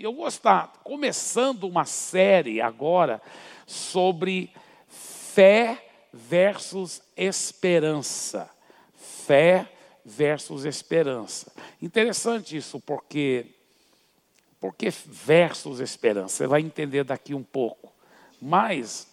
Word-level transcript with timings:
Eu 0.00 0.14
vou 0.14 0.28
estar 0.28 0.72
começando 0.84 1.64
uma 1.64 1.84
série 1.84 2.60
agora 2.60 3.20
sobre 3.66 4.52
fé 4.86 5.84
versus 6.12 7.02
esperança. 7.16 8.48
Fé 8.94 9.68
versus 10.04 10.64
esperança. 10.64 11.52
Interessante 11.82 12.56
isso, 12.56 12.78
porque 12.78 13.46
porque 14.60 14.88
versus 14.88 15.80
esperança. 15.80 16.36
Você 16.36 16.46
vai 16.46 16.60
entender 16.60 17.02
daqui 17.02 17.34
um 17.34 17.42
pouco. 17.42 17.92
Mas 18.40 19.08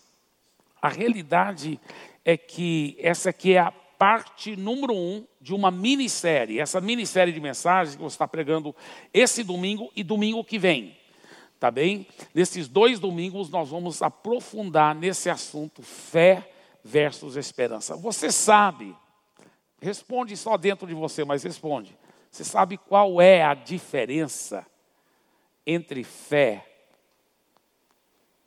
a 0.80 0.90
realidade 0.90 1.80
é 2.24 2.38
que 2.38 2.96
essa 3.00 3.32
aqui 3.32 3.54
é 3.54 3.60
a 3.60 3.74
parte 3.98 4.56
número 4.56 4.94
um 4.94 5.26
de 5.40 5.54
uma 5.54 5.72
minissérie. 5.72 6.60
Essa 6.60 6.82
minissérie 6.82 7.34
de 7.34 7.40
mensagens 7.40 7.96
que 7.96 8.02
você 8.02 8.16
está 8.16 8.28
pregando 8.28 8.76
esse 9.14 9.44
domingo 9.44 9.92
e 9.96 10.04
domingo 10.04 10.44
que 10.44 10.60
vem. 10.60 10.98
Tá 11.60 11.72
bem? 11.72 12.08
Nesses 12.34 12.68
dois 12.68 13.00
domingos 13.00 13.50
nós 13.50 13.70
vamos 13.70 14.02
aprofundar 14.02 14.94
nesse 14.94 15.30
assunto 15.30 15.82
fé 15.82 16.52
versus 16.84 17.36
esperança. 17.36 17.96
Você 17.96 18.32
sabe, 18.32 18.96
responde 19.82 20.36
só 20.36 20.58
dentro 20.58 20.86
de 20.86 20.94
você, 20.94 21.24
mas 21.24 21.44
responde. 21.44 21.98
Você 22.30 22.44
sabe 22.44 22.78
qual 22.78 23.22
é 23.22 23.42
a 23.42 23.54
diferença 23.54 24.66
entre 25.66 26.04
fé 26.04 26.66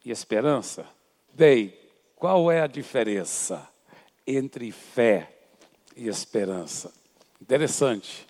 e 0.05 0.10
esperança? 0.10 0.86
Dei, 1.33 1.70
qual 2.14 2.52
é 2.52 2.60
a 2.60 2.66
diferença 2.66 3.69
entre 4.27 4.70
fé 4.70 5.38
e 5.98 6.08
esperança. 6.08 6.92
Interessante. 7.42 8.26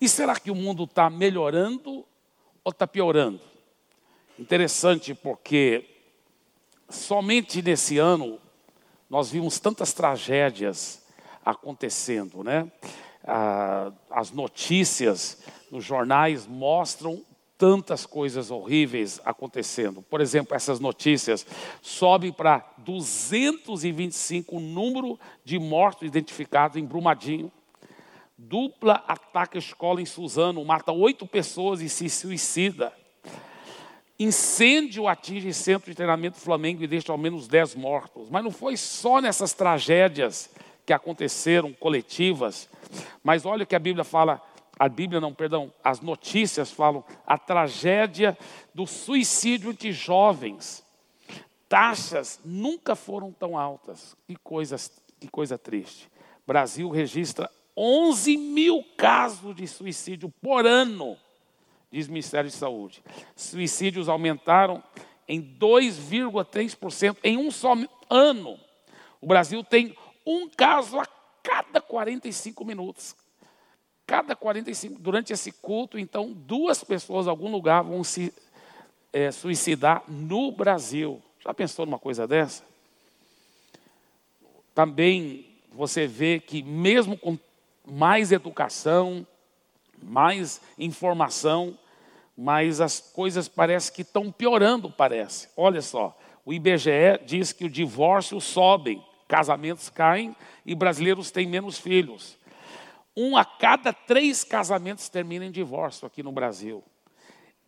E 0.00 0.08
será 0.08 0.34
que 0.40 0.50
o 0.50 0.54
mundo 0.54 0.84
está 0.84 1.08
melhorando 1.08 2.04
ou 2.64 2.70
está 2.70 2.86
piorando? 2.86 3.40
Interessante 4.38 5.14
porque 5.14 5.88
somente 6.88 7.62
nesse 7.62 7.98
ano 7.98 8.40
nós 9.08 9.30
vimos 9.30 9.60
tantas 9.60 9.92
tragédias 9.92 11.02
acontecendo, 11.44 12.42
né? 12.42 12.70
Ah, 13.24 13.92
as 14.10 14.30
notícias 14.30 15.38
nos 15.70 15.84
jornais 15.84 16.46
mostram 16.46 17.22
tantas 17.62 18.04
coisas 18.04 18.50
horríveis 18.50 19.20
acontecendo. 19.24 20.02
Por 20.02 20.20
exemplo, 20.20 20.56
essas 20.56 20.80
notícias 20.80 21.46
sobem 21.80 22.32
para 22.32 22.74
225 22.78 24.56
o 24.56 24.58
número 24.58 25.16
de 25.44 25.60
mortos 25.60 26.08
identificados 26.08 26.76
em 26.76 26.84
Brumadinho. 26.84 27.52
Dupla 28.36 29.04
ataca 29.06 29.58
a 29.58 29.60
escola 29.60 30.02
em 30.02 30.04
Suzano, 30.04 30.64
mata 30.64 30.90
oito 30.90 31.24
pessoas 31.24 31.80
e 31.80 31.88
se 31.88 32.10
suicida. 32.10 32.92
Incêndio 34.18 35.06
atinge 35.06 35.54
centro 35.54 35.88
de 35.88 35.94
treinamento 35.94 36.38
do 36.38 36.42
Flamengo 36.42 36.82
e 36.82 36.88
deixa 36.88 37.12
ao 37.12 37.18
menos 37.18 37.46
dez 37.46 37.76
mortos. 37.76 38.28
Mas 38.28 38.42
não 38.42 38.50
foi 38.50 38.76
só 38.76 39.20
nessas 39.20 39.52
tragédias 39.52 40.50
que 40.84 40.92
aconteceram, 40.92 41.72
coletivas. 41.72 42.68
Mas 43.22 43.46
olha 43.46 43.62
o 43.62 43.66
que 43.66 43.76
a 43.76 43.78
Bíblia 43.78 44.02
fala 44.02 44.42
a 44.78 44.88
Bíblia 44.88 45.20
não, 45.20 45.34
perdão, 45.34 45.72
as 45.82 46.00
notícias 46.00 46.70
falam 46.70 47.04
a 47.26 47.38
tragédia 47.38 48.36
do 48.74 48.86
suicídio 48.86 49.70
entre 49.70 49.92
jovens. 49.92 50.84
Taxas 51.68 52.40
nunca 52.44 52.94
foram 52.94 53.32
tão 53.32 53.56
altas. 53.56 54.16
Que, 54.26 54.36
coisas, 54.36 54.90
que 55.20 55.28
coisa 55.28 55.58
triste. 55.58 56.10
Brasil 56.46 56.88
registra 56.90 57.50
11 57.76 58.36
mil 58.36 58.84
casos 58.96 59.54
de 59.54 59.66
suicídio 59.66 60.28
por 60.42 60.66
ano, 60.66 61.16
diz 61.90 62.08
o 62.08 62.10
Ministério 62.10 62.50
de 62.50 62.56
Saúde. 62.56 63.02
Suicídios 63.34 64.08
aumentaram 64.08 64.82
em 65.28 65.40
2,3% 65.40 67.16
em 67.22 67.36
um 67.36 67.50
só 67.50 67.74
ano. 68.10 68.58
O 69.20 69.26
Brasil 69.26 69.62
tem 69.62 69.96
um 70.26 70.48
caso 70.48 70.98
a 70.98 71.06
cada 71.42 71.80
45 71.80 72.64
minutos 72.64 73.16
cada 74.12 74.36
45, 74.36 75.00
durante 75.00 75.32
esse 75.32 75.50
culto, 75.50 75.98
então, 75.98 76.34
duas 76.34 76.84
pessoas 76.84 77.24
em 77.24 77.30
algum 77.30 77.50
lugar 77.50 77.82
vão 77.82 78.04
se 78.04 78.30
é, 79.10 79.30
suicidar 79.30 80.02
no 80.06 80.52
Brasil. 80.52 81.22
Já 81.40 81.54
pensou 81.54 81.86
numa 81.86 81.98
coisa 81.98 82.26
dessa? 82.26 82.62
Também 84.74 85.46
você 85.72 86.06
vê 86.06 86.38
que, 86.38 86.62
mesmo 86.62 87.16
com 87.16 87.38
mais 87.86 88.32
educação, 88.32 89.26
mais 90.02 90.60
informação, 90.78 91.78
mas 92.36 92.82
as 92.82 93.00
coisas 93.00 93.48
parecem 93.48 93.94
que 93.94 94.02
estão 94.02 94.30
piorando, 94.30 94.90
parece. 94.90 95.48
Olha 95.56 95.80
só, 95.80 96.14
o 96.44 96.52
IBGE 96.52 97.18
diz 97.24 97.50
que 97.50 97.64
o 97.64 97.70
divórcio 97.70 98.38
sobe, 98.42 99.02
casamentos 99.26 99.88
caem 99.88 100.36
e 100.66 100.74
brasileiros 100.74 101.30
têm 101.30 101.46
menos 101.46 101.78
filhos. 101.78 102.41
Um 103.16 103.36
a 103.36 103.44
cada 103.44 103.92
três 103.92 104.44
casamentos 104.44 105.08
termina 105.08 105.44
em 105.44 105.50
divórcio 105.50 106.06
aqui 106.06 106.22
no 106.22 106.30
Brasil. 106.32 106.84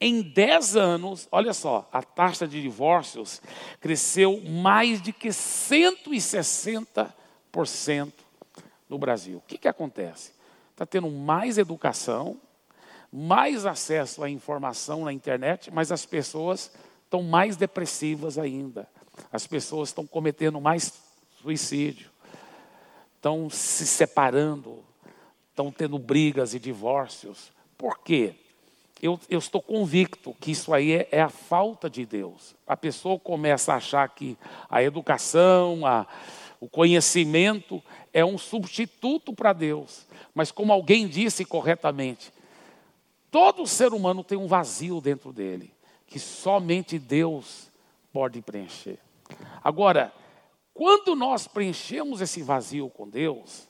Em 0.00 0.22
dez 0.22 0.76
anos, 0.76 1.28
olha 1.30 1.52
só, 1.54 1.88
a 1.92 2.02
taxa 2.02 2.48
de 2.48 2.60
divórcios 2.60 3.40
cresceu 3.80 4.42
mais 4.42 5.00
de 5.00 5.12
que 5.12 5.28
160% 5.28 8.12
no 8.88 8.98
Brasil. 8.98 9.38
O 9.38 9.42
que, 9.42 9.56
que 9.56 9.68
acontece? 9.68 10.32
Está 10.72 10.84
tendo 10.84 11.08
mais 11.10 11.56
educação, 11.56 12.40
mais 13.12 13.64
acesso 13.64 14.24
à 14.24 14.28
informação 14.28 15.04
na 15.04 15.12
internet, 15.12 15.70
mas 15.70 15.92
as 15.92 16.04
pessoas 16.04 16.72
estão 17.04 17.22
mais 17.22 17.56
depressivas 17.56 18.36
ainda. 18.38 18.88
As 19.32 19.46
pessoas 19.46 19.90
estão 19.90 20.04
cometendo 20.06 20.60
mais 20.60 20.92
suicídio, 21.40 22.10
estão 23.16 23.48
se 23.48 23.86
separando, 23.86 24.83
estão 25.54 25.70
tendo 25.70 25.98
brigas 26.00 26.52
e 26.52 26.58
divórcios. 26.58 27.52
Por 27.78 28.00
quê? 28.00 28.34
Eu, 29.00 29.20
eu 29.30 29.38
estou 29.38 29.62
convicto 29.62 30.34
que 30.40 30.50
isso 30.50 30.74
aí 30.74 30.92
é, 30.92 31.08
é, 31.12 31.20
a 31.20 31.28
falta 31.28 31.88
de 31.88 32.04
Deus. 32.04 32.56
A 32.66 32.76
pessoa 32.76 33.18
começa 33.20 33.72
a 33.72 33.76
achar 33.76 34.08
que 34.08 34.36
a 34.68 34.82
educação, 34.82 35.86
a, 35.86 36.06
o 36.60 36.68
conhecimento 36.68 37.80
é 38.12 38.24
um 38.24 38.36
substituto 38.36 39.32
para 39.32 39.52
Deus. 39.52 40.06
Mas, 40.34 40.50
como 40.50 40.72
alguém 40.72 41.06
disse 41.06 41.44
corretamente, 41.44 42.32
todo 43.30 43.66
ser 43.66 43.92
humano 43.92 44.24
tem 44.24 44.36
um 44.36 44.48
vazio 44.48 45.00
dentro 45.00 45.32
dele, 45.32 45.72
que 46.06 46.18
somente 46.18 46.98
Deus 46.98 47.70
pode 48.12 48.42
preencher. 48.42 48.98
Agora, 49.62 50.12
quando 50.72 51.14
nós 51.14 51.46
preenchemos 51.46 52.20
esse 52.20 52.42
vazio 52.42 52.90
com 52.90 53.08
Deus, 53.08 53.68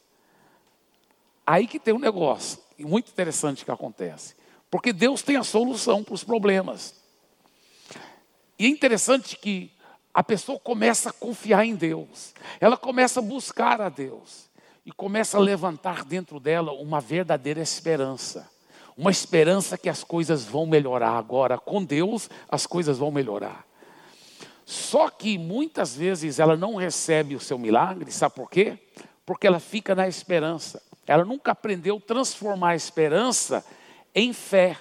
Aí 1.46 1.66
que 1.66 1.78
tem 1.78 1.94
um 1.94 1.98
negócio 1.98 2.58
muito 2.78 3.10
interessante 3.10 3.64
que 3.64 3.70
acontece. 3.70 4.34
Porque 4.70 4.92
Deus 4.92 5.22
tem 5.22 5.36
a 5.36 5.44
solução 5.44 6.02
para 6.02 6.14
os 6.14 6.24
problemas. 6.24 6.94
E 8.58 8.66
é 8.66 8.68
interessante 8.68 9.36
que 9.36 9.70
a 10.12 10.22
pessoa 10.22 10.58
começa 10.58 11.10
a 11.10 11.12
confiar 11.12 11.64
em 11.64 11.74
Deus. 11.74 12.34
Ela 12.60 12.76
começa 12.76 13.20
a 13.20 13.22
buscar 13.22 13.80
a 13.80 13.88
Deus. 13.88 14.48
E 14.86 14.92
começa 14.92 15.36
a 15.36 15.40
levantar 15.40 16.04
dentro 16.04 16.38
dela 16.38 16.72
uma 16.72 17.00
verdadeira 17.00 17.60
esperança. 17.60 18.50
Uma 18.96 19.10
esperança 19.10 19.78
que 19.78 19.88
as 19.88 20.04
coisas 20.04 20.44
vão 20.44 20.66
melhorar 20.66 21.16
agora. 21.16 21.58
Com 21.58 21.84
Deus, 21.84 22.28
as 22.48 22.66
coisas 22.66 22.98
vão 22.98 23.10
melhorar. 23.10 23.66
Só 24.64 25.10
que 25.10 25.36
muitas 25.36 25.94
vezes 25.94 26.38
ela 26.38 26.56
não 26.56 26.76
recebe 26.76 27.36
o 27.36 27.40
seu 27.40 27.58
milagre, 27.58 28.10
sabe 28.10 28.34
por 28.34 28.50
quê? 28.50 28.78
Porque 29.26 29.46
ela 29.46 29.60
fica 29.60 29.94
na 29.94 30.08
esperança. 30.08 30.82
Ela 31.06 31.24
nunca 31.24 31.52
aprendeu 31.52 31.96
a 31.96 32.00
transformar 32.00 32.70
a 32.70 32.76
esperança 32.76 33.64
em 34.14 34.32
fé. 34.32 34.76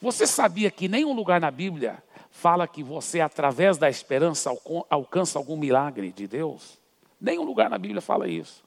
Você 0.00 0.26
sabia 0.26 0.70
que 0.70 0.88
nenhum 0.88 1.12
lugar 1.12 1.40
na 1.40 1.50
Bíblia 1.50 2.02
fala 2.30 2.66
que 2.66 2.82
você, 2.82 3.20
através 3.20 3.76
da 3.76 3.88
esperança, 3.88 4.50
alcança 4.88 5.38
algum 5.38 5.56
milagre 5.56 6.10
de 6.12 6.26
Deus? 6.26 6.78
Nenhum 7.20 7.44
lugar 7.44 7.68
na 7.68 7.78
Bíblia 7.78 8.00
fala 8.00 8.26
isso. 8.28 8.64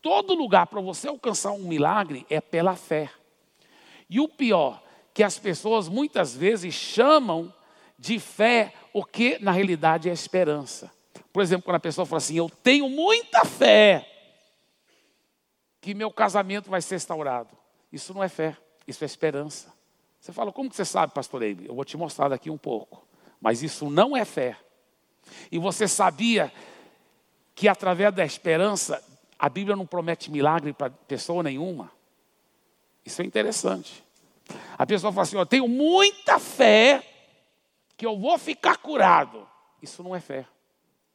Todo 0.00 0.34
lugar 0.34 0.66
para 0.66 0.80
você 0.80 1.06
alcançar 1.08 1.52
um 1.52 1.62
milagre 1.62 2.26
é 2.28 2.40
pela 2.40 2.74
fé. 2.74 3.08
E 4.10 4.18
o 4.18 4.28
pior, 4.28 4.82
que 5.14 5.22
as 5.22 5.38
pessoas 5.38 5.88
muitas 5.88 6.34
vezes 6.34 6.74
chamam 6.74 7.52
de 7.98 8.18
fé 8.18 8.74
o 8.92 9.04
que 9.04 9.38
na 9.40 9.52
realidade 9.52 10.10
é 10.10 10.12
esperança. 10.12 10.90
Por 11.32 11.42
exemplo, 11.42 11.64
quando 11.64 11.76
a 11.76 11.80
pessoa 11.80 12.04
fala 12.04 12.18
assim: 12.18 12.36
Eu 12.36 12.50
tenho 12.50 12.88
muita 12.88 13.44
fé, 13.44 14.11
que 15.82 15.92
meu 15.92 16.10
casamento 16.12 16.70
vai 16.70 16.80
ser 16.80 16.94
restaurado. 16.94 17.50
Isso 17.92 18.14
não 18.14 18.22
é 18.22 18.28
fé, 18.28 18.56
isso 18.86 19.02
é 19.02 19.06
esperança. 19.06 19.70
Você 20.20 20.32
fala, 20.32 20.52
como 20.52 20.70
que 20.70 20.76
você 20.76 20.84
sabe, 20.84 21.12
pastor 21.12 21.42
Eibe? 21.42 21.66
Eu 21.66 21.74
vou 21.74 21.84
te 21.84 21.96
mostrar 21.96 22.28
daqui 22.28 22.48
um 22.48 22.56
pouco. 22.56 23.04
Mas 23.40 23.64
isso 23.64 23.90
não 23.90 24.16
é 24.16 24.24
fé. 24.24 24.56
E 25.50 25.58
você 25.58 25.88
sabia 25.88 26.52
que 27.56 27.66
através 27.66 28.14
da 28.14 28.24
esperança, 28.24 29.02
a 29.36 29.48
Bíblia 29.48 29.74
não 29.74 29.84
promete 29.84 30.30
milagre 30.30 30.72
para 30.72 30.90
pessoa 30.90 31.42
nenhuma? 31.42 31.90
Isso 33.04 33.20
é 33.20 33.24
interessante. 33.24 34.04
A 34.78 34.86
pessoa 34.86 35.12
fala 35.12 35.22
assim: 35.22 35.36
Eu 35.36 35.44
tenho 35.44 35.66
muita 35.66 36.38
fé 36.38 37.04
que 37.96 38.06
eu 38.06 38.16
vou 38.16 38.38
ficar 38.38 38.76
curado. 38.76 39.48
Isso 39.82 40.04
não 40.04 40.14
é 40.14 40.20
fé. 40.20 40.46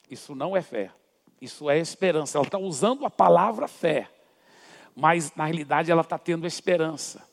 Isso 0.10 0.36
não 0.36 0.56
é 0.58 0.62
fé. 0.62 0.92
Isso 1.40 1.70
é 1.70 1.80
esperança. 1.80 2.38
Ela 2.38 2.46
está 2.46 2.58
usando 2.58 3.06
a 3.06 3.10
palavra 3.10 3.70
fé, 3.70 4.10
mas 4.98 5.32
na 5.36 5.46
realidade 5.46 5.92
ela 5.92 6.02
está 6.02 6.18
tendo 6.18 6.48
esperança. 6.48 7.24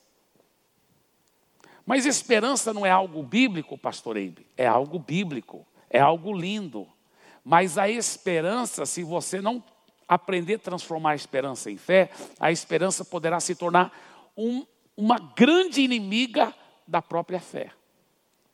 Mas 1.87 2.05
esperança 2.05 2.75
não 2.75 2.85
é 2.85 2.91
algo 2.91 3.23
bíblico, 3.23 3.79
pastor 3.79 4.19
Eibe. 4.19 4.47
É 4.55 4.67
algo 4.67 4.99
bíblico, 4.99 5.67
é 5.89 5.99
algo 5.99 6.31
lindo. 6.31 6.87
Mas 7.43 7.79
a 7.79 7.89
esperança, 7.89 8.85
se 8.85 9.03
você 9.03 9.41
não 9.41 9.65
aprender 10.07 10.57
a 10.57 10.59
transformar 10.59 11.13
a 11.13 11.15
esperança 11.15 11.71
em 11.71 11.79
fé, 11.79 12.11
a 12.39 12.53
esperança 12.53 13.03
poderá 13.03 13.41
se 13.41 13.55
tornar 13.55 13.97
um, 14.37 14.67
uma 14.95 15.19
grande 15.19 15.81
inimiga 15.81 16.55
da 16.87 17.01
própria 17.01 17.41
fé. 17.41 17.71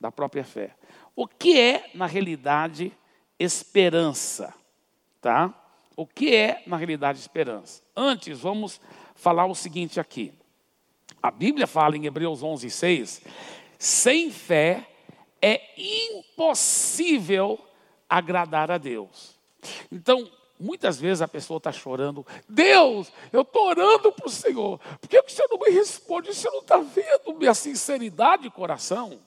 Da 0.01 0.13
própria 0.13 0.45
fé. 0.45 0.77
O 1.17 1.27
que 1.27 1.59
é, 1.59 1.91
na 1.95 2.07
realidade, 2.07 2.97
esperança? 3.41 4.55
Tá? 5.21 5.53
O 5.97 6.07
que 6.07 6.35
é, 6.35 6.63
na 6.67 6.77
realidade, 6.77 7.19
esperança? 7.19 7.83
Antes, 7.95 8.39
vamos 8.39 8.81
falar 9.21 9.47
o 9.47 9.55
seguinte 9.55 10.01
aqui. 10.01 10.33
A 11.23 11.31
Bíblia 11.31 11.67
fala 11.67 11.97
em 11.97 12.07
Hebreus 12.07 12.43
11, 12.43 12.71
6, 12.71 13.23
sem 13.79 14.31
fé 14.31 14.89
é 15.43 15.61
impossível 15.77 17.59
agradar 18.09 18.71
a 18.71 18.79
Deus. 18.79 19.39
Então, 19.93 20.31
muitas 20.59 20.99
vezes 20.99 21.21
a 21.21 21.29
pessoa 21.29 21.59
está 21.59 21.71
chorando, 21.71 22.27
Deus, 22.49 23.13
eu 23.33 23.43
estou 23.43 23.69
orando 23.69 24.11
para 24.11 24.27
o 24.27 24.31
Senhor, 24.31 24.79
por 25.01 25.09
que 25.09 25.21
você 25.23 25.47
não 25.51 25.59
me 25.59 25.71
responde? 25.71 26.35
Você 26.35 26.49
não 26.51 26.61
está 26.61 26.79
vendo 26.79 27.39
minha 27.39 27.55
sinceridade 27.55 28.45
de 28.45 28.51
coração? 28.51 29.21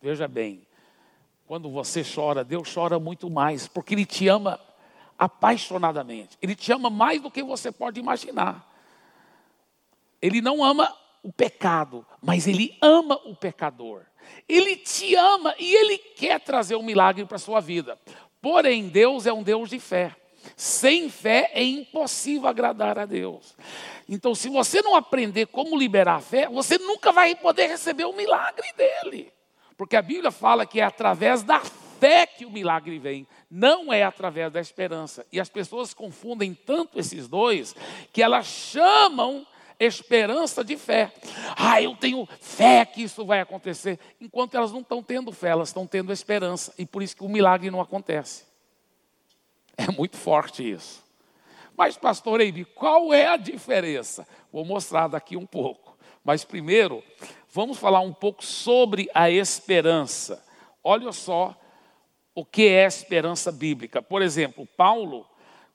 Veja 0.00 0.26
bem, 0.26 0.66
quando 1.46 1.70
você 1.70 2.02
chora, 2.02 2.42
Deus 2.42 2.72
chora 2.72 2.98
muito 2.98 3.28
mais, 3.28 3.68
porque 3.68 3.94
Ele 3.94 4.06
te 4.06 4.26
ama 4.28 4.58
apaixonadamente. 5.18 6.38
Ele 6.40 6.54
te 6.54 6.72
ama 6.72 6.88
mais 6.88 7.20
do 7.20 7.30
que 7.30 7.42
você 7.42 7.70
pode 7.70 8.00
imaginar. 8.00 8.71
Ele 10.22 10.40
não 10.40 10.64
ama 10.64 10.96
o 11.22 11.32
pecado, 11.32 12.06
mas 12.22 12.46
ele 12.46 12.78
ama 12.80 13.20
o 13.24 13.34
pecador. 13.34 14.04
Ele 14.48 14.76
te 14.76 15.14
ama 15.16 15.54
e 15.58 15.74
ele 15.74 15.98
quer 15.98 16.40
trazer 16.40 16.76
um 16.76 16.82
milagre 16.82 17.24
para 17.24 17.36
a 17.36 17.40
sua 17.40 17.60
vida. 17.60 17.98
Porém, 18.40 18.88
Deus 18.88 19.26
é 19.26 19.32
um 19.32 19.42
Deus 19.42 19.68
de 19.68 19.78
fé. 19.78 20.14
Sem 20.56 21.08
fé 21.08 21.50
é 21.54 21.62
impossível 21.62 22.48
agradar 22.48 22.98
a 22.98 23.06
Deus. 23.06 23.56
Então, 24.08 24.34
se 24.34 24.48
você 24.48 24.82
não 24.82 24.96
aprender 24.96 25.46
como 25.46 25.76
liberar 25.76 26.16
a 26.16 26.20
fé, 26.20 26.48
você 26.48 26.78
nunca 26.78 27.12
vai 27.12 27.34
poder 27.34 27.68
receber 27.68 28.04
o 28.04 28.12
milagre 28.12 28.72
dele. 28.76 29.32
Porque 29.76 29.96
a 29.96 30.02
Bíblia 30.02 30.30
fala 30.30 30.66
que 30.66 30.80
é 30.80 30.84
através 30.84 31.42
da 31.42 31.60
fé 31.60 32.26
que 32.26 32.44
o 32.44 32.50
milagre 32.50 32.98
vem, 32.98 33.28
não 33.48 33.92
é 33.92 34.02
através 34.02 34.52
da 34.52 34.60
esperança. 34.60 35.24
E 35.30 35.38
as 35.38 35.48
pessoas 35.48 35.94
confundem 35.94 36.52
tanto 36.52 36.98
esses 36.98 37.28
dois 37.28 37.76
que 38.12 38.20
elas 38.20 38.46
chamam 38.46 39.46
esperança 39.84 40.64
de 40.64 40.76
fé. 40.76 41.12
Ah, 41.56 41.80
eu 41.80 41.96
tenho 41.96 42.28
fé 42.40 42.84
que 42.84 43.02
isso 43.02 43.24
vai 43.24 43.40
acontecer. 43.40 43.98
Enquanto 44.20 44.54
elas 44.54 44.72
não 44.72 44.80
estão 44.80 45.02
tendo 45.02 45.32
fé, 45.32 45.48
elas 45.48 45.68
estão 45.68 45.86
tendo 45.86 46.12
esperança. 46.12 46.72
E 46.78 46.86
por 46.86 47.02
isso 47.02 47.16
que 47.16 47.24
o 47.24 47.28
milagre 47.28 47.70
não 47.70 47.80
acontece. 47.80 48.44
É 49.76 49.90
muito 49.90 50.16
forte 50.16 50.68
isso. 50.68 51.02
Mas, 51.76 51.96
pastor 51.96 52.40
Eibe, 52.40 52.64
qual 52.64 53.12
é 53.12 53.28
a 53.28 53.36
diferença? 53.36 54.26
Vou 54.52 54.64
mostrar 54.64 55.08
daqui 55.08 55.36
um 55.36 55.46
pouco. 55.46 55.96
Mas 56.24 56.44
primeiro, 56.44 57.02
vamos 57.50 57.78
falar 57.78 58.00
um 58.00 58.12
pouco 58.12 58.44
sobre 58.44 59.10
a 59.14 59.30
esperança. 59.30 60.44
Olha 60.84 61.10
só 61.12 61.56
o 62.34 62.44
que 62.44 62.68
é 62.68 62.86
esperança 62.86 63.50
bíblica. 63.50 64.00
Por 64.00 64.22
exemplo, 64.22 64.66
Paulo, 64.76 65.26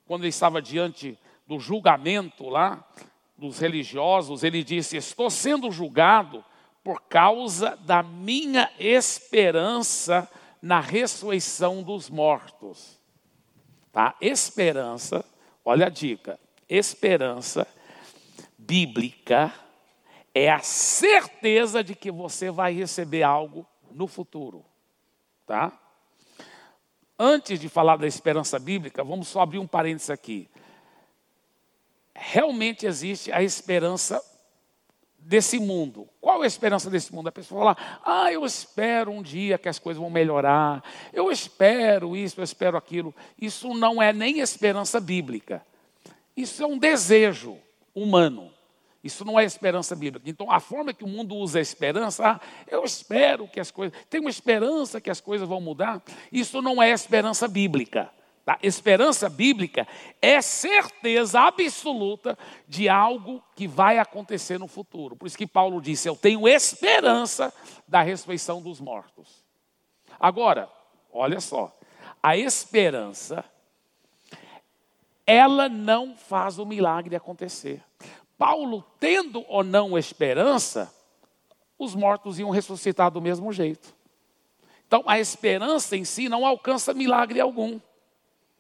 quando 0.06 0.22
ele 0.22 0.30
estava 0.30 0.62
diante 0.62 1.18
do 1.46 1.60
julgamento 1.60 2.48
lá, 2.50 2.86
dos 3.38 3.60
religiosos, 3.60 4.44
ele 4.44 4.64
disse: 4.64 4.98
Estou 4.98 5.30
sendo 5.30 5.72
julgado 5.72 6.44
por 6.84 7.02
causa 7.04 7.76
da 7.78 8.02
minha 8.02 8.72
esperança 8.80 10.30
na 10.62 10.80
ressurreição 10.80 11.84
dos 11.84 12.10
mortos. 12.10 12.98
Tá? 13.92 14.16
Esperança, 14.20 15.24
olha 15.64 15.88
a 15.88 15.90
dica: 15.90 16.40
esperança 16.68 17.68
bíblica 18.58 19.54
é 20.34 20.50
a 20.50 20.60
certeza 20.60 21.84
de 21.84 21.96
que 21.96 22.12
você 22.12 22.50
vai 22.50 22.74
receber 22.74 23.24
algo 23.24 23.66
no 23.92 24.08
futuro. 24.08 24.66
Tá? 25.46 25.72
Antes 27.20 27.60
de 27.60 27.70
falar 27.70 27.98
da 27.98 28.06
esperança 28.06 28.60
bíblica, 28.60 29.04
vamos 29.04 29.28
só 29.28 29.42
abrir 29.42 29.60
um 29.60 29.68
parênteses 29.68 30.10
aqui 30.10 30.50
realmente 32.18 32.86
existe 32.86 33.32
a 33.32 33.44
esperança 33.44 34.22
desse 35.20 35.60
mundo. 35.60 36.10
Qual 36.20 36.42
é 36.42 36.46
a 36.46 36.48
esperança 36.48 36.90
desse 36.90 37.14
mundo? 37.14 37.28
A 37.28 37.32
pessoa 37.32 37.76
fala: 37.76 38.02
"Ah, 38.04 38.34
eu 38.34 38.44
espero 38.44 39.12
um 39.12 39.22
dia 39.22 39.58
que 39.58 39.70
as 39.70 39.78
coisas 39.78 40.02
vão 40.02 40.10
melhorar. 40.10 40.84
Eu 41.14 41.32
espero 41.32 42.16
isso, 42.16 42.40
eu 42.40 42.44
espero 42.44 42.76
aquilo". 42.76 43.14
Isso 43.40 43.74
não 43.74 44.02
é 44.02 44.12
nem 44.12 44.40
esperança 44.40 45.00
bíblica. 45.00 45.66
Isso 46.36 46.64
é 46.64 46.68
um 46.68 46.78
desejo 46.78 47.58
humano. 47.94 48.52
Isso 49.04 49.24
não 49.24 49.40
é 49.40 49.46
esperança 49.46 49.96
bíblica. 49.96 50.30
Então, 50.30 50.52
a 50.52 50.60
forma 50.60 50.94
que 50.94 51.04
o 51.04 51.08
mundo 51.08 51.36
usa 51.36 51.60
a 51.60 51.62
esperança, 51.62 52.28
ah, 52.28 52.42
eu 52.68 52.84
espero 52.84 53.48
que 53.48 53.60
as 53.60 53.72
coisas, 53.72 53.98
tenho 54.10 54.28
esperança 54.28 55.00
que 55.00 55.10
as 55.10 55.22
coisas 55.22 55.48
vão 55.48 55.62
mudar. 55.62 56.02
Isso 56.32 56.62
não 56.62 56.82
é 56.82 56.90
esperança 56.90 57.48
bíblica. 57.48 58.12
Tá? 58.48 58.58
Esperança 58.64 59.28
bíblica 59.28 59.86
é 60.22 60.42
certeza 60.42 61.42
absoluta 61.42 62.38
de 62.66 62.88
algo 62.88 63.44
que 63.54 63.68
vai 63.68 64.00
acontecer 64.00 64.58
no 64.58 64.70
futuro. 64.70 65.18
Por 65.18 65.28
isso 65.28 65.38
que 65.38 65.46
Paulo 65.46 65.82
disse: 65.82 66.08
Eu 66.08 66.16
tenho 66.16 66.48
esperança 66.48 67.54
da 67.86 68.02
ressurreição 68.02 68.62
dos 68.62 68.80
mortos. 68.80 69.44
Agora, 70.18 70.72
olha 71.12 71.42
só, 71.42 71.78
a 72.24 72.38
esperança, 72.38 73.44
ela 75.26 75.68
não 75.68 76.16
faz 76.16 76.58
o 76.58 76.66
milagre 76.66 77.18
acontecer. 77.18 77.84
Paulo, 78.38 78.82
tendo 78.98 79.44
ou 79.50 79.62
não 79.62 79.98
esperança, 79.98 80.90
os 81.78 81.94
mortos 81.94 82.40
iam 82.40 82.50
ressuscitar 82.50 83.12
do 83.12 83.22
mesmo 83.22 83.52
jeito. 83.52 83.94
Então, 84.88 85.04
a 85.06 85.20
esperança 85.20 85.98
em 85.98 86.06
si 86.06 86.30
não 86.30 86.46
alcança 86.46 86.94
milagre 86.94 87.42
algum. 87.42 87.78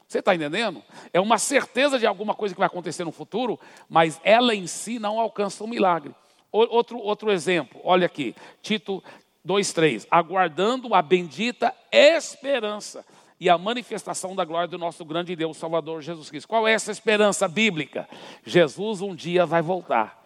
Você 0.07 0.19
está 0.19 0.33
entendendo? 0.33 0.81
É 1.11 1.19
uma 1.19 1.37
certeza 1.37 1.99
de 1.99 2.07
alguma 2.07 2.33
coisa 2.33 2.55
que 2.55 2.59
vai 2.59 2.67
acontecer 2.67 3.03
no 3.03 3.11
futuro, 3.11 3.59
mas 3.89 4.21
ela 4.23 4.55
em 4.55 4.65
si 4.65 4.99
não 4.99 5.19
alcança 5.19 5.63
o 5.63 5.67
um 5.67 5.69
milagre. 5.69 6.15
Outro, 6.49 6.97
outro 6.97 7.29
exemplo, 7.29 7.81
olha 7.83 8.05
aqui, 8.05 8.33
Tito 8.61 9.03
2,3: 9.45 10.07
aguardando 10.09 10.95
a 10.95 11.01
bendita 11.01 11.75
esperança 11.91 13.05
e 13.37 13.49
a 13.49 13.57
manifestação 13.57 14.33
da 14.33 14.45
glória 14.45 14.67
do 14.67 14.77
nosso 14.77 15.03
grande 15.03 15.35
Deus, 15.35 15.57
Salvador 15.57 16.01
Jesus 16.01 16.29
Cristo. 16.29 16.47
Qual 16.47 16.65
é 16.65 16.71
essa 16.71 16.89
esperança 16.89 17.45
bíblica? 17.47 18.07
Jesus 18.45 19.01
um 19.01 19.13
dia 19.13 19.45
vai 19.45 19.61
voltar. 19.61 20.23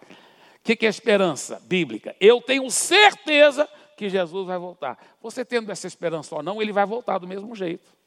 O 0.56 0.62
que, 0.62 0.76
que 0.76 0.86
é 0.86 0.88
esperança 0.88 1.60
bíblica? 1.66 2.14
Eu 2.20 2.40
tenho 2.40 2.70
certeza 2.70 3.68
que 3.96 4.08
Jesus 4.08 4.46
vai 4.46 4.58
voltar. 4.58 4.96
Você 5.20 5.44
tendo 5.44 5.72
essa 5.72 5.88
esperança 5.88 6.36
ou 6.36 6.42
não, 6.42 6.62
ele 6.62 6.72
vai 6.72 6.86
voltar 6.86 7.18
do 7.18 7.26
mesmo 7.26 7.54
jeito. 7.56 8.01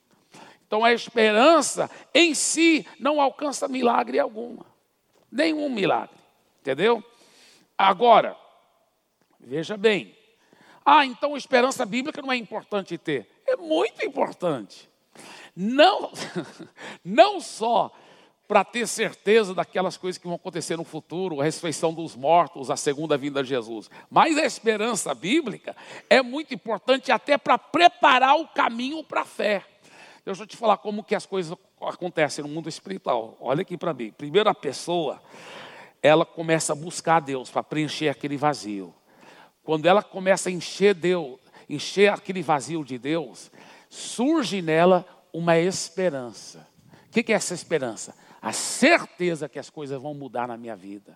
Então 0.75 0.83
a 0.83 0.91
esperança 0.91 1.89
em 2.13 2.33
si 2.33 2.85
não 2.99 3.21
alcança 3.21 3.65
milagre 3.65 4.19
alguma. 4.19 4.65
Nenhum 5.31 5.69
milagre. 5.69 6.17
Entendeu? 6.59 7.01
Agora, 7.77 8.35
veja 9.39 9.77
bem. 9.77 10.13
Ah, 10.85 11.05
então 11.05 11.37
esperança 11.37 11.85
bíblica 11.85 12.21
não 12.21 12.29
é 12.29 12.35
importante 12.35 12.97
ter. 12.97 13.25
É 13.47 13.55
muito 13.55 14.05
importante. 14.05 14.89
Não, 15.55 16.11
não 17.05 17.39
só 17.39 17.89
para 18.45 18.65
ter 18.65 18.85
certeza 18.85 19.53
daquelas 19.53 19.95
coisas 19.95 20.17
que 20.17 20.27
vão 20.27 20.35
acontecer 20.35 20.75
no 20.75 20.83
futuro, 20.83 21.39
a 21.39 21.45
ressurreição 21.45 21.93
dos 21.93 22.17
mortos, 22.17 22.69
a 22.69 22.75
segunda 22.75 23.15
vinda 23.15 23.41
de 23.41 23.47
Jesus. 23.47 23.89
Mas 24.11 24.37
a 24.37 24.43
esperança 24.43 25.15
bíblica 25.15 25.73
é 26.09 26.21
muito 26.21 26.53
importante 26.53 27.13
até 27.13 27.37
para 27.37 27.57
preparar 27.57 28.35
o 28.35 28.45
caminho 28.49 29.01
para 29.05 29.21
a 29.21 29.25
fé. 29.25 29.63
Deixa 30.25 30.41
eu 30.41 30.47
te 30.47 30.57
falar 30.57 30.77
como 30.77 31.03
que 31.03 31.13
as 31.13 31.27
coisas 31.27 31.55
acontecem 31.79 32.43
no 32.43 32.49
mundo 32.49 32.67
espiritual. 32.67 33.37
Olha 33.39 33.61
aqui 33.61 33.77
para 33.77 33.93
mim. 33.93 34.11
Primeiro 34.11 34.49
a 34.49 34.55
pessoa, 34.55 35.21
ela 36.01 36.25
começa 36.25 36.73
a 36.73 36.75
buscar 36.75 37.19
Deus 37.19 37.51
para 37.51 37.61
preencher 37.61 38.09
aquele 38.09 38.35
vazio. 38.35 38.91
Quando 39.63 39.85
ela 39.85 40.01
começa 40.01 40.49
a 40.49 40.51
encher 40.51 40.95
Deus, 40.95 41.39
encher 41.69 42.11
aquele 42.11 42.41
vazio 42.41 42.83
de 42.83 42.97
Deus, 42.97 43.51
surge 43.87 44.63
nela 44.63 45.05
uma 45.31 45.59
esperança. 45.59 46.67
O 47.07 47.09
que 47.11 47.31
é 47.31 47.35
essa 47.35 47.53
esperança? 47.53 48.15
A 48.41 48.51
certeza 48.51 49.47
que 49.47 49.59
as 49.59 49.69
coisas 49.69 50.01
vão 50.01 50.15
mudar 50.15 50.47
na 50.47 50.57
minha 50.57 50.75
vida. 50.75 51.15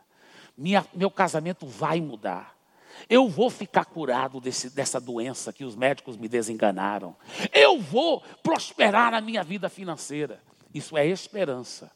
Minha, 0.56 0.86
meu 0.94 1.10
casamento 1.10 1.66
vai 1.66 2.00
mudar. 2.00 2.59
Eu 3.08 3.30
vou 3.30 3.50
ficar 3.50 3.86
curado 3.86 4.42
desse, 4.42 4.70
dessa 4.70 5.00
doença 5.00 5.54
que 5.54 5.64
os 5.64 5.76
médicos 5.76 6.18
me 6.18 6.28
desenganaram. 6.28 7.16
Eu 7.54 7.80
vou 7.80 8.22
prosperar 8.42 9.12
na 9.12 9.22
minha 9.22 9.44
vida 9.44 9.70
financeira. 9.70 10.42
Isso 10.74 10.98
é 10.98 11.06
esperança. 11.08 11.92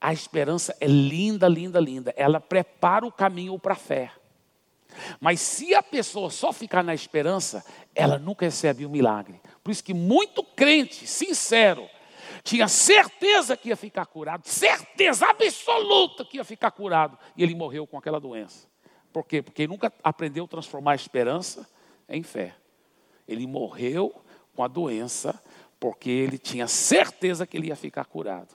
A 0.00 0.12
esperança 0.12 0.76
é 0.80 0.86
linda, 0.86 1.48
linda, 1.48 1.80
linda. 1.80 2.14
Ela 2.16 2.40
prepara 2.40 3.06
o 3.06 3.12
caminho 3.12 3.58
para 3.58 3.72
a 3.72 3.76
fé. 3.76 4.12
Mas 5.20 5.40
se 5.40 5.74
a 5.74 5.82
pessoa 5.82 6.30
só 6.30 6.52
ficar 6.52 6.82
na 6.82 6.94
esperança, 6.94 7.64
ela 7.94 8.18
nunca 8.18 8.44
recebe 8.46 8.86
o 8.86 8.90
milagre. 8.90 9.40
Por 9.62 9.70
isso 9.70 9.84
que 9.84 9.94
muito 9.94 10.42
crente, 10.42 11.06
sincero, 11.06 11.88
tinha 12.42 12.68
certeza 12.68 13.56
que 13.56 13.68
ia 13.68 13.76
ficar 13.76 14.06
curado, 14.06 14.46
certeza 14.46 15.28
absoluta 15.28 16.24
que 16.24 16.36
ia 16.36 16.44
ficar 16.44 16.70
curado, 16.70 17.18
e 17.36 17.42
ele 17.42 17.54
morreu 17.54 17.86
com 17.86 17.98
aquela 17.98 18.20
doença. 18.20 18.68
Por 19.16 19.24
quê? 19.24 19.40
Porque 19.40 19.62
ele 19.62 19.72
nunca 19.72 19.90
aprendeu 20.04 20.44
a 20.44 20.46
transformar 20.46 20.92
a 20.92 20.94
esperança 20.94 21.66
em 22.06 22.22
fé. 22.22 22.54
Ele 23.26 23.46
morreu 23.46 24.14
com 24.54 24.62
a 24.62 24.68
doença 24.68 25.42
porque 25.80 26.10
ele 26.10 26.36
tinha 26.36 26.68
certeza 26.68 27.46
que 27.46 27.56
ele 27.56 27.68
ia 27.68 27.76
ficar 27.76 28.04
curado. 28.04 28.54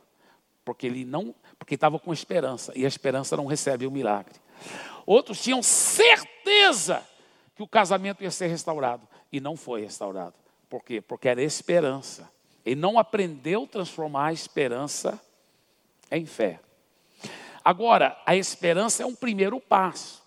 Porque 0.63 0.85
ele 0.85 1.03
não, 1.03 1.33
porque 1.57 1.73
estava 1.73 1.97
com 1.97 2.13
esperança, 2.13 2.71
e 2.75 2.85
a 2.85 2.87
esperança 2.87 3.35
não 3.35 3.47
recebe 3.47 3.87
o 3.87 3.91
milagre. 3.91 4.35
Outros 5.03 5.41
tinham 5.41 5.63
certeza 5.63 7.03
que 7.55 7.63
o 7.63 7.67
casamento 7.67 8.23
ia 8.23 8.29
ser 8.29 8.45
restaurado 8.45 9.07
e 9.31 9.39
não 9.39 9.57
foi 9.57 9.81
restaurado. 9.81 10.35
Por 10.69 10.83
quê? 10.83 11.01
Porque 11.01 11.27
era 11.27 11.41
esperança. 11.41 12.31
Ele 12.63 12.79
não 12.79 12.99
aprendeu 12.99 13.63
a 13.63 13.67
transformar 13.67 14.27
a 14.27 14.33
esperança 14.33 15.19
em 16.11 16.23
fé. 16.27 16.59
Agora, 17.65 18.15
a 18.27 18.35
esperança 18.35 19.01
é 19.01 19.07
um 19.07 19.15
primeiro 19.15 19.59
passo. 19.59 20.20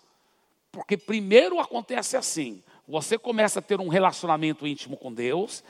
Porque 0.75 0.97
primeiro 0.97 1.57
acontece 1.57 2.17
assim: 2.17 2.61
você 2.85 3.17
começa 3.17 3.59
a 3.59 3.61
ter 3.61 3.79
um 3.79 3.87
relacionamento 3.87 4.67
íntimo 4.67 4.97
com 4.97 5.13
Deus, 5.13 5.63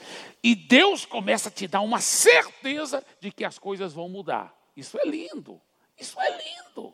e 0.44 0.56
Deus 0.56 1.06
começa 1.06 1.50
a 1.50 1.52
te 1.52 1.68
dar 1.68 1.82
uma 1.82 2.02
certeza 2.02 3.06
de 3.22 3.32
que 3.32 3.46
as 3.46 3.60
coisas 3.60 3.94
vão 3.94 4.10
mudar. 4.10 4.52
Isso 4.76 4.98
é 5.00 5.06
lindo. 5.06 5.62
Isso 5.96 6.20
é 6.20 6.30
lindo. 6.32 6.92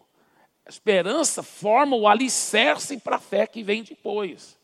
A 0.65 0.70
esperança 0.70 1.41
forma 1.41 1.96
o 1.96 2.06
alicerce 2.06 3.00
para 3.00 3.15
a 3.15 3.20
fé 3.20 3.48
que 3.48 3.63
vem 3.63 3.82
depois. 3.82 4.60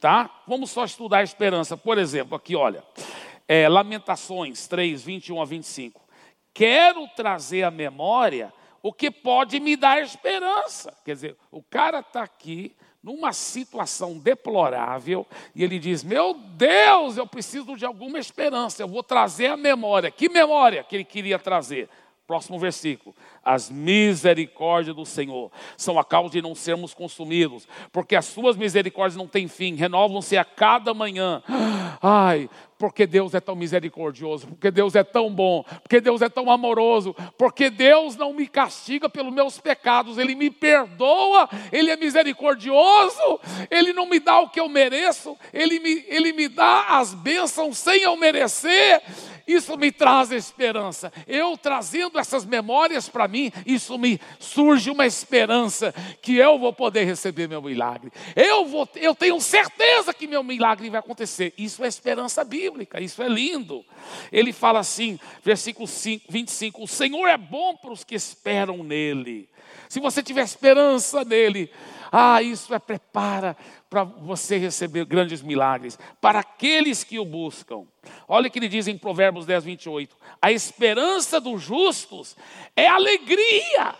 Tá? 0.00 0.42
Vamos 0.46 0.70
só 0.72 0.84
estudar 0.84 1.18
a 1.18 1.22
esperança. 1.22 1.76
Por 1.76 1.98
exemplo, 1.98 2.36
aqui, 2.36 2.56
olha. 2.56 2.82
É, 3.48 3.68
Lamentações 3.68 4.66
3, 4.66 5.04
21 5.04 5.40
a 5.40 5.44
25. 5.44 6.04
Quero 6.52 7.06
trazer 7.14 7.62
à 7.62 7.70
memória 7.70 8.52
o 8.86 8.92
que 8.92 9.10
pode 9.10 9.58
me 9.58 9.74
dar 9.74 10.00
esperança. 10.00 10.96
Quer 11.04 11.14
dizer, 11.14 11.36
o 11.50 11.60
cara 11.60 11.98
está 11.98 12.22
aqui 12.22 12.76
numa 13.02 13.32
situação 13.32 14.16
deplorável 14.16 15.26
e 15.56 15.64
ele 15.64 15.80
diz: 15.80 16.04
Meu 16.04 16.34
Deus, 16.34 17.16
eu 17.16 17.26
preciso 17.26 17.76
de 17.76 17.84
alguma 17.84 18.16
esperança, 18.16 18.84
eu 18.84 18.88
vou 18.88 19.02
trazer 19.02 19.48
a 19.48 19.56
memória. 19.56 20.08
Que 20.08 20.28
memória 20.28 20.84
que 20.84 20.94
ele 20.94 21.04
queria 21.04 21.36
trazer? 21.36 21.88
Próximo 22.28 22.60
versículo. 22.60 23.12
As 23.46 23.70
misericórdias 23.70 24.96
do 24.96 25.06
Senhor 25.06 25.52
são 25.76 26.00
a 26.00 26.04
causa 26.04 26.30
de 26.30 26.42
não 26.42 26.52
sermos 26.52 26.92
consumidos, 26.92 27.68
porque 27.92 28.16
as 28.16 28.24
suas 28.24 28.56
misericórdias 28.56 29.16
não 29.16 29.28
têm 29.28 29.46
fim, 29.46 29.76
renovam-se 29.76 30.36
a 30.36 30.44
cada 30.44 30.92
manhã. 30.92 31.40
Ai, 32.02 32.50
porque 32.76 33.06
Deus 33.06 33.34
é 33.34 33.40
tão 33.40 33.54
misericordioso, 33.54 34.48
porque 34.48 34.70
Deus 34.70 34.94
é 34.94 35.04
tão 35.04 35.30
bom, 35.30 35.64
porque 35.82 36.00
Deus 36.00 36.20
é 36.22 36.28
tão 36.28 36.50
amoroso, 36.50 37.14
porque 37.38 37.70
Deus 37.70 38.16
não 38.16 38.32
me 38.32 38.46
castiga 38.46 39.08
pelos 39.08 39.32
meus 39.32 39.58
pecados, 39.58 40.18
Ele 40.18 40.34
me 40.34 40.50
perdoa, 40.50 41.48
Ele 41.72 41.90
é 41.90 41.96
misericordioso, 41.96 43.40
Ele 43.70 43.92
não 43.92 44.06
me 44.06 44.18
dá 44.18 44.40
o 44.40 44.48
que 44.50 44.60
eu 44.60 44.68
mereço, 44.68 45.36
Ele 45.52 45.78
me, 45.78 46.04
Ele 46.08 46.32
me 46.32 46.48
dá 46.48 46.98
as 46.98 47.14
bênçãos 47.14 47.78
sem 47.78 48.02
eu 48.02 48.16
merecer. 48.16 49.02
Isso 49.46 49.76
me 49.76 49.92
traz 49.92 50.32
esperança. 50.32 51.12
Eu 51.24 51.56
trazendo 51.56 52.18
essas 52.18 52.44
memórias 52.44 53.08
para 53.08 53.28
mim, 53.28 53.35
isso 53.64 53.98
me 53.98 54.20
surge 54.38 54.90
uma 54.90 55.06
esperança 55.06 55.94
que 56.22 56.36
eu 56.36 56.58
vou 56.58 56.72
poder 56.72 57.04
receber 57.04 57.48
meu 57.48 57.62
milagre. 57.62 58.10
Eu 58.34 58.66
vou, 58.66 58.88
eu 58.96 59.14
tenho 59.14 59.40
certeza 59.40 60.12
que 60.12 60.26
meu 60.26 60.42
milagre 60.42 60.90
vai 60.90 61.00
acontecer. 61.00 61.52
Isso 61.56 61.84
é 61.84 61.88
esperança 61.88 62.44
bíblica, 62.44 63.00
isso 63.00 63.22
é 63.22 63.28
lindo. 63.28 63.84
Ele 64.32 64.52
fala 64.52 64.80
assim, 64.80 65.18
versículo 65.42 65.86
5, 65.86 66.26
25: 66.28 66.82
O 66.82 66.88
Senhor 66.88 67.26
é 67.26 67.36
bom 67.36 67.76
para 67.76 67.92
os 67.92 68.04
que 68.04 68.14
esperam 68.14 68.82
nele. 68.82 69.48
Se 69.88 70.00
você 70.00 70.22
tiver 70.22 70.42
esperança 70.42 71.24
nele, 71.24 71.70
ah, 72.18 72.40
isso 72.40 72.72
é 72.72 72.78
prepara 72.78 73.54
para 73.90 74.02
você 74.02 74.56
receber 74.56 75.04
grandes 75.04 75.42
milagres, 75.42 75.98
para 76.18 76.38
aqueles 76.38 77.04
que 77.04 77.18
o 77.18 77.26
buscam. 77.26 77.84
Olha 78.26 78.48
o 78.48 78.50
que 78.50 78.58
ele 78.58 78.68
diz 78.68 78.88
em 78.88 78.96
Provérbios 78.96 79.44
10, 79.44 79.64
28. 79.64 80.16
A 80.40 80.50
esperança 80.50 81.38
dos 81.38 81.60
justos 81.60 82.34
é 82.74 82.88
alegria. 82.88 83.94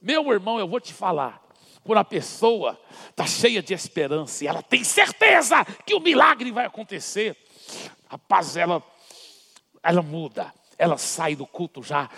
Meu 0.00 0.30
irmão, 0.30 0.60
eu 0.60 0.68
vou 0.68 0.78
te 0.78 0.94
falar. 0.94 1.42
Quando 1.82 1.98
a 1.98 2.04
pessoa 2.04 2.80
está 3.08 3.26
cheia 3.26 3.60
de 3.60 3.74
esperança 3.74 4.44
e 4.44 4.46
ela 4.46 4.62
tem 4.62 4.84
certeza 4.84 5.64
que 5.84 5.96
o 5.96 6.00
milagre 6.00 6.52
vai 6.52 6.66
acontecer, 6.66 7.36
rapaz, 8.08 8.56
ela, 8.56 8.80
ela 9.82 10.02
muda, 10.02 10.54
ela 10.78 10.96
sai 10.96 11.34
do 11.34 11.48
culto 11.48 11.82
já. 11.82 12.08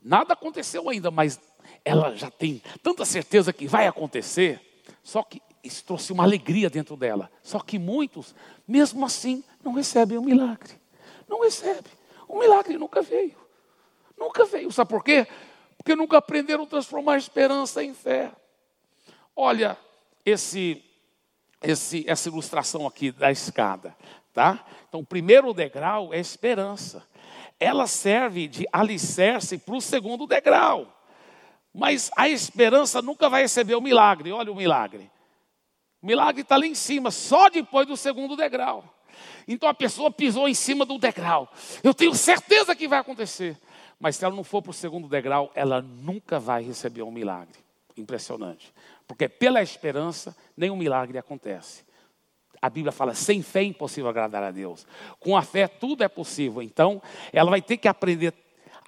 Nada 0.00 0.34
aconteceu 0.34 0.88
ainda, 0.88 1.10
mas 1.10 1.40
ela 1.84 2.14
já 2.14 2.30
tem 2.30 2.62
tanta 2.82 3.04
certeza 3.04 3.52
que 3.52 3.66
vai 3.66 3.86
acontecer. 3.86 4.60
Só 5.02 5.22
que 5.22 5.40
isso 5.62 5.84
trouxe 5.84 6.12
uma 6.12 6.22
alegria 6.22 6.70
dentro 6.70 6.96
dela. 6.96 7.30
Só 7.42 7.60
que 7.60 7.78
muitos, 7.78 8.34
mesmo 8.66 9.04
assim, 9.04 9.44
não 9.62 9.72
recebem 9.72 10.18
o 10.18 10.22
milagre. 10.22 10.74
Não 11.28 11.42
recebem. 11.42 11.92
O 12.26 12.38
milagre 12.38 12.76
nunca 12.76 13.02
veio. 13.02 13.36
Nunca 14.16 14.44
veio. 14.44 14.70
Sabe 14.70 14.90
por 14.90 15.02
quê? 15.02 15.26
Porque 15.76 15.94
nunca 15.94 16.18
aprenderam 16.18 16.64
a 16.64 16.66
transformar 16.66 17.14
a 17.14 17.18
esperança 17.18 17.82
em 17.82 17.94
fé. 17.94 18.30
Olha 19.34 19.76
esse, 20.24 20.82
esse, 21.62 22.04
essa 22.06 22.28
ilustração 22.28 22.86
aqui 22.86 23.10
da 23.10 23.30
escada. 23.30 23.96
Tá? 24.32 24.64
Então, 24.88 25.00
o 25.00 25.06
primeiro 25.06 25.52
degrau 25.52 26.12
é 26.12 26.18
esperança. 26.18 27.06
Ela 27.58 27.86
serve 27.86 28.46
de 28.46 28.66
alicerce 28.72 29.58
para 29.58 29.74
o 29.74 29.80
segundo 29.80 30.26
degrau. 30.26 30.99
Mas 31.72 32.10
a 32.16 32.28
esperança 32.28 33.00
nunca 33.00 33.28
vai 33.28 33.42
receber 33.42 33.74
o 33.74 33.80
milagre. 33.80 34.32
Olha 34.32 34.50
o 34.50 34.56
milagre. 34.56 35.10
O 36.02 36.06
milagre 36.06 36.42
está 36.42 36.56
lá 36.56 36.66
em 36.66 36.74
cima, 36.74 37.10
só 37.10 37.48
depois 37.48 37.86
do 37.86 37.96
segundo 37.96 38.36
degrau. 38.36 38.84
Então 39.46 39.68
a 39.68 39.74
pessoa 39.74 40.10
pisou 40.10 40.48
em 40.48 40.54
cima 40.54 40.84
do 40.84 40.98
degrau. 40.98 41.52
Eu 41.82 41.92
tenho 41.92 42.14
certeza 42.14 42.74
que 42.74 42.88
vai 42.88 42.98
acontecer. 42.98 43.56
Mas 43.98 44.16
se 44.16 44.24
ela 44.24 44.34
não 44.34 44.42
for 44.42 44.62
para 44.62 44.70
o 44.70 44.74
segundo 44.74 45.08
degrau, 45.08 45.52
ela 45.54 45.82
nunca 45.82 46.40
vai 46.40 46.62
receber 46.62 47.02
um 47.02 47.10
milagre. 47.10 47.58
Impressionante. 47.96 48.72
Porque 49.06 49.28
pela 49.28 49.62
esperança, 49.62 50.34
nenhum 50.56 50.76
milagre 50.76 51.18
acontece. 51.18 51.84
A 52.62 52.70
Bíblia 52.70 52.92
fala: 52.92 53.14
sem 53.14 53.42
fé 53.42 53.60
é 53.60 53.64
impossível 53.64 54.08
agradar 54.08 54.42
a 54.42 54.50
Deus. 54.50 54.86
Com 55.18 55.36
a 55.36 55.42
fé, 55.42 55.68
tudo 55.68 56.02
é 56.02 56.08
possível. 56.08 56.62
Então, 56.62 57.02
ela 57.32 57.50
vai 57.50 57.60
ter 57.60 57.76
que 57.76 57.88
aprender 57.88 58.32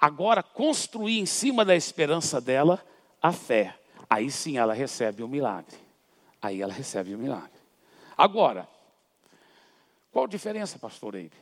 agora 0.05 0.43
construir 0.43 1.19
em 1.19 1.25
cima 1.25 1.63
da 1.63 1.75
esperança 1.75 2.41
dela 2.41 2.83
a 3.21 3.31
fé. 3.31 3.75
Aí 4.09 4.29
sim 4.29 4.57
ela 4.57 4.73
recebe 4.73 5.23
o 5.23 5.27
milagre 5.27 5.83
aí 6.43 6.61
ela 6.61 6.73
recebe 6.73 7.15
o 7.15 7.17
milagre. 7.17 7.49
Agora, 8.17 8.67
qual 10.11 10.25
a 10.25 10.27
diferença, 10.27 10.77
pastor 10.77 11.15
Eibe? 11.15 11.41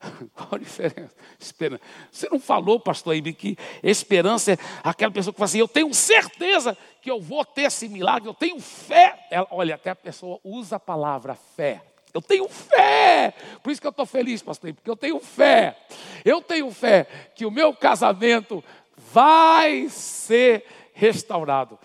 Qual 0.32 0.50
a 0.52 0.58
diferença? 0.58 1.12
Esperança. 1.40 1.82
Você 2.12 2.28
não 2.30 2.38
falou, 2.38 2.78
pastor 2.78 3.14
Eibe, 3.14 3.32
que 3.32 3.56
esperança 3.82 4.52
é 4.52 4.58
aquela 4.84 5.10
pessoa 5.10 5.34
que 5.34 5.38
fala 5.38 5.46
assim: 5.46 5.58
eu 5.58 5.66
tenho 5.66 5.92
certeza 5.92 6.78
que 7.02 7.10
eu 7.10 7.20
vou 7.20 7.44
ter 7.44 7.62
esse 7.62 7.88
milagre, 7.88 8.28
eu 8.28 8.34
tenho 8.34 8.60
fé. 8.60 9.26
Ela, 9.28 9.48
olha, 9.50 9.74
até 9.74 9.90
a 9.90 9.96
pessoa 9.96 10.38
usa 10.44 10.76
a 10.76 10.80
palavra 10.80 11.34
fé. 11.34 11.82
Eu 12.12 12.22
tenho 12.22 12.48
fé. 12.48 13.34
Por 13.62 13.70
isso 13.70 13.80
que 13.80 13.86
eu 13.86 13.90
estou 13.90 14.06
feliz, 14.06 14.42
pastor, 14.42 14.72
porque 14.72 14.90
eu 14.90 14.96
tenho 14.96 15.20
fé. 15.20 15.76
Eu 16.24 16.40
tenho 16.40 16.70
fé 16.70 17.06
que 17.34 17.44
o 17.44 17.50
meu 17.50 17.74
casamento 17.74 18.64
vai 18.96 19.88
ser 19.88 20.64
restaurado. 20.92 21.78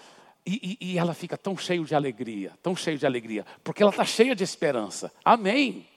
E, 0.45 0.77
e, 0.81 0.91
e, 0.91 0.97
ela 0.97 1.13
fica 1.13 1.37
tão 1.37 1.55
cheia 1.55 1.81
de 1.83 1.95
alegria, 1.95 2.51
tão 2.61 2.75
cheia 2.75 2.97
de 2.97 3.05
alegria, 3.05 3.45
porque 3.63 3.81
ela 3.81 3.91
está 3.91 4.03
cheia 4.03 4.35
de 4.35 4.43
esperança. 4.43 5.11
Amém. 5.23 5.87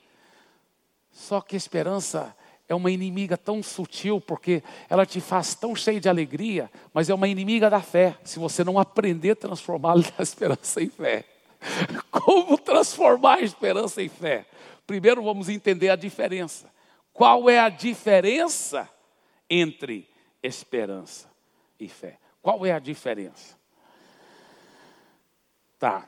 Só 1.11 1.41
que 1.41 1.57
esperança 1.57 2.37
é 2.69 2.75
uma 2.75 2.91
inimiga 2.91 3.37
tão 3.37 3.63
sutil, 3.63 4.21
porque 4.21 4.63
ela 4.89 5.05
te 5.05 5.21
faz 5.21 5.55
tão 5.55 5.75
cheio 5.75 6.01
de 6.01 6.09
alegria, 6.09 6.71
mas 6.93 7.09
é 7.09 7.15
uma 7.15 7.27
inimiga 7.27 7.69
da 7.69 7.81
fé, 7.81 8.17
se 8.23 8.39
você 8.39 8.63
não 8.63 8.79
aprender 8.79 9.33
a 9.33 9.37
transformar 9.37 9.97
a 10.17 10.23
esperança 10.23 10.81
em 10.81 10.89
fé. 10.89 11.25
Como 12.11 12.59
transformar 12.59 13.39
a 13.39 13.43
esperança 13.43 14.03
em 14.03 14.09
fé? 14.09 14.47
Primeiro 14.87 15.23
vamos 15.23 15.49
entender 15.49 15.91
a 15.91 15.97
diferença. 15.97 16.71
Qual 17.13 17.49
é 17.49 17.59
a 17.59 17.69
diferença 17.69 18.89
entre 19.49 20.09
esperança 20.43 21.31
e 21.79 21.89
fé? 21.89 22.19
Qual 22.43 22.65
é 22.65 22.73
a 22.73 22.79
diferença? 22.79 23.57
Tá. 25.79 26.07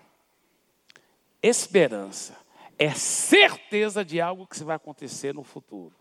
Esperança 1.43 2.37
é 2.79 2.91
certeza 2.91 4.05
de 4.05 4.21
algo 4.21 4.47
que 4.47 4.63
vai 4.63 4.77
acontecer 4.77 5.35
no 5.35 5.43
futuro. 5.43 5.95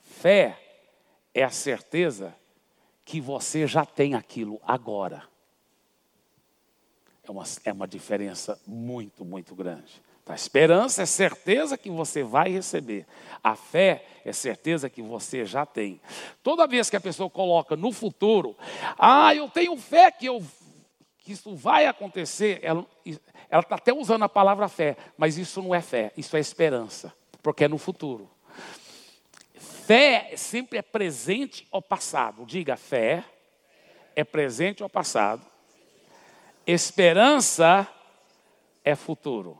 Fé 0.00 0.58
é 1.34 1.42
a 1.42 1.50
certeza 1.50 2.34
que 3.04 3.20
você 3.20 3.66
já 3.66 3.84
tem 3.84 4.14
aquilo 4.14 4.60
agora. 4.64 5.22
É 7.28 7.30
uma, 7.30 7.44
é 7.64 7.72
uma 7.72 7.86
diferença 7.86 8.58
muito, 8.66 9.24
muito 9.24 9.54
grande. 9.54 10.02
A 10.26 10.34
esperança 10.34 11.02
é 11.02 11.06
certeza 11.06 11.76
que 11.78 11.90
você 11.90 12.22
vai 12.22 12.50
receber. 12.50 13.06
A 13.42 13.54
fé 13.54 14.04
é 14.24 14.32
certeza 14.32 14.90
que 14.90 15.00
você 15.02 15.44
já 15.44 15.64
tem. 15.64 16.00
Toda 16.42 16.66
vez 16.66 16.90
que 16.90 16.96
a 16.96 17.00
pessoa 17.00 17.30
coloca 17.30 17.76
no 17.76 17.92
futuro, 17.92 18.56
ah, 18.98 19.34
eu 19.34 19.48
tenho 19.48 19.76
fé 19.76 20.10
que, 20.10 20.26
eu, 20.26 20.42
que 21.18 21.32
isso 21.32 21.54
vai 21.54 21.86
acontecer, 21.86 22.60
ela 22.62 22.86
está 23.50 23.76
até 23.76 23.92
usando 23.92 24.24
a 24.24 24.28
palavra 24.28 24.68
fé, 24.68 24.96
mas 25.16 25.38
isso 25.38 25.62
não 25.62 25.74
é 25.74 25.80
fé, 25.80 26.12
isso 26.16 26.36
é 26.36 26.40
esperança, 26.40 27.12
porque 27.42 27.64
é 27.64 27.68
no 27.68 27.78
futuro. 27.78 28.30
Fé 29.54 30.34
sempre 30.36 30.78
é 30.78 30.82
presente 30.82 31.66
ou 31.70 31.80
passado. 31.80 32.44
Diga, 32.44 32.76
fé 32.76 33.24
é 34.14 34.24
presente 34.24 34.82
ou 34.82 34.88
passado. 34.90 35.57
Esperança 36.68 37.88
é 38.84 38.94
futuro. 38.94 39.56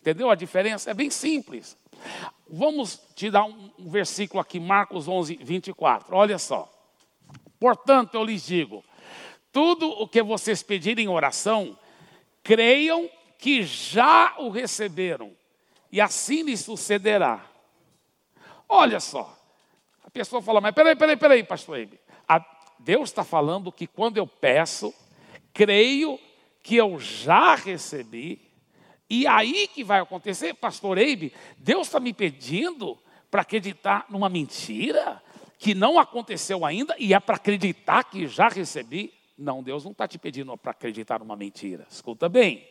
Entendeu 0.00 0.30
a 0.30 0.34
diferença? 0.34 0.90
É 0.90 0.94
bem 0.94 1.10
simples. 1.10 1.76
Vamos 2.48 2.98
te 3.14 3.30
dar 3.30 3.44
um, 3.44 3.70
um 3.78 3.90
versículo 3.90 4.40
aqui, 4.40 4.58
Marcos 4.58 5.06
11, 5.06 5.36
24. 5.36 6.16
Olha 6.16 6.38
só. 6.38 6.72
Portanto, 7.60 8.14
eu 8.14 8.24
lhes 8.24 8.46
digo: 8.46 8.82
tudo 9.52 9.86
o 9.86 10.08
que 10.08 10.22
vocês 10.22 10.62
pedirem 10.62 11.04
em 11.04 11.08
oração, 11.08 11.78
creiam 12.42 13.06
que 13.36 13.62
já 13.62 14.34
o 14.38 14.48
receberam, 14.48 15.30
e 15.92 16.00
assim 16.00 16.42
lhes 16.42 16.60
sucederá. 16.60 17.44
Olha 18.66 18.98
só. 18.98 19.38
A 20.02 20.10
pessoa 20.10 20.40
fala, 20.40 20.62
mas 20.62 20.74
peraí, 20.74 20.96
peraí, 20.96 21.18
peraí, 21.18 21.44
pastor 21.44 21.76
Eibe. 21.76 22.00
Deus 22.78 23.10
está 23.10 23.24
falando 23.24 23.72
que 23.72 23.86
quando 23.86 24.18
eu 24.18 24.26
peço, 24.26 24.92
creio 25.54 26.18
que 26.62 26.74
eu 26.76 26.98
já 26.98 27.54
recebi, 27.54 28.50
e 29.08 29.26
aí 29.26 29.68
que 29.68 29.84
vai 29.84 30.00
acontecer, 30.00 30.52
pastor 30.54 30.98
Eibe, 30.98 31.32
Deus 31.56 31.86
está 31.86 32.00
me 32.00 32.12
pedindo 32.12 32.98
para 33.30 33.42
acreditar 33.42 34.06
numa 34.08 34.28
mentira 34.28 35.22
que 35.58 35.74
não 35.74 35.98
aconteceu 35.98 36.64
ainda 36.64 36.96
e 36.98 37.14
é 37.14 37.20
para 37.20 37.36
acreditar 37.36 38.04
que 38.04 38.26
já 38.26 38.48
recebi. 38.48 39.14
Não, 39.38 39.62
Deus 39.62 39.84
não 39.84 39.92
está 39.92 40.08
te 40.08 40.18
pedindo 40.18 40.56
para 40.56 40.72
acreditar 40.72 41.20
numa 41.20 41.36
mentira. 41.36 41.86
Escuta 41.88 42.28
bem. 42.28 42.68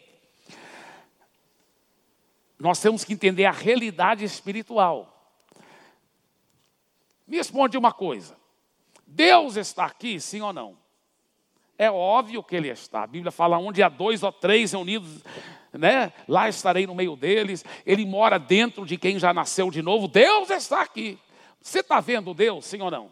Nós 2.60 2.80
temos 2.80 3.04
que 3.04 3.14
entender 3.14 3.46
a 3.46 3.52
realidade 3.52 4.24
espiritual. 4.24 5.10
Me 7.28 7.38
responde 7.38 7.78
uma 7.78 7.92
coisa: 7.92 8.38
Deus 9.06 9.56
está 9.56 9.86
aqui, 9.86 10.20
sim 10.20 10.42
ou 10.42 10.54
não? 10.54 10.83
É 11.78 11.90
óbvio 11.90 12.44
que 12.44 12.56
Ele 12.56 12.70
está. 12.70 13.04
A 13.04 13.08
Bíblia 13.08 13.32
fala: 13.32 13.58
onde 13.58 13.82
há 13.82 13.90
dois 13.90 14.24
ou 14.24 14.32
três 14.32 14.72
reunidos 14.72 15.24
né? 15.74 16.14
Lá 16.28 16.48
estarei 16.48 16.86
no 16.86 16.96
meio 16.96 17.16
deles. 17.16 17.66
Ele 17.86 18.06
mora 18.06 18.38
dentro 18.38 18.86
de 18.86 18.98
quem 18.98 19.18
já 19.18 19.34
nasceu 19.34 19.72
de 19.72 19.82
novo. 19.82 20.08
Deus 20.08 20.50
está 20.50 20.82
aqui. 20.82 21.18
Você 21.62 21.80
está 21.80 22.00
vendo 22.00 22.34
Deus, 22.34 22.66
sim 22.66 22.82
ou 22.82 22.92
não? 22.92 23.12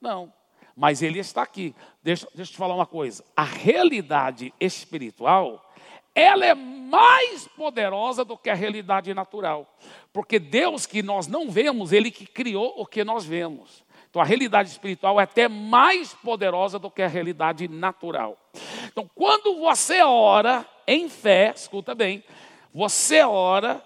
Não. 0.00 0.32
Mas 0.76 1.02
Ele 1.02 1.18
está 1.18 1.42
aqui. 1.42 1.74
Deixa, 2.02 2.26
deixa 2.34 2.50
eu 2.50 2.54
te 2.54 2.58
falar 2.58 2.74
uma 2.74 2.86
coisa. 2.86 3.24
A 3.34 3.42
realidade 3.42 4.52
espiritual, 4.60 5.72
ela 6.14 6.44
é 6.44 6.54
mais 6.54 7.48
poderosa 7.48 8.24
do 8.24 8.36
que 8.36 8.50
a 8.50 8.54
realidade 8.54 9.12
natural. 9.14 9.72
Porque 10.12 10.38
Deus 10.38 10.86
que 10.86 11.02
nós 11.02 11.26
não 11.26 11.50
vemos, 11.50 11.92
Ele 11.92 12.10
que 12.10 12.26
criou 12.26 12.74
o 12.76 12.86
que 12.86 13.02
nós 13.02 13.24
vemos. 13.24 13.84
Então 14.08 14.22
a 14.22 14.24
realidade 14.24 14.70
espiritual 14.70 15.20
é 15.20 15.24
até 15.24 15.48
mais 15.48 16.14
poderosa 16.14 16.78
do 16.78 16.90
que 16.90 17.02
a 17.02 17.08
realidade 17.08 17.68
natural. 17.68 18.38
Então 18.86 19.08
quando 19.14 19.60
você 19.60 20.02
ora, 20.02 20.66
em 20.86 21.08
fé, 21.08 21.52
escuta 21.54 21.94
bem, 21.94 22.24
você 22.72 23.22
ora, 23.22 23.84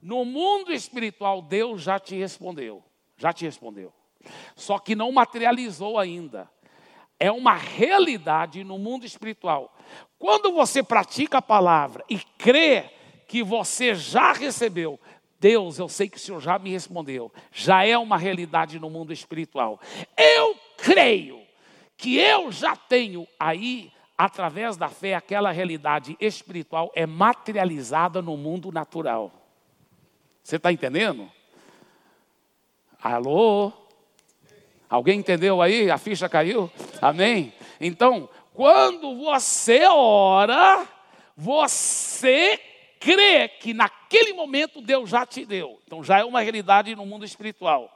no 0.00 0.24
mundo 0.24 0.72
espiritual, 0.72 1.40
Deus 1.40 1.82
já 1.82 1.98
te 1.98 2.14
respondeu. 2.14 2.82
Já 3.16 3.32
te 3.32 3.44
respondeu. 3.44 3.92
Só 4.54 4.78
que 4.78 4.94
não 4.94 5.10
materializou 5.10 5.98
ainda. 5.98 6.48
É 7.18 7.30
uma 7.30 7.54
realidade 7.54 8.64
no 8.64 8.78
mundo 8.78 9.06
espiritual. 9.06 9.74
Quando 10.18 10.52
você 10.52 10.82
pratica 10.82 11.38
a 11.38 11.42
palavra 11.42 12.04
e 12.08 12.18
crê 12.18 12.90
que 13.26 13.42
você 13.42 13.94
já 13.94 14.32
recebeu, 14.32 15.00
Deus, 15.44 15.78
eu 15.78 15.90
sei 15.90 16.08
que 16.08 16.16
o 16.16 16.20
Senhor 16.20 16.40
já 16.40 16.58
me 16.58 16.70
respondeu. 16.70 17.30
Já 17.52 17.84
é 17.84 17.98
uma 17.98 18.16
realidade 18.16 18.78
no 18.78 18.88
mundo 18.88 19.12
espiritual. 19.12 19.78
Eu 20.16 20.56
creio 20.78 21.42
que 21.98 22.16
eu 22.16 22.50
já 22.50 22.74
tenho 22.74 23.28
aí 23.38 23.92
através 24.16 24.78
da 24.78 24.88
fé, 24.88 25.14
aquela 25.14 25.50
realidade 25.50 26.16
espiritual 26.18 26.90
é 26.94 27.04
materializada 27.04 28.22
no 28.22 28.38
mundo 28.38 28.72
natural. 28.72 29.30
Você 30.42 30.56
está 30.56 30.72
entendendo? 30.72 31.30
Alô? 33.02 33.70
Alguém 34.88 35.18
entendeu 35.18 35.60
aí? 35.60 35.90
A 35.90 35.98
ficha 35.98 36.26
caiu? 36.26 36.70
Amém? 37.02 37.52
Então, 37.78 38.30
quando 38.54 39.14
você 39.18 39.84
ora, 39.88 40.88
você 41.36 42.58
crê 43.04 43.46
que 43.48 43.74
naquele 43.74 44.32
momento 44.32 44.80
Deus 44.80 45.10
já 45.10 45.26
te 45.26 45.44
deu. 45.44 45.78
Então 45.84 46.02
já 46.02 46.20
é 46.20 46.24
uma 46.24 46.40
realidade 46.40 46.96
no 46.96 47.04
mundo 47.04 47.26
espiritual. 47.26 47.94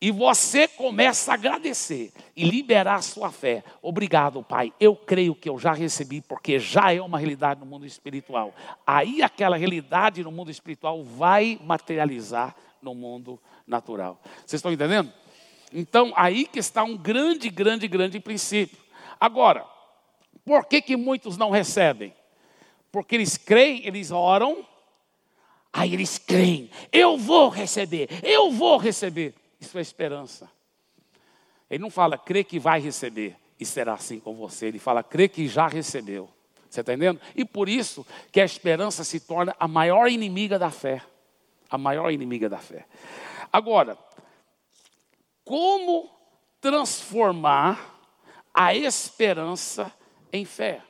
E 0.00 0.10
você 0.10 0.66
começa 0.68 1.30
a 1.30 1.34
agradecer 1.34 2.12
e 2.36 2.44
liberar 2.44 2.96
a 2.96 3.02
sua 3.02 3.32
fé. 3.32 3.64
Obrigado, 3.82 4.42
Pai. 4.42 4.72
Eu 4.78 4.94
creio 4.94 5.34
que 5.34 5.48
eu 5.48 5.58
já 5.58 5.72
recebi, 5.72 6.20
porque 6.20 6.58
já 6.58 6.92
é 6.92 7.00
uma 7.00 7.18
realidade 7.18 7.60
no 7.60 7.66
mundo 7.66 7.84
espiritual. 7.84 8.54
Aí 8.86 9.22
aquela 9.22 9.56
realidade 9.56 10.22
no 10.22 10.30
mundo 10.30 10.50
espiritual 10.50 11.02
vai 11.02 11.58
materializar 11.64 12.54
no 12.80 12.94
mundo 12.94 13.40
natural. 13.66 14.20
Vocês 14.46 14.54
estão 14.60 14.72
entendendo? 14.72 15.12
Então, 15.72 16.12
aí 16.16 16.46
que 16.46 16.60
está 16.60 16.84
um 16.84 16.96
grande, 16.96 17.50
grande, 17.50 17.88
grande 17.88 18.20
princípio. 18.20 18.78
Agora, 19.18 19.64
por 20.44 20.64
que, 20.66 20.80
que 20.80 20.96
muitos 20.96 21.36
não 21.36 21.50
recebem? 21.50 22.14
Porque 22.90 23.14
eles 23.14 23.36
creem, 23.36 23.86
eles 23.86 24.10
oram, 24.10 24.66
aí 25.72 25.92
eles 25.92 26.18
creem, 26.18 26.70
eu 26.92 27.18
vou 27.18 27.48
receber, 27.48 28.08
eu 28.22 28.50
vou 28.50 28.78
receber. 28.78 29.34
Isso 29.60 29.76
é 29.78 29.80
esperança. 29.80 30.50
Ele 31.70 31.82
não 31.82 31.90
fala, 31.90 32.16
crê 32.16 32.42
que 32.42 32.58
vai 32.58 32.80
receber 32.80 33.36
e 33.60 33.64
será 33.64 33.94
assim 33.94 34.18
com 34.18 34.34
você. 34.34 34.66
Ele 34.66 34.78
fala, 34.78 35.02
crê 35.02 35.28
que 35.28 35.46
já 35.46 35.66
recebeu. 35.66 36.28
Você 36.68 36.80
está 36.80 36.92
entendendo? 36.92 37.20
E 37.34 37.44
por 37.44 37.68
isso 37.68 38.06
que 38.30 38.40
a 38.40 38.44
esperança 38.44 39.04
se 39.04 39.20
torna 39.20 39.54
a 39.58 39.66
maior 39.66 40.08
inimiga 40.08 40.58
da 40.58 40.70
fé. 40.70 41.02
A 41.70 41.76
maior 41.76 42.10
inimiga 42.10 42.48
da 42.48 42.58
fé. 42.58 42.86
Agora, 43.52 43.98
como 45.44 46.10
transformar 46.60 47.96
a 48.52 48.74
esperança 48.74 49.92
em 50.32 50.44
fé? 50.44 50.82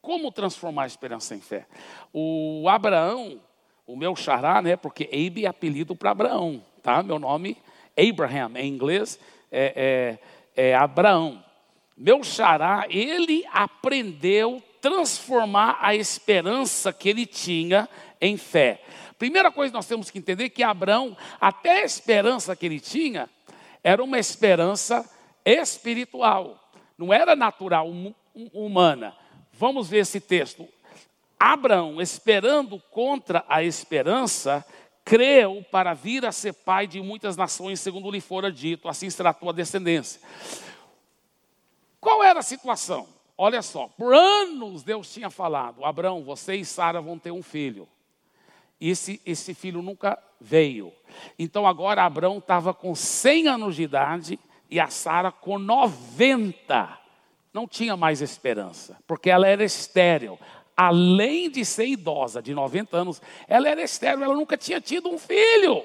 Como 0.00 0.32
transformar 0.32 0.84
a 0.84 0.86
esperança 0.86 1.34
em 1.34 1.40
fé? 1.40 1.66
O 2.12 2.68
Abraão, 2.68 3.40
o 3.86 3.96
meu 3.96 4.14
xará, 4.14 4.62
né? 4.62 4.76
Porque 4.76 5.08
Eibe 5.10 5.44
é 5.44 5.48
apelido 5.48 5.96
para 5.96 6.10
Abraão, 6.10 6.64
tá? 6.82 7.02
Meu 7.02 7.18
nome 7.18 7.56
Abraham, 7.98 8.52
em 8.56 8.68
inglês, 8.68 9.18
é, 9.50 10.18
é, 10.56 10.70
é 10.70 10.74
Abraão. 10.74 11.42
Meu 11.96 12.22
xará, 12.22 12.86
ele 12.88 13.44
aprendeu 13.52 14.62
transformar 14.80 15.78
a 15.80 15.96
esperança 15.96 16.92
que 16.92 17.08
ele 17.08 17.26
tinha 17.26 17.88
em 18.20 18.36
fé. 18.36 18.80
Primeira 19.18 19.50
coisa 19.50 19.72
que 19.72 19.76
nós 19.76 19.86
temos 19.86 20.10
que 20.10 20.18
entender 20.18 20.44
é 20.44 20.48
que 20.48 20.62
Abraão, 20.62 21.16
até 21.40 21.82
a 21.82 21.84
esperança 21.84 22.54
que 22.54 22.64
ele 22.64 22.78
tinha, 22.78 23.28
era 23.82 24.02
uma 24.02 24.18
esperança 24.18 25.08
espiritual, 25.44 26.70
não 26.96 27.12
era 27.12 27.34
natural, 27.34 27.88
humana. 28.52 29.16
Vamos 29.58 29.88
ver 29.88 29.98
esse 29.98 30.20
texto. 30.20 30.68
Abraão, 31.36 32.00
esperando 32.00 32.80
contra 32.92 33.44
a 33.48 33.64
esperança, 33.64 34.64
creu 35.04 35.66
para 35.68 35.94
vir 35.94 36.24
a 36.24 36.30
ser 36.30 36.52
pai 36.52 36.86
de 36.86 37.02
muitas 37.02 37.36
nações, 37.36 37.80
segundo 37.80 38.08
lhe 38.08 38.20
fora 38.20 38.52
dito, 38.52 38.88
assim 38.88 39.10
será 39.10 39.30
a 39.30 39.34
tua 39.34 39.52
descendência. 39.52 40.20
Qual 42.00 42.22
era 42.22 42.38
a 42.38 42.42
situação? 42.42 43.08
Olha 43.36 43.60
só, 43.60 43.88
por 43.88 44.14
anos 44.14 44.84
Deus 44.84 45.12
tinha 45.12 45.28
falado: 45.28 45.84
Abraão, 45.84 46.22
você 46.22 46.54
e 46.54 46.64
Sara 46.64 47.00
vão 47.00 47.18
ter 47.18 47.32
um 47.32 47.42
filho. 47.42 47.88
Esse, 48.80 49.20
esse 49.26 49.54
filho 49.54 49.82
nunca 49.82 50.16
veio. 50.40 50.92
Então 51.36 51.66
agora 51.66 52.04
Abraão 52.04 52.38
estava 52.38 52.72
com 52.72 52.94
100 52.94 53.48
anos 53.48 53.74
de 53.74 53.82
idade 53.82 54.38
e 54.70 54.78
a 54.78 54.86
Sara 54.86 55.32
com 55.32 55.58
90. 55.58 57.07
Não 57.52 57.66
tinha 57.66 57.96
mais 57.96 58.20
esperança, 58.20 58.98
porque 59.06 59.30
ela 59.30 59.46
era 59.46 59.64
estéril. 59.64 60.38
além 60.76 61.50
de 61.50 61.64
ser 61.64 61.88
idosa, 61.88 62.40
de 62.40 62.54
90 62.54 62.96
anos, 62.96 63.20
ela 63.48 63.68
era 63.68 63.82
estéril, 63.82 64.22
ela 64.22 64.34
nunca 64.34 64.56
tinha 64.56 64.80
tido 64.80 65.08
um 65.08 65.18
filho. 65.18 65.82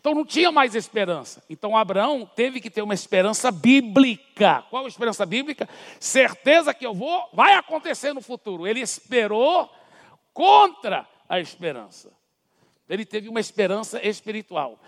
Então 0.00 0.14
não 0.14 0.24
tinha 0.24 0.50
mais 0.50 0.74
esperança. 0.74 1.42
Então 1.48 1.76
Abraão 1.76 2.28
teve 2.34 2.60
que 2.60 2.70
ter 2.70 2.82
uma 2.82 2.94
esperança 2.94 3.50
bíblica. 3.50 4.64
Qual 4.70 4.84
a 4.84 4.88
esperança 4.88 5.24
bíblica? 5.24 5.68
Certeza 6.00 6.74
que 6.74 6.86
eu 6.86 6.94
vou, 6.94 7.28
vai 7.32 7.54
acontecer 7.54 8.12
no 8.12 8.20
futuro. 8.20 8.66
Ele 8.66 8.80
esperou 8.80 9.70
contra 10.32 11.06
a 11.28 11.38
esperança. 11.38 12.12
Ele 12.88 13.04
teve 13.04 13.28
uma 13.28 13.40
esperança 13.40 14.04
espiritual. 14.06 14.78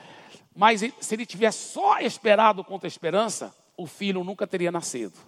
Mas 0.55 0.81
se 1.01 1.15
ele 1.15 1.27
tivesse 1.27 1.73
só 1.73 2.01
esperado 2.01 2.65
contra 2.65 2.87
a 2.87 2.89
esperança, 2.89 3.55
o 3.77 3.87
filho 3.87 4.25
nunca 4.25 4.47
teria 4.47 4.73
nascido. 4.73 5.19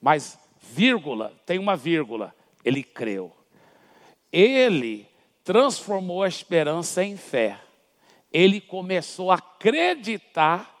Mas, 0.00 0.38
vírgula, 0.60 1.32
tem 1.44 1.58
uma 1.58 1.76
vírgula, 1.76 2.34
ele 2.64 2.82
creu. 2.82 3.34
Ele 4.32 5.08
transformou 5.42 6.22
a 6.22 6.28
esperança 6.28 7.02
em 7.02 7.16
fé 7.16 7.58
ele 8.32 8.60
começou 8.60 9.30
a 9.30 9.36
acreditar 9.36 10.74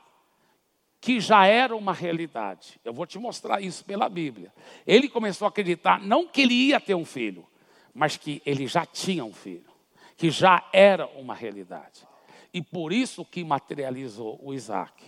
que 1.00 1.20
já 1.20 1.46
era 1.46 1.74
uma 1.76 1.92
realidade. 1.92 2.78
Eu 2.84 2.92
vou 2.92 3.06
te 3.06 3.18
mostrar 3.18 3.60
isso 3.60 3.84
pela 3.84 4.08
Bíblia. 4.08 4.52
Ele 4.86 5.08
começou 5.08 5.46
a 5.46 5.48
acreditar 5.48 6.00
não 6.00 6.26
que 6.26 6.42
ele 6.42 6.54
ia 6.54 6.80
ter 6.80 6.94
um 6.94 7.04
filho, 7.04 7.46
mas 7.94 8.16
que 8.16 8.42
ele 8.44 8.66
já 8.66 8.84
tinha 8.84 9.24
um 9.24 9.32
filho, 9.32 9.70
que 10.16 10.30
já 10.30 10.68
era 10.72 11.06
uma 11.06 11.34
realidade. 11.34 12.06
E 12.52 12.60
por 12.60 12.92
isso 12.92 13.24
que 13.24 13.44
materializou 13.44 14.38
o 14.42 14.52
Isaac. 14.52 15.04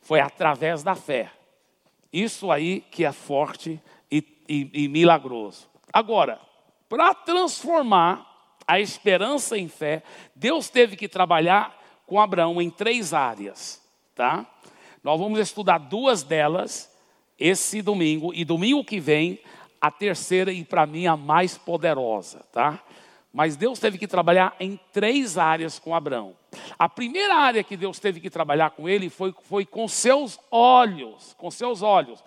Foi 0.00 0.20
através 0.20 0.82
da 0.82 0.94
fé. 0.94 1.30
Isso 2.12 2.50
aí 2.50 2.80
que 2.90 3.04
é 3.04 3.12
forte 3.12 3.80
e, 4.10 4.24
e, 4.48 4.70
e 4.84 4.88
milagroso. 4.88 5.68
Agora, 5.92 6.40
para 6.88 7.14
transformar 7.14 8.26
a 8.66 8.80
esperança 8.80 9.56
em 9.56 9.68
fé, 9.68 10.02
Deus 10.34 10.68
teve 10.68 10.96
que 10.96 11.08
trabalhar 11.08 11.76
com 12.06 12.20
Abraão 12.20 12.60
em 12.60 12.70
três 12.70 13.14
áreas, 13.14 13.80
tá? 14.14 14.46
Nós 15.02 15.18
vamos 15.18 15.38
estudar 15.38 15.78
duas 15.78 16.22
delas 16.22 16.90
esse 17.38 17.80
domingo 17.80 18.32
e 18.34 18.44
domingo 18.44 18.84
que 18.84 19.00
vem 19.00 19.40
a 19.80 19.90
terceira 19.90 20.52
e 20.52 20.62
para 20.62 20.86
mim 20.86 21.06
a 21.06 21.16
mais 21.16 21.56
poderosa, 21.56 22.44
tá? 22.52 22.82
Mas 23.32 23.56
Deus 23.56 23.78
teve 23.78 23.96
que 23.96 24.08
trabalhar 24.08 24.56
em 24.58 24.78
três 24.92 25.38
áreas 25.38 25.78
com 25.78 25.94
Abraão. 25.94 26.36
A 26.78 26.88
primeira 26.88 27.36
área 27.36 27.62
que 27.62 27.76
Deus 27.76 27.98
teve 27.98 28.20
que 28.20 28.28
trabalhar 28.28 28.70
com 28.70 28.88
ele 28.88 29.08
foi, 29.08 29.32
foi 29.44 29.64
com 29.64 29.86
seus 29.86 30.38
olhos, 30.50 31.34
com 31.38 31.50
seus 31.50 31.80
olhos. 31.80 32.22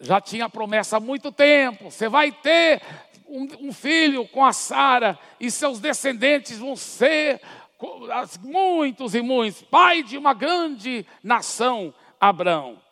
Já 0.00 0.20
tinha 0.20 0.48
promessa 0.48 0.96
há 0.96 1.00
muito 1.00 1.30
tempo, 1.30 1.90
você 1.90 2.08
vai 2.08 2.32
ter 2.32 2.82
um, 3.28 3.68
um 3.68 3.72
filho 3.72 4.26
com 4.26 4.44
a 4.44 4.52
Sara 4.52 5.18
e 5.38 5.50
seus 5.50 5.78
descendentes 5.78 6.58
vão 6.58 6.74
ser 6.74 7.40
muitos 8.40 9.14
e 9.14 9.22
muitos, 9.22 9.62
pai 9.62 10.02
de 10.02 10.18
uma 10.18 10.34
grande 10.34 11.06
nação, 11.22 11.94
Abraão. 12.20 12.87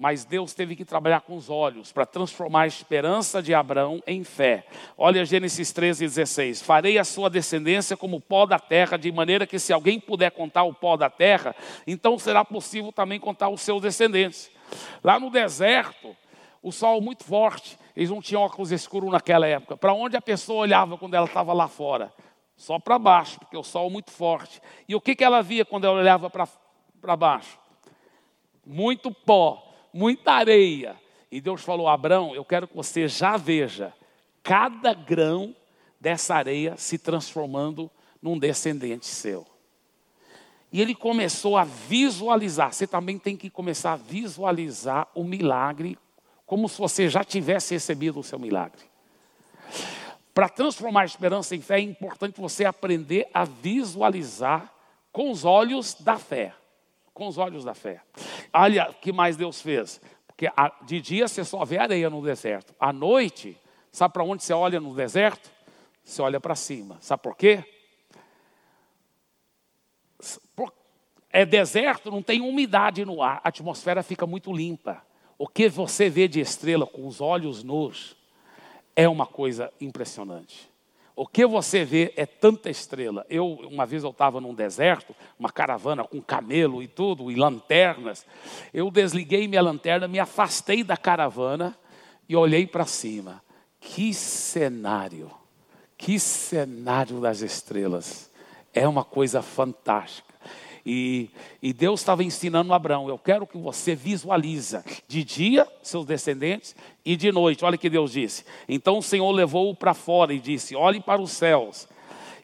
Mas 0.00 0.24
Deus 0.24 0.54
teve 0.54 0.76
que 0.76 0.84
trabalhar 0.84 1.22
com 1.22 1.34
os 1.34 1.50
olhos 1.50 1.90
para 1.90 2.06
transformar 2.06 2.62
a 2.62 2.66
esperança 2.68 3.42
de 3.42 3.52
Abraão 3.52 4.00
em 4.06 4.22
fé. 4.22 4.64
Olha 4.96 5.24
Gênesis 5.24 5.72
13, 5.72 6.04
16: 6.04 6.62
Farei 6.62 6.98
a 6.98 7.04
sua 7.04 7.28
descendência 7.28 7.96
como 7.96 8.20
pó 8.20 8.46
da 8.46 8.60
terra, 8.60 8.96
de 8.96 9.10
maneira 9.10 9.44
que 9.44 9.58
se 9.58 9.72
alguém 9.72 9.98
puder 9.98 10.30
contar 10.30 10.62
o 10.62 10.72
pó 10.72 10.96
da 10.96 11.10
terra, 11.10 11.52
então 11.84 12.16
será 12.16 12.44
possível 12.44 12.92
também 12.92 13.18
contar 13.18 13.48
os 13.48 13.60
seus 13.60 13.82
descendentes. 13.82 14.48
Lá 15.02 15.18
no 15.18 15.30
deserto, 15.30 16.16
o 16.62 16.70
sol 16.70 17.00
muito 17.00 17.24
forte, 17.24 17.76
eles 17.96 18.08
não 18.08 18.22
tinham 18.22 18.42
óculos 18.42 18.70
escuros 18.70 19.10
naquela 19.10 19.48
época. 19.48 19.76
Para 19.76 19.92
onde 19.94 20.16
a 20.16 20.22
pessoa 20.22 20.60
olhava 20.60 20.96
quando 20.96 21.14
ela 21.14 21.26
estava 21.26 21.52
lá 21.52 21.66
fora? 21.66 22.12
Só 22.56 22.78
para 22.78 23.00
baixo, 23.00 23.40
porque 23.40 23.56
o 23.56 23.64
sol 23.64 23.90
muito 23.90 24.12
forte. 24.12 24.60
E 24.88 24.94
o 24.94 25.00
que, 25.00 25.16
que 25.16 25.24
ela 25.24 25.42
via 25.42 25.64
quando 25.64 25.86
ela 25.86 25.98
olhava 25.98 26.30
para 26.30 27.16
baixo? 27.16 27.58
Muito 28.64 29.10
pó, 29.10 29.67
muita 29.92 30.32
areia. 30.32 30.96
E 31.30 31.40
Deus 31.40 31.62
falou: 31.62 31.88
Abraão, 31.88 32.34
eu 32.34 32.44
quero 32.44 32.66
que 32.66 32.76
você 32.76 33.08
já 33.08 33.36
veja 33.36 33.92
cada 34.42 34.94
grão 34.94 35.54
dessa 36.00 36.34
areia 36.34 36.76
se 36.76 36.98
transformando 36.98 37.90
num 38.22 38.38
descendente 38.38 39.06
seu. 39.06 39.46
E 40.72 40.80
ele 40.80 40.94
começou 40.94 41.56
a 41.56 41.64
visualizar. 41.64 42.72
Você 42.72 42.86
também 42.86 43.18
tem 43.18 43.36
que 43.36 43.48
começar 43.48 43.92
a 43.92 43.96
visualizar 43.96 45.08
o 45.14 45.24
milagre 45.24 45.98
como 46.44 46.68
se 46.68 46.78
você 46.78 47.08
já 47.08 47.24
tivesse 47.24 47.74
recebido 47.74 48.20
o 48.20 48.22
seu 48.22 48.38
milagre. 48.38 48.82
Para 50.32 50.48
transformar 50.48 51.02
a 51.02 51.06
esperança 51.06 51.54
em 51.56 51.60
fé, 51.60 51.78
é 51.78 51.82
importante 51.82 52.40
você 52.40 52.64
aprender 52.64 53.28
a 53.34 53.44
visualizar 53.44 54.72
com 55.12 55.30
os 55.30 55.44
olhos 55.44 55.94
da 55.94 56.16
fé. 56.16 56.54
Com 57.18 57.26
os 57.26 57.36
olhos 57.36 57.64
da 57.64 57.74
fé. 57.74 58.00
Olha 58.52 58.90
o 58.90 58.94
que 58.94 59.12
mais 59.12 59.36
Deus 59.36 59.60
fez. 59.60 60.00
Porque 60.28 60.46
de 60.86 61.00
dia 61.00 61.26
você 61.26 61.44
só 61.44 61.64
vê 61.64 61.76
areia 61.76 62.08
no 62.08 62.22
deserto. 62.22 62.72
À 62.78 62.92
noite, 62.92 63.60
sabe 63.90 64.14
para 64.14 64.22
onde 64.22 64.44
você 64.44 64.52
olha 64.52 64.78
no 64.78 64.94
deserto? 64.94 65.50
Você 66.04 66.22
olha 66.22 66.38
para 66.38 66.54
cima. 66.54 66.96
Sabe 67.00 67.20
por 67.20 67.36
quê? 67.36 67.64
É 71.28 71.44
deserto, 71.44 72.08
não 72.08 72.22
tem 72.22 72.40
umidade 72.40 73.04
no 73.04 73.20
ar, 73.20 73.40
a 73.44 73.48
atmosfera 73.48 74.02
fica 74.02 74.26
muito 74.26 74.52
limpa. 74.52 75.04
O 75.36 75.46
que 75.46 75.68
você 75.68 76.08
vê 76.08 76.26
de 76.26 76.40
estrela 76.40 76.86
com 76.86 77.04
os 77.06 77.20
olhos 77.20 77.64
nus 77.64 78.16
é 78.96 79.08
uma 79.08 79.26
coisa 79.26 79.72
impressionante. 79.80 80.67
O 81.18 81.26
que 81.26 81.44
você 81.44 81.84
vê 81.84 82.12
é 82.16 82.24
tanta 82.24 82.70
estrela. 82.70 83.26
Eu, 83.28 83.44
uma 83.68 83.84
vez 83.84 84.04
eu 84.04 84.10
estava 84.10 84.40
num 84.40 84.54
deserto, 84.54 85.16
uma 85.36 85.50
caravana 85.50 86.04
com 86.04 86.20
camelo 86.22 86.80
e 86.80 86.86
tudo, 86.86 87.28
e 87.28 87.34
lanternas. 87.34 88.24
Eu 88.72 88.88
desliguei 88.88 89.48
minha 89.48 89.60
lanterna, 89.60 90.06
me 90.06 90.20
afastei 90.20 90.84
da 90.84 90.96
caravana 90.96 91.76
e 92.28 92.36
olhei 92.36 92.68
para 92.68 92.86
cima. 92.86 93.42
Que 93.80 94.14
cenário! 94.14 95.28
Que 95.96 96.20
cenário 96.20 97.20
das 97.20 97.40
estrelas! 97.40 98.30
É 98.72 98.86
uma 98.86 99.02
coisa 99.02 99.42
fantástica. 99.42 100.32
E, 100.90 101.28
e 101.60 101.74
Deus 101.74 102.00
estava 102.00 102.24
ensinando 102.24 102.72
Abraão: 102.72 103.10
eu 103.10 103.18
quero 103.18 103.46
que 103.46 103.58
você 103.58 103.94
visualiza 103.94 104.82
de 105.06 105.22
dia 105.22 105.68
seus 105.82 106.06
descendentes 106.06 106.74
e 107.04 107.14
de 107.14 107.30
noite. 107.30 107.62
Olha 107.62 107.76
que 107.76 107.90
Deus 107.90 108.12
disse. 108.12 108.42
Então 108.66 108.96
o 108.96 109.02
Senhor 109.02 109.30
levou-o 109.30 109.76
para 109.76 109.92
fora 109.92 110.32
e 110.32 110.40
disse: 110.40 110.74
Olhe 110.74 110.98
para 110.98 111.20
os 111.20 111.30
céus 111.32 111.86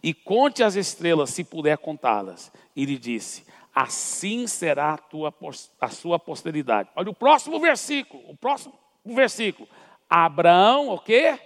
e 0.02 0.12
conte 0.12 0.62
as 0.62 0.74
estrelas, 0.74 1.30
se 1.30 1.42
puder 1.42 1.78
contá-las. 1.78 2.52
E 2.76 2.85
lhe 2.85 2.98
disse: 2.98 3.46
Assim 3.74 4.46
será 4.46 4.92
a, 4.92 4.98
tua, 4.98 5.35
a 5.80 5.88
sua 5.88 6.18
posteridade. 6.18 6.90
Olha 6.94 7.09
o 7.09 7.14
próximo 7.14 7.59
versículo. 7.59 8.22
O 8.28 8.37
próximo 8.37 8.74
versículo. 9.07 9.66
Abraão, 10.09 10.90
o 10.90 10.98
quê? 10.98 11.40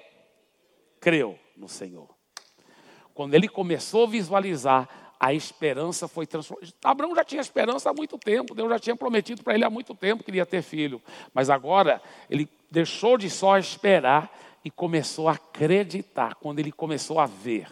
Creu 1.01 1.39
no 1.57 1.69
Senhor. 1.69 2.09
Quando 3.15 3.35
ele 3.35 3.49
começou 3.49 4.03
a 4.03 4.11
visualizar 4.11 5.08
a 5.21 5.35
esperança 5.35 6.07
foi 6.07 6.27
transformada. 6.27 6.73
Abraão 6.85 7.15
já 7.15 7.25
tinha 7.25 7.41
esperança 7.41 7.91
há 7.91 7.95
muito 7.95 8.17
tempo, 8.19 8.55
Deus 8.55 8.69
já 8.69 8.79
tinha 8.79 8.97
prometido 8.97 9.43
para 9.43 9.55
ele 9.55 9.65
há 9.65 9.71
muito 9.71 9.95
tempo 9.95 10.23
que 10.23 10.31
ele 10.31 10.39
ia 10.39 10.47
ter 10.47 10.63
filho. 10.63 11.03
Mas 11.35 11.51
agora 11.51 12.01
ele 12.31 12.49
deixou 12.71 13.19
de 13.19 13.29
só 13.29 13.59
esperar 13.59 14.31
e 14.65 14.71
começou 14.71 15.29
a 15.29 15.33
acreditar, 15.33 16.35
quando 16.35 16.59
ele 16.59 16.71
começou 16.71 17.19
a 17.19 17.27
ver. 17.27 17.69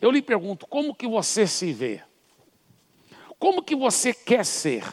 Eu 0.00 0.10
lhe 0.10 0.20
pergunto, 0.20 0.66
como 0.66 0.94
que 0.94 1.06
você 1.06 1.46
se 1.46 1.72
vê? 1.72 2.02
Como 3.38 3.62
que 3.62 3.76
você 3.76 4.12
quer 4.12 4.44
ser? 4.44 4.84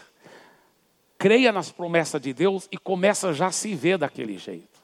Creia 1.17 1.51
nas 1.51 1.71
promessas 1.71 2.21
de 2.21 2.33
Deus 2.33 2.67
e 2.71 2.77
começa 2.77 3.33
já 3.33 3.47
a 3.47 3.51
se 3.51 3.75
ver 3.75 3.97
daquele 3.97 4.37
jeito. 4.37 4.79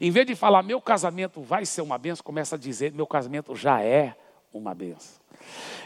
Em 0.00 0.10
vez 0.10 0.26
de 0.26 0.34
falar, 0.34 0.62
meu 0.62 0.80
casamento 0.80 1.42
vai 1.42 1.66
ser 1.66 1.82
uma 1.82 1.98
benção, 1.98 2.24
começa 2.24 2.54
a 2.54 2.58
dizer, 2.58 2.92
meu 2.92 3.06
casamento 3.06 3.56
já 3.56 3.82
é 3.82 4.16
uma 4.54 4.74
benção. 4.74 5.22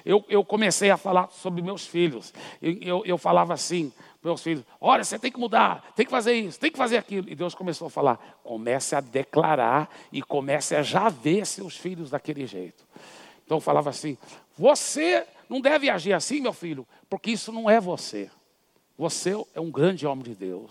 Eu, 0.04 0.24
eu 0.28 0.44
comecei 0.44 0.90
a 0.90 0.96
falar 0.96 1.28
sobre 1.30 1.62
meus 1.62 1.86
filhos. 1.86 2.32
Eu, 2.62 2.78
eu, 2.80 3.02
eu 3.04 3.18
falava 3.18 3.54
assim, 3.54 3.92
meus 4.22 4.42
filhos, 4.42 4.64
olha, 4.80 5.02
você 5.02 5.18
tem 5.18 5.32
que 5.32 5.38
mudar, 5.38 5.92
tem 5.96 6.04
que 6.04 6.10
fazer 6.10 6.34
isso, 6.34 6.60
tem 6.60 6.70
que 6.70 6.78
fazer 6.78 6.98
aquilo. 6.98 7.28
E 7.28 7.34
Deus 7.34 7.54
começou 7.54 7.88
a 7.88 7.90
falar, 7.90 8.38
comece 8.44 8.94
a 8.94 9.00
declarar 9.00 9.88
e 10.12 10.22
comece 10.22 10.76
a 10.76 10.82
já 10.82 11.08
ver 11.08 11.46
seus 11.46 11.76
filhos 11.76 12.10
daquele 12.10 12.46
jeito. 12.46 12.86
Então 13.44 13.56
eu 13.56 13.60
falava 13.60 13.90
assim, 13.90 14.16
você 14.56 15.26
não 15.48 15.60
deve 15.60 15.88
agir 15.88 16.12
assim, 16.12 16.40
meu 16.40 16.52
filho, 16.52 16.86
porque 17.08 17.30
isso 17.30 17.50
não 17.50 17.68
é 17.68 17.80
você. 17.80 18.30
Você 18.96 19.32
é 19.54 19.60
um 19.60 19.70
grande 19.70 20.06
homem 20.06 20.24
de 20.24 20.34
Deus. 20.34 20.70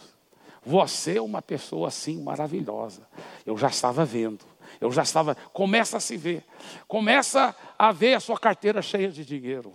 Você 0.66 1.18
é 1.18 1.22
uma 1.22 1.42
pessoa 1.42 1.88
assim 1.88 2.22
maravilhosa. 2.22 3.08
Eu 3.46 3.58
já 3.58 3.70
estava 3.70 4.04
vendo. 4.04 4.46
Eu 4.80 4.92
já 4.92 5.04
estava, 5.04 5.36
começa 5.54 5.98
a 5.98 6.00
se 6.00 6.18
ver, 6.18 6.44
começa 6.88 7.56
a 7.78 7.92
ver 7.92 8.16
a 8.16 8.20
sua 8.20 8.38
carteira 8.40 8.82
cheia 8.82 9.10
de 9.10 9.26
dinheiro, 9.26 9.74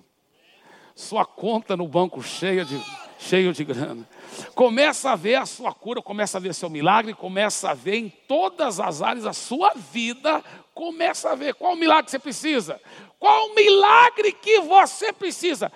sua 0.95 1.25
conta 1.25 1.77
no 1.77 1.89
banco 1.89 2.23
cheia 2.23 2.65
de, 2.65 2.81
cheio 3.19 3.53
de 3.53 3.65
grana. 3.65 4.07
Começa 4.55 5.11
a 5.11 5.17
ver 5.17 5.37
a 5.37 5.47
sua 5.47 5.73
cura, 5.73 6.01
começa 6.03 6.39
a 6.39 6.41
ver 6.41 6.55
seu 6.55 6.71
milagre, 6.71 7.15
começa 7.15 7.71
a 7.71 7.75
ver 7.75 7.97
em 7.97 8.09
todas 8.09 8.79
as 8.79 9.03
áreas 9.03 9.27
a 9.27 9.33
sua 9.33 9.73
vida 9.75 10.43
Começa 10.75 11.31
a 11.31 11.35
ver 11.35 11.55
qual 11.55 11.77
milagre 11.77 12.11
você 12.11 12.19
precisa. 12.19 12.81
Qual 13.19 13.55
milagre 13.55 14.33
que 14.33 14.61
você 14.61 15.13
precisa? 15.13 15.71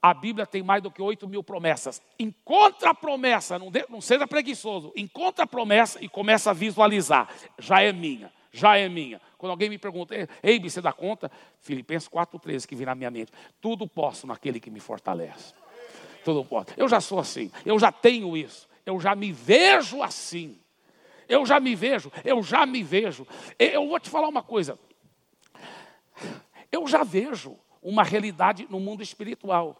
A 0.00 0.14
Bíblia 0.14 0.46
tem 0.46 0.62
mais 0.62 0.82
do 0.82 0.90
que 0.90 1.02
8 1.02 1.28
mil 1.28 1.42
promessas. 1.42 2.00
Encontra 2.18 2.90
a 2.90 2.94
promessa, 2.94 3.58
não, 3.58 3.70
de, 3.70 3.84
não 3.88 4.00
seja 4.00 4.26
preguiçoso. 4.26 4.92
Encontra 4.96 5.44
a 5.44 5.48
promessa 5.48 6.02
e 6.02 6.08
começa 6.08 6.50
a 6.50 6.54
visualizar. 6.54 7.28
Já 7.58 7.82
é 7.82 7.92
minha, 7.92 8.32
já 8.50 8.76
é 8.76 8.88
minha. 8.88 9.20
Quando 9.38 9.50
alguém 9.50 9.68
me 9.68 9.78
pergunta, 9.78 10.14
ei, 10.42 10.58
você 10.58 10.80
dá 10.80 10.92
conta? 10.92 11.30
Filipenses 11.60 12.08
4,13 12.08 12.66
que 12.66 12.74
vem 12.74 12.86
na 12.86 12.94
minha 12.94 13.10
mente. 13.10 13.32
Tudo 13.60 13.86
posso 13.86 14.26
naquele 14.26 14.60
que 14.60 14.70
me 14.70 14.80
fortalece. 14.80 15.54
Tudo 16.24 16.44
posso. 16.44 16.68
Eu 16.76 16.88
já 16.88 17.00
sou 17.00 17.18
assim, 17.18 17.50
eu 17.64 17.78
já 17.78 17.90
tenho 17.90 18.36
isso, 18.36 18.68
eu 18.84 19.00
já 19.00 19.14
me 19.14 19.32
vejo 19.32 20.02
assim. 20.02 20.60
Eu 21.28 21.46
já 21.46 21.60
me 21.60 21.76
vejo, 21.76 22.10
eu 22.24 22.42
já 22.42 22.66
me 22.66 22.82
vejo. 22.82 23.24
Eu 23.56 23.88
vou 23.88 24.00
te 24.00 24.10
falar 24.10 24.26
uma 24.26 24.42
coisa. 24.42 24.76
Eu 26.72 26.88
já 26.88 27.04
vejo 27.04 27.56
uma 27.80 28.02
realidade 28.02 28.66
no 28.68 28.80
mundo 28.80 29.00
espiritual. 29.00 29.76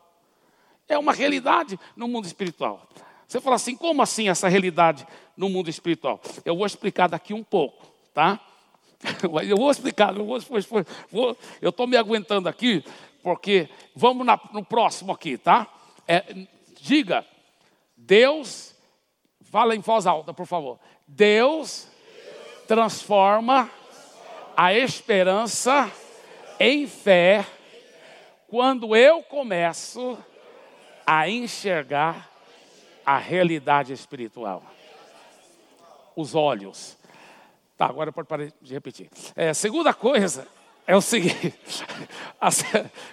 É 0.88 0.96
uma 0.96 1.12
realidade 1.12 1.78
no 1.96 2.06
mundo 2.06 2.24
espiritual. 2.24 2.88
Você 3.26 3.40
fala 3.40 3.56
assim, 3.56 3.76
como 3.76 4.00
assim 4.00 4.28
essa 4.28 4.48
realidade 4.48 5.06
no 5.36 5.48
mundo 5.48 5.68
espiritual? 5.68 6.20
Eu 6.44 6.56
vou 6.56 6.66
explicar 6.66 7.08
daqui 7.08 7.34
um 7.34 7.44
pouco, 7.44 7.86
tá? 8.14 8.40
Eu 9.48 9.56
vou 9.56 9.70
explicar, 9.70 10.14
eu 10.16 10.26
vou, 10.26 10.38
vou 11.10 11.36
eu 11.60 11.70
estou 11.70 11.86
me 11.86 11.96
aguentando 11.96 12.48
aqui, 12.48 12.84
porque 13.22 13.68
vamos 13.94 14.26
na, 14.26 14.38
no 14.52 14.64
próximo 14.64 15.12
aqui, 15.12 15.38
tá? 15.38 15.66
É, 16.06 16.24
diga, 16.80 17.24
Deus, 17.96 18.74
fala 19.42 19.74
em 19.74 19.80
voz 19.80 20.06
alta, 20.06 20.34
por 20.34 20.46
favor. 20.46 20.78
Deus 21.06 21.88
transforma 22.66 23.70
a 24.56 24.74
esperança 24.74 25.90
em 26.58 26.86
fé 26.86 27.46
quando 28.48 28.94
eu 28.94 29.22
começo 29.22 30.18
a 31.06 31.28
enxergar 31.28 32.30
a 33.04 33.16
realidade 33.16 33.92
espiritual. 33.92 34.62
Os 36.14 36.34
olhos. 36.34 36.99
Tá, 37.80 37.86
agora 37.86 38.12
pode 38.12 38.28
parar 38.28 38.52
de 38.60 38.74
repetir. 38.74 39.08
É, 39.34 39.54
segunda 39.54 39.94
coisa 39.94 40.46
é 40.86 40.94
o 40.94 41.00
seguinte: 41.00 41.54
a 42.38 42.50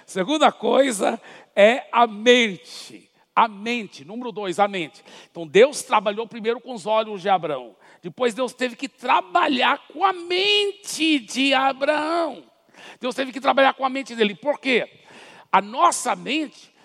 segunda 0.06 0.52
coisa 0.52 1.18
é 1.56 1.88
a 1.90 2.06
mente. 2.06 3.10
A 3.34 3.48
mente, 3.48 4.04
número 4.04 4.30
dois, 4.30 4.60
a 4.60 4.68
mente. 4.68 5.02
Então 5.32 5.48
Deus 5.48 5.84
trabalhou 5.84 6.28
primeiro 6.28 6.60
com 6.60 6.74
os 6.74 6.86
olhos 6.86 7.22
de 7.22 7.30
Abraão. 7.30 7.78
Depois 8.02 8.34
Deus 8.34 8.52
teve 8.52 8.76
que 8.76 8.90
trabalhar 8.90 9.88
com 9.88 10.04
a 10.04 10.12
mente 10.12 11.18
de 11.20 11.54
Abraão. 11.54 12.44
Deus 13.00 13.16
teve 13.16 13.32
que 13.32 13.40
trabalhar 13.40 13.74
com 13.74 13.86
a 13.86 13.90
mente 13.90 14.18
dele. 14.18 14.36
Por 14.36 14.60
quê? 14.60 15.02
A 15.50 15.62
nossa 15.62 16.14
mente 16.14 16.76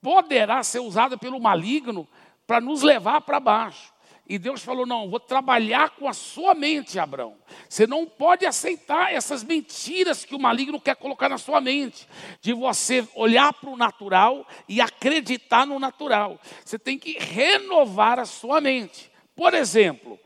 poderá 0.00 0.62
ser 0.62 0.78
usada 0.78 1.18
pelo 1.18 1.40
maligno 1.40 2.06
para 2.46 2.60
nos 2.60 2.82
levar 2.82 3.20
para 3.22 3.40
baixo. 3.40 3.93
E 4.26 4.38
Deus 4.38 4.62
falou: 4.62 4.86
Não, 4.86 5.10
vou 5.10 5.20
trabalhar 5.20 5.90
com 5.90 6.08
a 6.08 6.14
sua 6.14 6.54
mente, 6.54 6.98
Abraão. 6.98 7.36
Você 7.68 7.86
não 7.86 8.06
pode 8.06 8.46
aceitar 8.46 9.12
essas 9.12 9.44
mentiras 9.44 10.24
que 10.24 10.34
o 10.34 10.40
maligno 10.40 10.80
quer 10.80 10.96
colocar 10.96 11.28
na 11.28 11.36
sua 11.36 11.60
mente, 11.60 12.08
de 12.40 12.52
você 12.52 13.06
olhar 13.14 13.52
para 13.52 13.70
o 13.70 13.76
natural 13.76 14.46
e 14.68 14.80
acreditar 14.80 15.66
no 15.66 15.78
natural. 15.78 16.38
Você 16.64 16.78
tem 16.78 16.98
que 16.98 17.18
renovar 17.18 18.18
a 18.18 18.24
sua 18.24 18.60
mente. 18.60 19.10
Por 19.36 19.52
exemplo, 19.52 20.18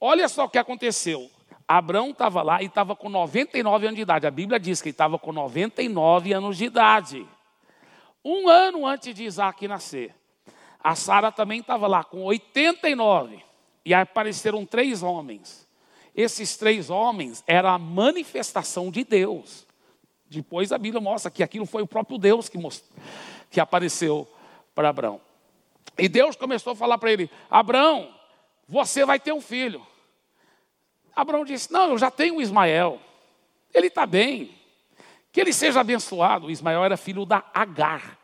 olha 0.00 0.28
só 0.28 0.44
o 0.44 0.50
que 0.50 0.58
aconteceu. 0.58 1.30
Abraão 1.68 2.10
estava 2.10 2.42
lá 2.42 2.60
e 2.60 2.66
estava 2.66 2.96
com 2.96 3.08
99 3.08 3.86
anos 3.86 3.96
de 3.96 4.02
idade. 4.02 4.26
A 4.26 4.30
Bíblia 4.30 4.58
diz 4.58 4.82
que 4.82 4.88
ele 4.88 4.94
estava 4.94 5.20
com 5.20 5.30
99 5.30 6.32
anos 6.32 6.58
de 6.58 6.64
idade. 6.64 7.24
Um 8.24 8.48
ano 8.48 8.84
antes 8.84 9.14
de 9.14 9.22
Isaac 9.22 9.68
nascer. 9.68 10.19
A 10.82 10.94
Sara 10.94 11.30
também 11.30 11.60
estava 11.60 11.86
lá 11.86 12.02
com 12.02 12.22
89. 12.22 13.42
E 13.84 13.94
apareceram 13.94 14.64
três 14.66 15.02
homens. 15.02 15.68
Esses 16.14 16.56
três 16.56 16.90
homens 16.90 17.42
eram 17.46 17.70
a 17.70 17.78
manifestação 17.78 18.90
de 18.90 19.04
Deus. 19.04 19.66
Depois 20.28 20.72
a 20.72 20.78
Bíblia 20.78 21.00
mostra 21.00 21.30
que 21.30 21.42
aquilo 21.42 21.66
foi 21.66 21.82
o 21.82 21.86
próprio 21.86 22.18
Deus 22.18 22.48
que, 22.48 22.58
mostrou, 22.58 22.90
que 23.50 23.60
apareceu 23.60 24.28
para 24.74 24.88
Abraão. 24.88 25.20
E 25.98 26.08
Deus 26.08 26.36
começou 26.36 26.72
a 26.72 26.76
falar 26.76 26.98
para 26.98 27.12
ele: 27.12 27.30
Abraão, 27.50 28.14
você 28.68 29.04
vai 29.04 29.18
ter 29.18 29.32
um 29.32 29.40
filho. 29.40 29.84
Abraão 31.14 31.44
disse: 31.44 31.72
Não, 31.72 31.90
eu 31.90 31.98
já 31.98 32.10
tenho 32.10 32.40
Ismael. 32.40 33.00
Ele 33.74 33.88
está 33.88 34.06
bem. 34.06 34.54
Que 35.32 35.40
ele 35.40 35.52
seja 35.52 35.80
abençoado. 35.80 36.50
Ismael 36.50 36.84
era 36.84 36.96
filho 36.96 37.24
da 37.24 37.44
Agar. 37.54 38.18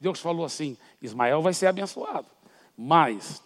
Deus 0.00 0.20
falou 0.20 0.44
assim: 0.44 0.76
Ismael 1.00 1.42
vai 1.42 1.54
ser 1.54 1.66
abençoado, 1.66 2.26
mas 2.76 3.42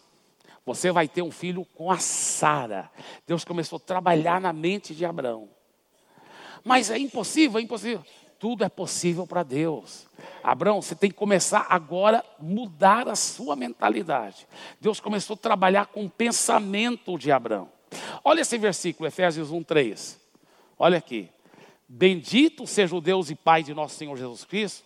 você 0.64 0.90
vai 0.92 1.08
ter 1.08 1.22
um 1.22 1.30
filho 1.30 1.64
com 1.74 1.90
a 1.90 1.98
Sara. 1.98 2.90
Deus 3.26 3.44
começou 3.44 3.76
a 3.76 3.80
trabalhar 3.80 4.40
na 4.40 4.52
mente 4.52 4.94
de 4.94 5.04
Abraão. 5.04 5.48
Mas 6.64 6.90
é 6.90 6.98
impossível, 6.98 7.58
é 7.58 7.62
impossível. 7.62 8.04
Tudo 8.38 8.64
é 8.64 8.68
possível 8.68 9.26
para 9.26 9.42
Deus. 9.42 10.06
Abraão, 10.42 10.82
você 10.82 10.94
tem 10.94 11.10
que 11.10 11.16
começar 11.16 11.66
agora 11.68 12.18
a 12.18 12.42
mudar 12.42 13.08
a 13.08 13.14
sua 13.14 13.54
mentalidade. 13.54 14.46
Deus 14.80 14.98
começou 14.98 15.34
a 15.34 15.38
trabalhar 15.38 15.86
com 15.86 16.04
o 16.04 16.10
pensamento 16.10 17.16
de 17.16 17.30
Abraão. 17.30 17.70
Olha 18.24 18.40
esse 18.40 18.58
versículo, 18.58 19.06
Efésios 19.06 19.50
1:3. 19.50 20.18
Olha 20.78 20.98
aqui. 20.98 21.28
Bendito 21.88 22.66
seja 22.66 22.96
o 22.96 23.00
Deus 23.00 23.30
e 23.30 23.34
Pai 23.34 23.62
de 23.62 23.74
nosso 23.74 23.96
Senhor 23.96 24.16
Jesus 24.16 24.44
Cristo, 24.44 24.84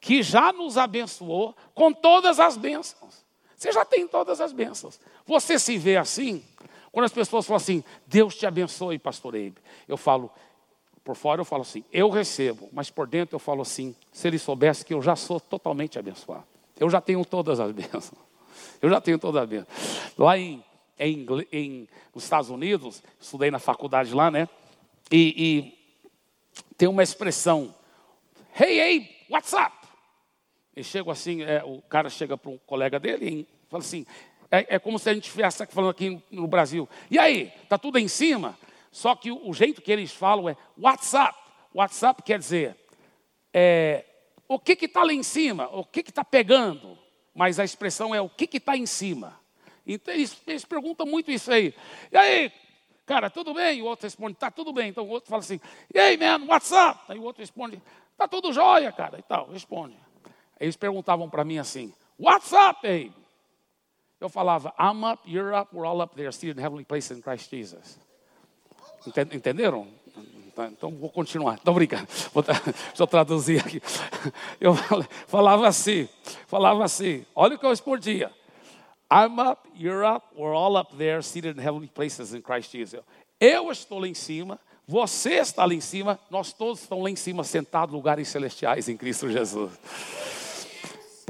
que 0.00 0.22
já 0.22 0.52
nos 0.52 0.78
abençoou 0.78 1.54
com 1.74 1.92
todas 1.92 2.40
as 2.40 2.56
bênçãos. 2.56 3.24
Você 3.56 3.70
já 3.70 3.84
tem 3.84 4.08
todas 4.08 4.40
as 4.40 4.52
bênçãos. 4.52 4.98
Você 5.26 5.58
se 5.58 5.76
vê 5.76 5.96
assim? 5.96 6.42
Quando 6.90 7.04
as 7.04 7.12
pessoas 7.12 7.46
falam 7.46 7.58
assim, 7.58 7.84
Deus 8.06 8.34
te 8.34 8.46
abençoe, 8.46 8.98
pastor 8.98 9.34
Eibe. 9.34 9.60
Eu 9.86 9.98
falo, 9.98 10.30
por 11.04 11.14
fora 11.14 11.40
eu 11.40 11.44
falo 11.44 11.62
assim, 11.62 11.84
eu 11.92 12.08
recebo, 12.08 12.68
mas 12.72 12.90
por 12.90 13.06
dentro 13.06 13.34
eu 13.36 13.38
falo 13.38 13.62
assim, 13.62 13.94
se 14.10 14.26
ele 14.26 14.38
soubesse 14.38 14.84
que 14.84 14.94
eu 14.94 15.02
já 15.02 15.14
sou 15.14 15.38
totalmente 15.38 15.98
abençoado. 15.98 16.44
Eu 16.78 16.88
já 16.88 17.00
tenho 17.00 17.22
todas 17.24 17.60
as 17.60 17.70
bênçãos. 17.70 18.12
Eu 18.80 18.88
já 18.88 19.00
tenho 19.00 19.18
todas 19.18 19.42
as 19.42 19.48
bênçãos. 19.48 19.68
Lá 20.16 20.38
em, 20.38 20.64
em, 20.98 21.26
em, 21.52 21.88
nos 22.14 22.24
Estados 22.24 22.48
Unidos, 22.48 23.02
estudei 23.20 23.50
na 23.50 23.58
faculdade 23.58 24.14
lá, 24.14 24.30
né? 24.30 24.48
E, 25.12 25.34
e 25.36 26.64
tem 26.78 26.88
uma 26.88 27.02
expressão, 27.02 27.74
hey, 28.58 28.80
hey, 28.80 29.26
what's 29.28 29.52
up? 29.52 29.79
E 30.80 30.84
chego 30.84 31.10
assim, 31.10 31.42
é, 31.42 31.62
o 31.62 31.82
cara 31.82 32.08
chega 32.08 32.38
para 32.38 32.50
um 32.50 32.56
colega 32.66 32.98
dele 32.98 33.28
e 33.28 33.68
fala 33.68 33.82
assim, 33.82 34.06
é, 34.50 34.76
é 34.76 34.78
como 34.78 34.98
se 34.98 35.10
a 35.10 35.14
gente 35.14 35.24
estivesse 35.24 35.66
falando 35.66 35.90
aqui 35.90 36.22
no 36.30 36.46
Brasil. 36.46 36.88
E 37.10 37.18
aí, 37.18 37.52
tá 37.68 37.76
tudo 37.76 37.98
em 37.98 38.08
cima? 38.08 38.58
Só 38.90 39.14
que 39.14 39.30
o, 39.30 39.52
jeito 39.52 39.82
que 39.82 39.92
eles 39.92 40.10
falam 40.10 40.48
é 40.48 40.56
WhatsApp. 40.78 41.38
WhatsApp 41.74 42.22
quer 42.22 42.38
dizer, 42.38 42.76
é, 43.52 44.06
o 44.48 44.58
que 44.58 44.72
está 44.72 45.02
lá 45.02 45.12
em 45.12 45.22
cima? 45.22 45.68
O 45.68 45.84
que 45.84 46.00
está 46.00 46.24
pegando? 46.24 46.98
Mas 47.34 47.60
a 47.60 47.64
expressão 47.64 48.14
é 48.14 48.20
o 48.20 48.28
que 48.30 48.48
está 48.56 48.74
em 48.74 48.86
cima. 48.86 49.38
Então 49.86 50.14
eles, 50.14 50.40
eles 50.46 50.64
perguntam 50.64 51.06
muito 51.06 51.30
isso 51.30 51.52
aí. 51.52 51.74
E 52.10 52.16
aí, 52.16 52.52
cara, 53.04 53.28
tudo 53.28 53.52
bem? 53.52 53.82
O 53.82 53.84
outro 53.84 54.06
responde, 54.06 54.34
tá 54.34 54.50
tudo 54.50 54.72
bem. 54.72 54.88
Então 54.88 55.04
o 55.04 55.10
outro 55.10 55.28
fala 55.28 55.40
assim, 55.40 55.60
e 55.94 55.98
aí, 55.98 56.16
man, 56.16 56.46
what's 56.46 56.72
up? 56.72 57.00
Aí 57.06 57.18
o 57.18 57.22
outro 57.22 57.42
responde, 57.42 57.80
tá 58.16 58.26
tudo 58.26 58.50
jóia, 58.50 58.90
cara, 58.90 59.18
e 59.18 59.22
tal, 59.22 59.50
responde. 59.50 59.96
Eles 60.60 60.76
perguntavam 60.76 61.28
para 61.30 61.42
mim 61.42 61.58
assim, 61.58 61.92
what's 62.18 62.52
up, 62.52 62.80
babe? 62.82 63.12
Eu 64.20 64.28
falava, 64.28 64.74
I'm 64.78 65.02
up, 65.04 65.22
you're 65.26 65.56
up, 65.56 65.74
we're 65.74 65.86
all 65.86 66.02
up 66.02 66.14
there, 66.14 66.30
seated 66.30 66.58
in 66.58 66.62
heavenly 66.62 66.84
places 66.84 67.16
in 67.16 67.22
Christ 67.22 67.50
Jesus. 67.50 67.98
Entenderam? 69.32 69.88
Tá, 70.54 70.66
então 70.66 70.90
vou 70.90 71.08
continuar. 71.08 71.54
Estou 71.54 71.72
brincando. 71.72 72.06
Vou, 72.34 72.42
deixa 72.44 72.68
eu 72.98 73.06
traduzir 73.06 73.60
aqui. 73.60 73.80
Eu 74.60 74.74
falava 75.26 75.66
assim, 75.66 76.06
falava 76.46 76.84
assim, 76.84 77.24
olha 77.34 77.56
o 77.56 77.58
que 77.58 77.64
eu 77.64 77.70
respondia. 77.70 78.30
I'm 79.10 79.40
up, 79.40 79.66
you're 79.74 80.06
up, 80.06 80.26
we're 80.36 80.54
all 80.54 80.76
up 80.76 80.94
there, 80.96 81.22
seated 81.22 81.58
in 81.58 81.62
heavenly 81.62 81.88
places 81.88 82.34
in 82.34 82.42
Christ 82.42 82.70
Jesus. 82.70 83.02
Eu 83.40 83.72
estou 83.72 83.98
lá 83.98 84.06
em 84.06 84.14
cima, 84.14 84.60
você 84.86 85.34
está 85.34 85.64
lá 85.64 85.72
em 85.72 85.80
cima, 85.80 86.20
nós 86.30 86.52
todos 86.52 86.82
estamos 86.82 87.04
lá 87.04 87.10
em 87.10 87.16
cima, 87.16 87.42
sentados 87.42 87.92
em 87.92 87.96
lugares 87.96 88.28
celestiais 88.28 88.88
em 88.88 88.96
Cristo 88.96 89.30
Jesus. 89.30 89.72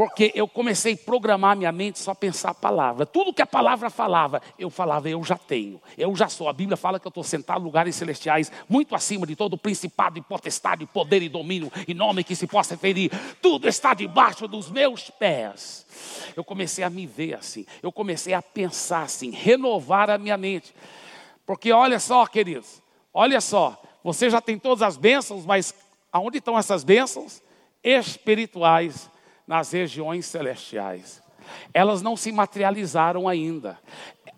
Porque 0.01 0.33
eu 0.35 0.49
comecei 0.49 0.95
a 0.95 0.97
programar 0.97 1.55
minha 1.55 1.71
mente 1.71 1.99
só 1.99 2.15
pensar 2.15 2.53
a 2.53 2.55
palavra. 2.55 3.05
Tudo 3.05 3.35
que 3.35 3.43
a 3.43 3.47
palavra 3.47 3.91
falava, 3.91 4.41
eu 4.59 4.71
falava, 4.71 5.11
eu 5.11 5.23
já 5.23 5.37
tenho, 5.37 5.79
eu 5.99 6.17
já 6.17 6.27
sou. 6.27 6.49
A 6.49 6.55
Bíblia 6.55 6.75
fala 6.75 6.99
que 6.99 7.07
eu 7.07 7.11
estou 7.11 7.23
sentado 7.23 7.61
em 7.61 7.65
lugares 7.65 7.97
celestiais, 7.97 8.51
muito 8.67 8.95
acima 8.95 9.27
de 9.27 9.37
todo 9.37 9.59
principado 9.59 10.19
e 10.19 10.23
potestade, 10.23 10.87
poder 10.87 11.21
e 11.21 11.29
domínio, 11.29 11.71
e 11.87 11.93
nome 11.93 12.25
que 12.25 12.35
se 12.35 12.47
possa 12.47 12.79
ferir. 12.79 13.11
Tudo 13.43 13.69
está 13.69 13.93
debaixo 13.93 14.49
dos 14.49 14.71
meus 14.71 15.11
pés. 15.11 15.85
Eu 16.35 16.43
comecei 16.43 16.83
a 16.83 16.89
me 16.89 17.07
ver 17.07 17.35
assim, 17.35 17.67
eu 17.83 17.93
comecei 17.93 18.33
a 18.33 18.41
pensar 18.41 19.03
assim, 19.03 19.31
renovar 19.31 20.09
a 20.09 20.17
minha 20.17 20.39
mente. 20.39 20.75
Porque 21.45 21.73
olha 21.73 22.01
só, 22.01 22.27
queridos, 22.27 22.81
Olha 23.13 23.41
só, 23.41 23.79
você 24.03 24.31
já 24.31 24.41
tem 24.41 24.59
todas 24.59 24.81
as 24.81 24.97
bênçãos, 24.97 25.45
mas 25.45 25.75
aonde 26.11 26.39
estão 26.39 26.59
essas 26.59 26.85
bênçãos? 26.85 27.43
Espirituais 27.83 29.11
nas 29.51 29.73
regiões 29.73 30.27
celestiais. 30.27 31.21
Elas 31.75 32.03
não 32.03 32.17
se 32.17 32.31
materializaram 32.31 33.27
ainda. 33.27 33.77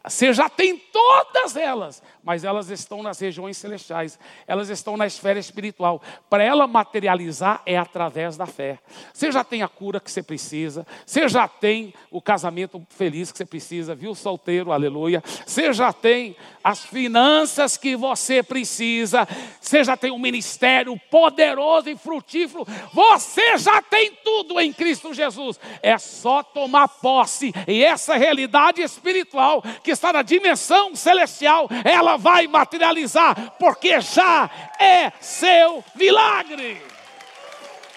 Você 0.02 0.32
já 0.32 0.48
tem 0.48 0.78
todas 0.78 1.54
elas, 1.54 2.02
mas 2.22 2.44
elas 2.44 2.70
estão 2.70 3.02
nas 3.02 3.18
regiões 3.18 3.56
celestiais, 3.56 4.18
elas 4.46 4.68
estão 4.68 4.96
na 4.96 5.06
esfera 5.06 5.38
espiritual. 5.38 6.00
Para 6.30 6.44
ela 6.44 6.66
materializar 6.66 7.62
é 7.66 7.76
através 7.76 8.36
da 8.36 8.46
fé. 8.46 8.78
Você 9.12 9.32
já 9.32 9.42
tem 9.42 9.62
a 9.62 9.68
cura 9.68 10.00
que 10.00 10.10
você 10.10 10.22
precisa, 10.22 10.86
você 11.04 11.28
já 11.28 11.48
tem 11.48 11.92
o 12.10 12.22
casamento 12.22 12.84
feliz 12.90 13.32
que 13.32 13.38
você 13.38 13.44
precisa, 13.44 13.94
viu, 13.94 14.14
solteiro, 14.14 14.72
aleluia. 14.72 15.22
Você 15.44 15.72
já 15.72 15.92
tem 15.92 16.36
as 16.62 16.84
finanças 16.84 17.76
que 17.76 17.96
você 17.96 18.42
precisa, 18.42 19.26
você 19.60 19.82
já 19.82 19.96
tem 19.96 20.12
um 20.12 20.18
ministério 20.18 20.98
poderoso 21.10 21.90
e 21.90 21.96
frutífero, 21.96 22.66
você 22.92 23.58
já 23.58 23.82
tem 23.82 24.12
tudo 24.24 24.60
em 24.60 24.72
Cristo 24.72 25.12
Jesus. 25.12 25.58
É 25.82 25.98
só 25.98 26.42
tomar 26.42 26.86
posse, 26.88 27.52
e 27.66 27.82
essa 27.82 28.16
realidade 28.16 28.80
espiritual 28.80 29.62
que 29.82 29.90
está 29.90 30.12
na 30.12 30.22
dimensão 30.22 30.94
celestial, 30.94 31.68
ela 31.84 32.11
vai 32.16 32.46
materializar, 32.46 33.54
porque 33.58 34.00
já 34.00 34.50
é 34.78 35.12
seu 35.20 35.84
milagre. 35.94 36.80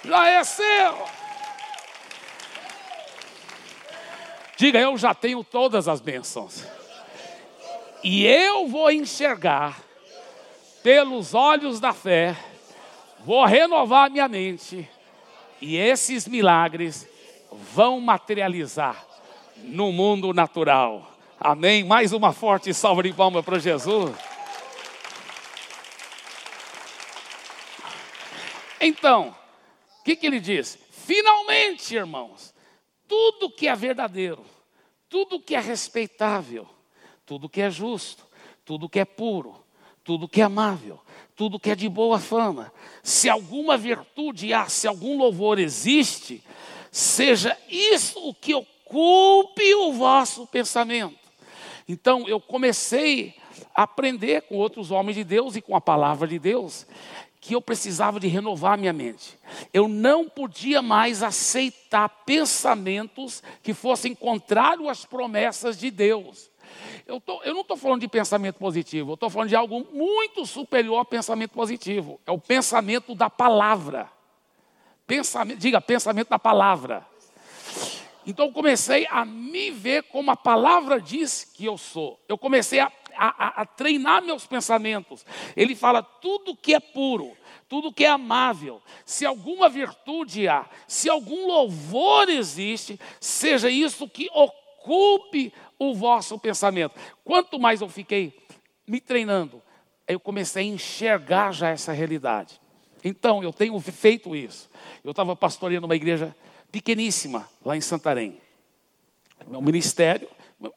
Já 0.03 0.27
é 0.27 0.43
seu. 0.43 1.07
Diga, 4.57 4.79
eu 4.79 4.97
já 4.97 5.13
tenho 5.13 5.43
todas 5.43 5.87
as 5.87 5.99
bênçãos. 5.99 6.65
E 8.03 8.25
eu 8.25 8.67
vou 8.67 8.91
enxergar 8.91 9.79
pelos 10.83 11.33
olhos 11.33 11.79
da 11.79 11.91
fé, 11.91 12.35
vou 13.25 13.43
renovar 13.43 14.11
minha 14.11 14.27
mente, 14.27 14.87
e 15.59 15.75
esses 15.75 16.27
milagres 16.27 17.07
vão 17.73 17.99
materializar 17.99 19.03
no 19.57 19.91
mundo 19.91 20.31
natural. 20.33 21.14
Amém? 21.39 21.83
Mais 21.83 22.13
uma 22.13 22.31
forte 22.31 22.73
salva 22.73 23.03
de 23.03 23.13
palmas 23.13 23.43
para 23.43 23.59
Jesus. 23.59 24.15
Então, 28.79 29.35
o 29.99 30.03
que, 30.03 30.15
que 30.15 30.25
ele 30.27 30.39
diz? 30.39 30.77
Finalmente, 30.91 31.95
irmãos, 31.95 32.53
tudo 33.07 33.49
que 33.49 33.67
é 33.67 33.75
verdadeiro, 33.75 34.45
tudo 35.09 35.39
que 35.39 35.55
é 35.55 35.59
respeitável, 35.59 36.67
tudo 37.25 37.49
que 37.49 37.61
é 37.61 37.69
justo, 37.69 38.25
tudo 38.63 38.89
que 38.89 38.99
é 38.99 39.05
puro, 39.05 39.63
tudo 40.03 40.27
que 40.27 40.41
é 40.41 40.45
amável, 40.45 40.99
tudo 41.35 41.59
que 41.59 41.71
é 41.71 41.75
de 41.75 41.89
boa 41.89 42.19
fama, 42.19 42.71
se 43.03 43.27
alguma 43.27 43.77
virtude 43.77 44.53
há, 44.53 44.67
se 44.67 44.87
algum 44.87 45.17
louvor 45.17 45.59
existe, 45.59 46.43
seja 46.91 47.57
isso 47.69 48.19
o 48.27 48.33
que 48.33 48.53
ocupe 48.53 49.75
o 49.75 49.91
vosso 49.91 50.47
pensamento. 50.47 51.24
Então 51.87 52.27
eu 52.27 52.39
comecei 52.39 53.35
a 53.75 53.83
aprender 53.83 54.43
com 54.43 54.55
outros 54.55 54.91
homens 54.91 55.15
de 55.15 55.23
Deus 55.23 55.55
e 55.55 55.61
com 55.61 55.75
a 55.75 55.81
palavra 55.81 56.27
de 56.27 56.39
Deus 56.39 56.87
que 57.45 57.53
eu 57.53 57.61
precisava 57.61 58.19
de 58.19 58.27
renovar 58.27 58.75
minha 58.75 58.91
mente. 58.91 59.37
Eu 59.71 59.87
não 59.87 60.27
podia 60.27 60.81
mais 60.81 61.21
aceitar 61.21 62.09
pensamentos 62.25 63.43
que 63.61 63.71
fossem 63.71 64.15
contrários 64.15 64.89
às 64.89 65.05
promessas 65.05 65.77
de 65.77 65.91
Deus. 65.91 66.49
Eu, 67.05 67.21
tô, 67.21 67.43
eu 67.43 67.53
não 67.53 67.61
estou 67.61 67.77
falando 67.77 68.01
de 68.01 68.07
pensamento 68.07 68.55
positivo, 68.55 69.11
eu 69.11 69.13
estou 69.13 69.29
falando 69.29 69.49
de 69.49 69.55
algo 69.55 69.85
muito 69.93 70.43
superior 70.43 70.97
ao 70.97 71.05
pensamento 71.05 71.51
positivo. 71.51 72.19
É 72.25 72.31
o 72.31 72.39
pensamento 72.39 73.13
da 73.13 73.29
palavra. 73.29 74.09
Pensamento, 75.05 75.59
diga, 75.59 75.79
pensamento 75.79 76.29
da 76.29 76.39
palavra. 76.39 77.05
Então 78.25 78.51
comecei 78.51 79.07
a 79.09 79.23
me 79.23 79.69
ver 79.69 80.03
como 80.03 80.31
a 80.31 80.35
palavra 80.35 80.99
diz 80.99 81.43
que 81.43 81.65
eu 81.65 81.77
sou. 81.77 82.19
Eu 82.27 82.37
comecei 82.37 82.79
a, 82.79 82.91
a, 83.15 83.61
a, 83.61 83.65
treinar 83.65 84.23
meus 84.23 84.47
pensamentos. 84.47 85.25
Ele 85.55 85.75
fala 85.75 86.01
tudo 86.01 86.55
que 86.55 86.73
é 86.73 86.79
puro, 86.79 87.37
tudo 87.69 87.93
que 87.93 88.03
é 88.03 88.09
amável, 88.09 88.81
se 89.05 89.25
alguma 89.25 89.69
virtude 89.69 90.47
há, 90.47 90.65
se 90.87 91.09
algum 91.09 91.47
louvor 91.47 92.29
existe, 92.29 92.99
seja 93.19 93.69
isso 93.69 94.09
que 94.09 94.29
ocupe 94.33 95.53
o 95.77 95.93
vosso 95.93 96.39
pensamento. 96.39 96.95
Quanto 97.23 97.59
mais 97.59 97.81
eu 97.81 97.89
fiquei 97.89 98.33
me 98.87 98.99
treinando, 98.99 99.61
eu 100.07 100.19
comecei 100.19 100.63
a 100.63 100.73
enxergar 100.73 101.51
já 101.51 101.69
essa 101.69 101.91
realidade. 101.91 102.59
Então, 103.03 103.43
eu 103.43 103.53
tenho 103.53 103.79
feito 103.79 104.35
isso. 104.35 104.69
Eu 105.03 105.11
estava 105.11 105.35
pastoreando 105.35 105.85
uma 105.85 105.95
igreja 105.95 106.35
pequeníssima, 106.71 107.49
lá 107.63 107.75
em 107.75 107.81
Santarém. 107.81 108.41
Meu 109.47 109.61
ministério, 109.61 110.27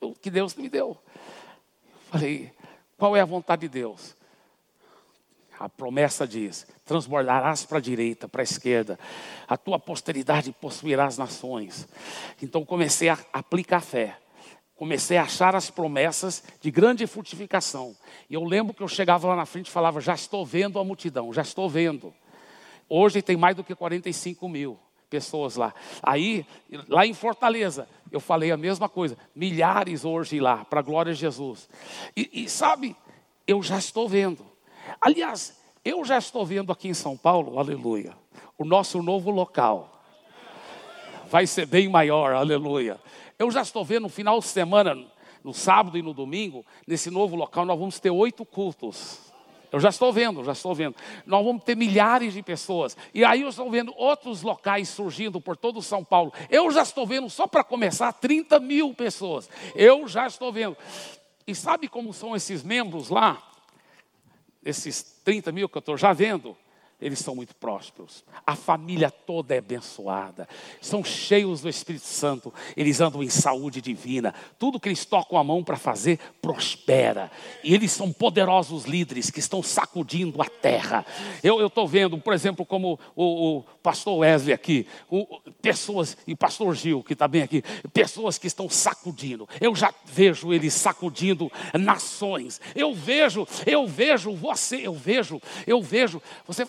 o 0.00 0.14
que 0.14 0.30
Deus 0.30 0.54
me 0.54 0.68
deu. 0.68 0.96
Falei, 2.10 2.52
qual 2.96 3.16
é 3.16 3.20
a 3.20 3.24
vontade 3.24 3.62
de 3.62 3.68
Deus? 3.68 4.16
A 5.58 5.68
promessa 5.68 6.26
diz: 6.26 6.66
transbordarás 6.84 7.64
para 7.64 7.78
a 7.78 7.80
direita, 7.80 8.28
para 8.28 8.42
a 8.42 8.44
esquerda, 8.44 8.98
a 9.46 9.56
tua 9.56 9.78
posteridade 9.78 10.52
possuirá 10.52 11.06
as 11.06 11.18
nações. 11.18 11.88
Então 12.40 12.64
comecei 12.64 13.08
a 13.08 13.18
aplicar 13.32 13.80
fé, 13.80 14.16
comecei 14.76 15.16
a 15.16 15.22
achar 15.22 15.56
as 15.56 15.68
promessas 15.68 16.44
de 16.60 16.70
grande 16.70 17.06
frutificação. 17.06 17.96
E 18.30 18.34
eu 18.34 18.44
lembro 18.44 18.72
que 18.72 18.82
eu 18.82 18.88
chegava 18.88 19.26
lá 19.26 19.36
na 19.36 19.46
frente 19.46 19.66
e 19.66 19.72
falava: 19.72 20.00
já 20.00 20.14
estou 20.14 20.46
vendo 20.46 20.78
a 20.78 20.84
multidão, 20.84 21.32
já 21.32 21.42
estou 21.42 21.68
vendo. 21.68 22.14
Hoje 22.88 23.20
tem 23.20 23.36
mais 23.36 23.56
do 23.56 23.64
que 23.64 23.74
45 23.74 24.48
mil 24.48 24.78
pessoas 25.08 25.56
lá. 25.56 25.74
Aí, 26.02 26.46
lá 26.88 27.06
em 27.06 27.14
Fortaleza, 27.14 27.88
eu 28.10 28.20
falei 28.20 28.50
a 28.50 28.56
mesma 28.56 28.88
coisa. 28.88 29.16
Milhares 29.34 30.04
hoje 30.04 30.40
lá, 30.40 30.64
para 30.64 30.80
a 30.80 30.82
glória 30.82 31.12
de 31.12 31.20
Jesus. 31.20 31.68
E, 32.16 32.44
e 32.44 32.48
sabe, 32.48 32.96
eu 33.46 33.62
já 33.62 33.78
estou 33.78 34.08
vendo. 34.08 34.44
Aliás, 35.00 35.58
eu 35.84 36.04
já 36.04 36.18
estou 36.18 36.44
vendo 36.44 36.72
aqui 36.72 36.88
em 36.88 36.94
São 36.94 37.16
Paulo, 37.16 37.58
aleluia, 37.58 38.14
o 38.56 38.64
nosso 38.64 39.02
novo 39.02 39.30
local. 39.30 40.02
Vai 41.30 41.46
ser 41.46 41.66
bem 41.66 41.88
maior, 41.88 42.32
aleluia. 42.32 42.98
Eu 43.38 43.50
já 43.50 43.62
estou 43.62 43.84
vendo 43.84 44.04
no 44.04 44.08
final 44.08 44.38
de 44.38 44.46
semana, 44.46 44.96
no 45.44 45.54
sábado 45.54 45.96
e 45.96 46.02
no 46.02 46.12
domingo, 46.12 46.64
nesse 46.86 47.10
novo 47.10 47.36
local, 47.36 47.64
nós 47.64 47.78
vamos 47.78 48.00
ter 48.00 48.10
oito 48.10 48.44
cultos. 48.44 49.27
Eu 49.70 49.80
já 49.80 49.88
estou 49.90 50.12
vendo, 50.12 50.42
já 50.44 50.52
estou 50.52 50.74
vendo. 50.74 50.96
Nós 51.26 51.44
vamos 51.44 51.62
ter 51.62 51.76
milhares 51.76 52.32
de 52.32 52.42
pessoas. 52.42 52.96
E 53.12 53.24
aí 53.24 53.42
eu 53.42 53.48
estou 53.48 53.70
vendo 53.70 53.92
outros 53.96 54.42
locais 54.42 54.88
surgindo 54.88 55.40
por 55.40 55.56
todo 55.56 55.82
São 55.82 56.02
Paulo. 56.02 56.32
Eu 56.48 56.70
já 56.70 56.82
estou 56.82 57.06
vendo, 57.06 57.28
só 57.28 57.46
para 57.46 57.62
começar, 57.62 58.12
30 58.12 58.58
mil 58.60 58.94
pessoas. 58.94 59.48
Eu 59.74 60.08
já 60.08 60.26
estou 60.26 60.52
vendo. 60.52 60.76
E 61.46 61.54
sabe 61.54 61.88
como 61.88 62.12
são 62.12 62.34
esses 62.34 62.62
membros 62.62 63.08
lá? 63.08 63.42
Esses 64.64 65.02
30 65.24 65.52
mil 65.52 65.68
que 65.68 65.76
eu 65.76 65.80
estou 65.80 65.96
já 65.96 66.12
vendo? 66.12 66.56
Eles 67.00 67.20
são 67.20 67.36
muito 67.36 67.54
prósperos. 67.54 68.24
A 68.44 68.56
família 68.56 69.08
toda 69.08 69.54
é 69.54 69.58
abençoada. 69.58 70.48
São 70.80 71.04
cheios 71.04 71.60
do 71.60 71.68
Espírito 71.68 72.04
Santo. 72.04 72.52
Eles 72.76 73.00
andam 73.00 73.22
em 73.22 73.28
saúde 73.28 73.80
divina. 73.80 74.34
Tudo 74.58 74.80
que 74.80 74.88
eles 74.88 75.04
tocam 75.04 75.38
a 75.38 75.44
mão 75.44 75.62
para 75.62 75.76
fazer 75.76 76.18
prospera. 76.42 77.30
E 77.62 77.72
eles 77.72 77.92
são 77.92 78.12
poderosos 78.12 78.84
líderes 78.84 79.30
que 79.30 79.38
estão 79.38 79.62
sacudindo 79.62 80.42
a 80.42 80.46
terra. 80.46 81.06
Eu 81.40 81.64
estou 81.64 81.86
vendo, 81.86 82.18
por 82.18 82.34
exemplo, 82.34 82.66
como 82.66 82.98
o, 83.14 83.58
o 83.58 83.62
pastor 83.80 84.18
Wesley 84.18 84.52
aqui, 84.52 84.84
o, 85.08 85.40
pessoas, 85.62 86.16
e 86.26 86.32
o 86.32 86.36
pastor 86.36 86.74
Gil, 86.74 87.04
que 87.04 87.12
está 87.12 87.28
bem 87.28 87.42
aqui, 87.42 87.62
pessoas 87.92 88.38
que 88.38 88.48
estão 88.48 88.68
sacudindo. 88.68 89.48
Eu 89.60 89.72
já 89.72 89.94
vejo 90.04 90.52
eles 90.52 90.74
sacudindo 90.74 91.50
nações. 91.74 92.60
Eu 92.74 92.92
vejo, 92.92 93.46
eu 93.64 93.86
vejo 93.86 94.34
você, 94.34 94.84
eu 94.84 94.94
vejo, 94.94 95.40
eu 95.64 95.80
vejo. 95.80 96.20
Você 96.44 96.66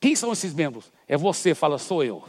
quem 0.00 0.14
são 0.14 0.32
esses 0.32 0.54
membros? 0.54 0.92
É 1.08 1.16
você, 1.16 1.54
fala, 1.54 1.78
sou 1.78 2.04
eu. 2.04 2.24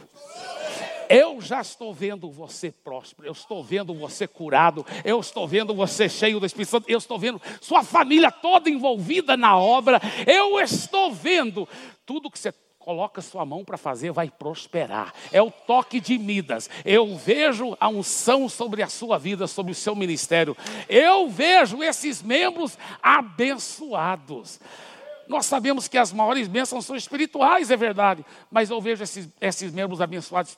Eu 1.08 1.40
já 1.40 1.60
estou 1.62 1.94
vendo 1.94 2.30
você 2.30 2.70
próspero, 2.70 3.26
eu 3.26 3.32
estou 3.32 3.64
vendo 3.64 3.94
você 3.94 4.26
curado, 4.26 4.84
eu 5.04 5.18
estou 5.18 5.48
vendo 5.48 5.74
você 5.74 6.06
cheio 6.06 6.38
do 6.38 6.44
Espírito 6.44 6.68
Santo, 6.68 6.90
eu 6.90 6.98
estou 6.98 7.18
vendo 7.18 7.40
sua 7.62 7.82
família 7.82 8.30
toda 8.30 8.68
envolvida 8.68 9.34
na 9.34 9.56
obra, 9.56 10.02
eu 10.26 10.60
estou 10.60 11.10
vendo 11.10 11.66
tudo 12.04 12.30
que 12.30 12.38
você 12.38 12.52
coloca 12.88 13.20
sua 13.20 13.44
mão 13.44 13.66
para 13.66 13.76
fazer 13.76 14.12
vai 14.12 14.30
prosperar. 14.30 15.12
É 15.30 15.42
o 15.42 15.50
toque 15.50 16.00
de 16.00 16.18
Midas. 16.18 16.70
Eu 16.86 17.16
vejo 17.16 17.76
a 17.78 17.86
unção 17.86 18.48
sobre 18.48 18.82
a 18.82 18.88
sua 18.88 19.18
vida, 19.18 19.46
sobre 19.46 19.72
o 19.72 19.74
seu 19.74 19.94
ministério. 19.94 20.56
Eu 20.88 21.28
vejo 21.28 21.82
esses 21.82 22.22
membros 22.22 22.78
abençoados. 23.02 24.58
Nós 25.28 25.46
sabemos 25.46 25.86
que 25.86 25.98
as 25.98 26.12
maiores 26.12 26.48
bênçãos 26.48 26.86
são 26.86 26.96
espirituais, 26.96 27.70
é 27.70 27.76
verdade, 27.76 28.24
mas 28.50 28.70
eu 28.70 28.80
vejo 28.80 29.02
esses, 29.02 29.28
esses 29.40 29.72
membros 29.72 30.00
abençoados 30.00 30.56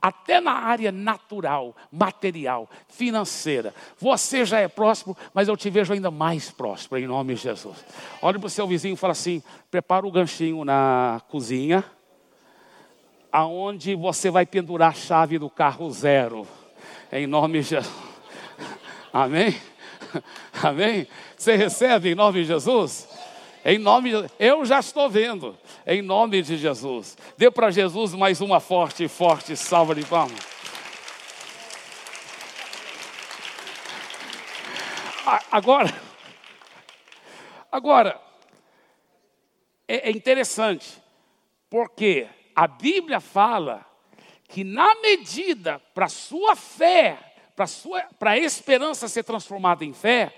até 0.00 0.40
na 0.40 0.52
área 0.52 0.90
natural, 0.90 1.76
material, 1.92 2.68
financeira. 2.88 3.74
Você 3.98 4.44
já 4.44 4.58
é 4.58 4.68
próspero, 4.68 5.16
mas 5.34 5.48
eu 5.48 5.56
te 5.56 5.68
vejo 5.68 5.92
ainda 5.92 6.10
mais 6.10 6.50
próspero, 6.50 7.02
em 7.02 7.06
nome 7.06 7.34
de 7.34 7.42
Jesus. 7.42 7.84
Olhe 8.22 8.38
para 8.38 8.46
o 8.46 8.50
seu 8.50 8.66
vizinho 8.66 8.94
e 8.94 8.96
fala 8.96 9.12
assim: 9.12 9.42
prepara 9.70 10.06
o 10.06 10.10
ganchinho 10.10 10.64
na 10.64 11.20
cozinha, 11.28 11.84
aonde 13.30 13.94
você 13.94 14.30
vai 14.30 14.46
pendurar 14.46 14.90
a 14.90 14.94
chave 14.94 15.38
do 15.38 15.50
carro 15.50 15.90
zero, 15.90 16.46
em 17.12 17.26
nome 17.26 17.60
de 17.60 17.68
Jesus. 17.68 18.10
Amém? 19.12 19.54
Amém? 20.62 21.06
Você 21.36 21.56
recebe 21.56 22.10
em 22.10 22.14
nome 22.14 22.42
de 22.42 22.46
Jesus? 22.46 23.08
Em 23.64 23.78
nome 23.78 24.10
eu 24.38 24.64
já 24.64 24.80
estou 24.80 25.08
vendo. 25.08 25.56
Em 25.86 26.00
nome 26.00 26.42
de 26.42 26.56
Jesus. 26.56 27.16
Dê 27.36 27.50
para 27.50 27.70
Jesus 27.70 28.14
mais 28.14 28.40
uma 28.40 28.60
forte, 28.60 29.06
forte 29.08 29.56
salva 29.56 29.94
de 29.94 30.04
palmas. 30.04 30.38
Agora, 35.50 35.94
agora 37.70 38.20
é, 39.86 40.08
é 40.08 40.10
interessante 40.10 41.00
porque 41.68 42.26
a 42.56 42.66
Bíblia 42.66 43.20
fala 43.20 43.86
que 44.48 44.64
na 44.64 44.96
medida 44.96 45.78
para 45.94 46.08
sua 46.08 46.56
fé, 46.56 47.16
para 47.54 47.66
sua 47.66 48.02
para 48.18 48.30
a 48.32 48.38
esperança 48.38 49.06
ser 49.06 49.22
transformada 49.22 49.84
em 49.84 49.92
fé, 49.92 50.32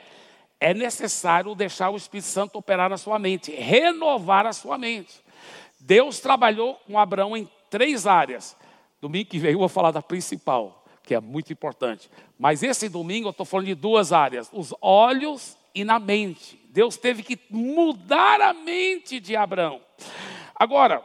é 0.62 0.72
necessário 0.72 1.56
deixar 1.56 1.90
o 1.90 1.96
Espírito 1.96 2.28
Santo 2.28 2.56
operar 2.56 2.88
na 2.88 2.96
sua 2.96 3.18
mente, 3.18 3.50
renovar 3.50 4.46
a 4.46 4.52
sua 4.52 4.78
mente. 4.78 5.20
Deus 5.80 6.20
trabalhou 6.20 6.76
com 6.86 6.96
Abraão 6.96 7.36
em 7.36 7.50
três 7.68 8.06
áreas. 8.06 8.56
Domingo 9.00 9.28
que 9.28 9.40
vem 9.40 9.50
eu 9.50 9.58
vou 9.58 9.68
falar 9.68 9.90
da 9.90 10.00
principal, 10.00 10.84
que 11.02 11.16
é 11.16 11.20
muito 11.20 11.52
importante. 11.52 12.08
Mas 12.38 12.62
esse 12.62 12.88
domingo 12.88 13.26
eu 13.26 13.32
estou 13.32 13.44
falando 13.44 13.66
de 13.66 13.74
duas 13.74 14.12
áreas: 14.12 14.48
os 14.52 14.72
olhos 14.80 15.58
e 15.74 15.82
na 15.82 15.98
mente. 15.98 16.60
Deus 16.68 16.96
teve 16.96 17.24
que 17.24 17.36
mudar 17.50 18.40
a 18.40 18.54
mente 18.54 19.18
de 19.18 19.34
Abraão. 19.34 19.80
Agora, 20.54 21.04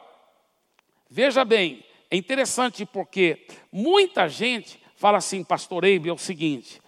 veja 1.10 1.44
bem, 1.44 1.84
é 2.12 2.16
interessante 2.16 2.86
porque 2.86 3.48
muita 3.72 4.30
gente 4.30 4.80
fala 4.98 5.18
assim, 5.18 5.44
pastor 5.44 5.84
Eibe, 5.84 6.10
é 6.10 6.14
o 6.14 6.18
seguinte: 6.18 6.80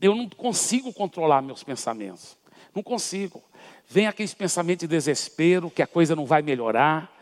eu 0.00 0.14
não 0.14 0.28
consigo 0.28 0.92
controlar 0.92 1.42
meus 1.42 1.62
pensamentos. 1.62 2.36
Não 2.74 2.82
consigo. 2.82 3.42
Vem 3.88 4.06
aqueles 4.06 4.32
pensamentos 4.32 4.88
de 4.88 4.88
desespero, 4.88 5.70
que 5.70 5.82
a 5.82 5.86
coisa 5.86 6.14
não 6.14 6.24
vai 6.24 6.42
melhorar, 6.42 7.12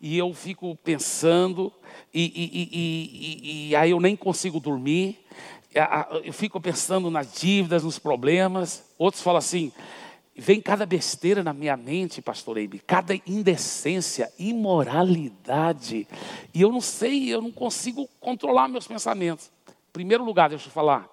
e 0.00 0.18
eu 0.18 0.34
fico 0.34 0.76
pensando, 0.76 1.72
e, 2.12 2.24
e, 2.24 2.68
e, 2.72 3.68
e 3.68 3.76
aí 3.76 3.92
eu 3.92 4.00
nem 4.00 4.16
consigo 4.16 4.60
dormir, 4.60 5.24
eu 6.24 6.32
fico 6.32 6.60
pensando 6.60 7.10
nas 7.10 7.32
dívidas, 7.32 7.84
nos 7.84 7.98
problemas. 7.98 8.84
Outros 8.98 9.22
falam 9.22 9.38
assim: 9.38 9.72
vem 10.34 10.60
cada 10.60 10.84
besteira 10.84 11.42
na 11.42 11.52
minha 11.52 11.76
mente, 11.76 12.20
pastor 12.20 12.58
Eibe, 12.58 12.78
cada 12.78 13.14
indecência, 13.26 14.32
imoralidade, 14.38 16.06
e 16.52 16.60
eu 16.60 16.70
não 16.70 16.80
sei, 16.80 17.32
eu 17.32 17.40
não 17.40 17.52
consigo 17.52 18.08
controlar 18.20 18.68
meus 18.68 18.86
pensamentos. 18.86 19.50
Primeiro 19.96 20.24
lugar, 20.24 20.50
deixa 20.50 20.68
eu 20.68 20.72
falar, 20.72 21.08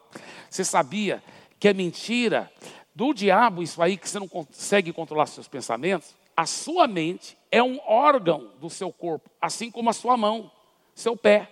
você 0.49 0.61
sabia 0.65 1.23
que 1.57 1.69
é 1.69 1.73
mentira 1.73 2.51
do 2.93 3.13
diabo 3.13 3.63
isso 3.63 3.81
aí, 3.81 3.95
que 3.95 4.09
você 4.09 4.19
não 4.19 4.27
consegue 4.27 4.91
controlar 4.91 5.25
seus 5.27 5.47
pensamentos? 5.47 6.13
A 6.35 6.45
sua 6.45 6.85
mente 6.85 7.37
é 7.49 7.63
um 7.63 7.79
órgão 7.87 8.51
do 8.59 8.69
seu 8.69 8.91
corpo, 8.91 9.29
assim 9.41 9.71
como 9.71 9.89
a 9.89 9.93
sua 9.93 10.17
mão, 10.17 10.51
seu 10.93 11.15
pé. 11.15 11.49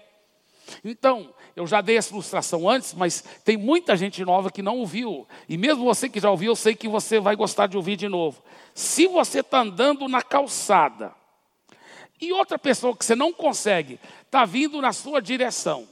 Então, 0.84 1.34
eu 1.56 1.66
já 1.66 1.80
dei 1.80 1.96
essa 1.96 2.12
ilustração 2.12 2.70
antes, 2.70 2.94
mas 2.94 3.22
tem 3.46 3.56
muita 3.56 3.96
gente 3.96 4.26
nova 4.26 4.52
que 4.52 4.62
não 4.62 4.80
ouviu. 4.80 5.26
E 5.48 5.56
mesmo 5.56 5.86
você 5.86 6.10
que 6.10 6.20
já 6.20 6.30
ouviu, 6.30 6.52
eu 6.52 6.56
sei 6.58 6.76
que 6.76 6.90
você 6.90 7.18
vai 7.18 7.38
gostar 7.38 7.68
de 7.68 7.78
ouvir 7.78 7.96
de 7.96 8.10
novo. 8.10 8.44
Se 8.76 9.08
você 9.08 9.40
está 9.40 9.62
andando 9.62 10.06
na 10.10 10.22
calçada 10.22 11.16
e 12.20 12.34
outra 12.34 12.60
pessoa 12.60 12.94
que 12.94 13.06
você 13.06 13.16
não 13.16 13.32
consegue 13.32 14.02
está 14.26 14.44
vindo 14.44 14.82
na 14.82 14.92
sua 14.92 15.22
direção, 15.22 15.88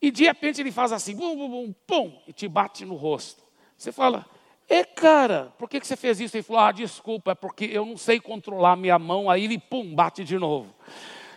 e 0.00 0.10
de 0.10 0.24
repente 0.24 0.60
ele 0.60 0.70
faz 0.70 0.92
assim, 0.92 1.14
bum, 1.14 1.36
bum, 1.36 1.48
bum, 1.48 1.74
pum, 1.86 2.22
e 2.26 2.32
te 2.32 2.46
bate 2.48 2.84
no 2.84 2.94
rosto. 2.94 3.42
Você 3.76 3.92
fala, 3.92 4.26
é 4.68 4.84
cara, 4.84 5.52
por 5.58 5.68
que, 5.68 5.80
que 5.80 5.86
você 5.86 5.96
fez 5.96 6.20
isso? 6.20 6.36
Ele 6.36 6.42
falou, 6.42 6.62
ah, 6.62 6.72
desculpa, 6.72 7.32
é 7.32 7.34
porque 7.34 7.64
eu 7.66 7.84
não 7.84 7.96
sei 7.96 8.20
controlar 8.20 8.76
minha 8.76 8.98
mão, 8.98 9.30
aí 9.30 9.44
ele, 9.44 9.58
pum, 9.58 9.94
bate 9.94 10.24
de 10.24 10.38
novo. 10.38 10.74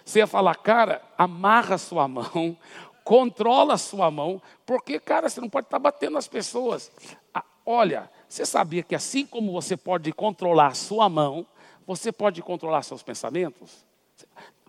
Você 0.04 0.20
ia 0.20 0.28
falar, 0.28 0.56
cara, 0.56 1.02
amarra 1.18 1.78
sua 1.78 2.08
mão, 2.08 2.58
controla 3.04 3.78
sua 3.78 4.10
mão, 4.10 4.42
porque, 4.66 5.00
cara, 5.00 5.30
você 5.30 5.40
não 5.40 5.50
pode 5.50 5.68
estar 5.68 5.80
batendo 5.80 6.14
nas 6.14 6.28
pessoas. 6.28 6.92
Ah, 7.34 7.44
olha, 7.66 8.10
você 8.28 8.46
sabia 8.46 8.84
que 8.84 8.96
assim 8.96 9.26
como 9.26 9.52
você 9.52 9.78
pode 9.78 10.12
controlar 10.12 10.76
sua 10.76 11.08
mão, 11.08 11.46
você 11.86 12.12
pode 12.12 12.42
controlar 12.42 12.82
seus 12.84 13.04
pensamentos? 13.04 13.86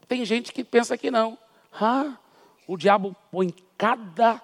Tem 0.06 0.24
gente 0.24 0.52
que 0.52 0.64
pensa 0.64 0.98
que 0.98 1.10
não. 1.10 1.38
Ah, 1.72 2.18
o 2.72 2.76
diabo 2.76 3.16
põe 3.32 3.52
cada 3.76 4.40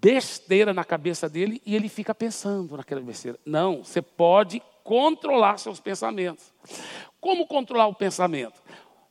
besteira 0.00 0.72
na 0.72 0.84
cabeça 0.84 1.28
dele 1.28 1.60
e 1.66 1.74
ele 1.74 1.88
fica 1.88 2.14
pensando 2.14 2.76
naquela 2.76 3.00
besteira. 3.00 3.36
Não, 3.44 3.82
você 3.82 4.00
pode 4.00 4.62
controlar 4.84 5.58
seus 5.58 5.80
pensamentos. 5.80 6.54
Como 7.20 7.48
controlar 7.48 7.88
o 7.88 7.94
pensamento? 7.96 8.62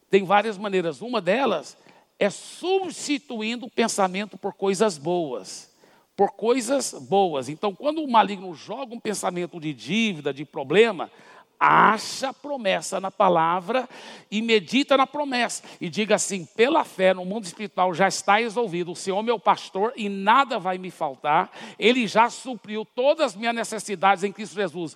Tem 0.10 0.24
várias 0.24 0.58
maneiras. 0.58 1.02
Uma 1.02 1.20
delas 1.20 1.78
é 2.18 2.30
substituindo 2.30 3.66
o 3.66 3.70
pensamento 3.70 4.38
por 4.38 4.54
coisas 4.54 4.98
boas. 4.98 5.76
Por 6.16 6.32
coisas 6.32 6.94
boas. 6.94 7.50
Então, 7.50 7.76
quando 7.76 8.02
o 8.02 8.10
maligno 8.10 8.54
joga 8.54 8.96
um 8.96 9.00
pensamento 9.00 9.60
de 9.60 9.74
dívida, 9.74 10.34
de 10.34 10.46
problema, 10.46 11.12
acha 11.60 12.30
a 12.30 12.34
promessa 12.34 13.00
na 13.00 13.12
palavra 13.12 13.88
e 14.30 14.42
medita 14.42 14.98
na 14.98 15.08
promessa. 15.08 15.64
E 15.80 15.90
diga 15.90 16.16
assim: 16.16 16.46
pela 16.46 16.84
fé 16.84 17.14
no 17.14 17.26
mundo 17.26 17.46
espiritual 17.46 17.94
já 17.94 18.08
está 18.08 18.38
resolvido. 18.38 18.92
O 18.92 18.96
Senhor 18.96 19.20
é 19.20 19.24
meu 19.24 19.40
pastor 19.40 19.94
e 19.96 20.10
nada 20.10 20.60
vai 20.60 20.78
me 20.78 20.92
faltar. 20.92 21.52
Ele 21.80 22.08
já 22.08 22.30
supriu 22.30 22.86
todas 22.86 23.28
as 23.28 23.36
minhas 23.36 23.56
necessidades 23.56 24.24
em 24.24 24.32
Cristo 24.32 24.56
Jesus. 24.56 24.96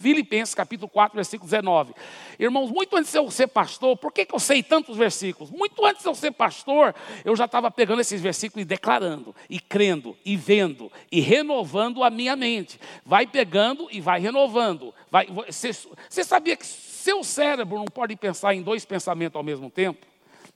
Filipenses 0.00 0.54
capítulo 0.54 0.88
4, 0.88 1.16
versículo 1.16 1.50
19. 1.50 1.92
Irmãos, 2.38 2.70
muito 2.70 2.96
antes 2.96 3.10
de 3.10 3.18
eu 3.18 3.28
ser 3.32 3.48
pastor, 3.48 3.96
por 3.96 4.12
que, 4.12 4.24
que 4.24 4.32
eu 4.32 4.38
sei 4.38 4.62
tantos 4.62 4.96
versículos? 4.96 5.50
Muito 5.50 5.84
antes 5.84 6.02
de 6.02 6.08
eu 6.08 6.14
ser 6.14 6.30
pastor, 6.30 6.94
eu 7.24 7.34
já 7.34 7.46
estava 7.46 7.68
pegando 7.68 8.00
esses 8.00 8.20
versículos 8.20 8.62
e 8.62 8.64
declarando, 8.64 9.34
e 9.50 9.58
crendo, 9.58 10.16
e 10.24 10.36
vendo, 10.36 10.92
e 11.10 11.18
renovando 11.20 12.04
a 12.04 12.10
minha 12.10 12.36
mente. 12.36 12.78
Vai 13.04 13.26
pegando 13.26 13.88
e 13.90 14.00
vai 14.00 14.20
renovando. 14.20 14.94
Vai, 15.10 15.26
você, 15.26 15.72
você 16.08 16.22
sabia 16.22 16.56
que 16.56 16.64
seu 16.64 17.24
cérebro 17.24 17.78
não 17.78 17.86
pode 17.86 18.14
pensar 18.14 18.54
em 18.54 18.62
dois 18.62 18.84
pensamentos 18.84 19.34
ao 19.34 19.42
mesmo 19.42 19.68
tempo? 19.68 20.06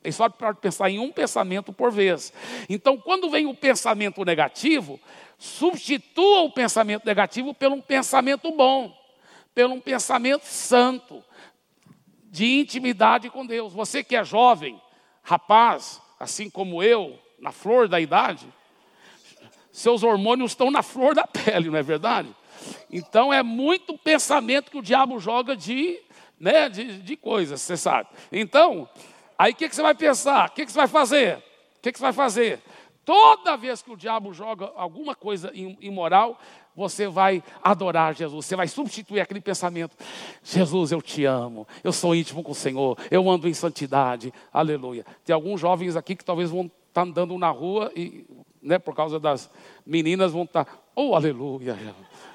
Ele 0.04 0.12
só 0.12 0.28
pode 0.28 0.60
pensar 0.60 0.88
em 0.88 1.00
um 1.00 1.10
pensamento 1.10 1.72
por 1.72 1.90
vez. 1.90 2.32
Então, 2.68 2.96
quando 2.96 3.28
vem 3.28 3.46
o 3.46 3.54
pensamento 3.54 4.24
negativo, 4.24 5.00
substitua 5.36 6.42
o 6.42 6.52
pensamento 6.52 7.04
negativo 7.04 7.52
pelo 7.52 7.74
um 7.74 7.80
pensamento 7.80 8.48
bom 8.52 9.01
pelo 9.54 9.74
um 9.74 9.80
pensamento 9.80 10.44
santo, 10.44 11.22
de 12.32 12.58
intimidade 12.58 13.28
com 13.28 13.44
Deus. 13.44 13.74
Você 13.74 14.02
que 14.02 14.16
é 14.16 14.24
jovem, 14.24 14.80
rapaz, 15.22 16.00
assim 16.18 16.48
como 16.48 16.82
eu, 16.82 17.18
na 17.38 17.52
flor 17.52 17.86
da 17.86 18.00
idade, 18.00 18.46
seus 19.70 20.02
hormônios 20.02 20.52
estão 20.52 20.70
na 20.70 20.82
flor 20.82 21.14
da 21.14 21.26
pele, 21.26 21.68
não 21.68 21.78
é 21.78 21.82
verdade? 21.82 22.34
Então 22.90 23.32
é 23.32 23.42
muito 23.42 23.98
pensamento 23.98 24.70
que 24.70 24.78
o 24.78 24.82
diabo 24.82 25.18
joga 25.18 25.54
de, 25.54 26.00
né, 26.40 26.68
de, 26.68 27.02
de 27.02 27.16
coisas, 27.16 27.60
você 27.60 27.76
sabe. 27.76 28.08
Então, 28.30 28.88
aí 29.38 29.52
o 29.52 29.56
que, 29.56 29.68
que 29.68 29.74
você 29.76 29.82
vai 29.82 29.94
pensar? 29.94 30.48
O 30.48 30.52
que, 30.52 30.64
que 30.64 30.72
você 30.72 30.78
vai 30.78 30.88
fazer? 30.88 31.36
O 31.36 31.80
que, 31.82 31.92
que 31.92 31.98
você 31.98 32.04
vai 32.04 32.12
fazer? 32.12 32.62
Toda 33.04 33.56
vez 33.56 33.82
que 33.82 33.90
o 33.90 33.96
diabo 33.96 34.32
joga 34.32 34.70
alguma 34.76 35.14
coisa 35.14 35.50
imoral, 35.54 36.38
você 36.74 37.06
vai 37.06 37.42
adorar 37.62 38.14
Jesus, 38.14 38.46
você 38.46 38.56
vai 38.56 38.68
substituir 38.68 39.20
aquele 39.20 39.40
pensamento: 39.40 39.96
Jesus, 40.42 40.92
eu 40.92 41.02
te 41.02 41.24
amo, 41.24 41.66
eu 41.82 41.92
sou 41.92 42.14
íntimo 42.14 42.42
com 42.42 42.52
o 42.52 42.54
Senhor, 42.54 42.96
eu 43.10 43.28
ando 43.28 43.48
em 43.48 43.54
santidade, 43.54 44.32
aleluia. 44.52 45.04
Tem 45.24 45.34
alguns 45.34 45.60
jovens 45.60 45.96
aqui 45.96 46.14
que 46.14 46.24
talvez 46.24 46.50
vão 46.50 46.62
estar 46.62 46.72
tá 46.92 47.02
andando 47.02 47.36
na 47.36 47.50
rua 47.50 47.92
e, 47.96 48.24
né, 48.62 48.78
por 48.78 48.94
causa 48.94 49.18
das 49.18 49.50
meninas, 49.84 50.32
vão 50.32 50.44
estar, 50.44 50.64
tá, 50.64 50.72
oh, 50.94 51.14
aleluia, 51.14 51.76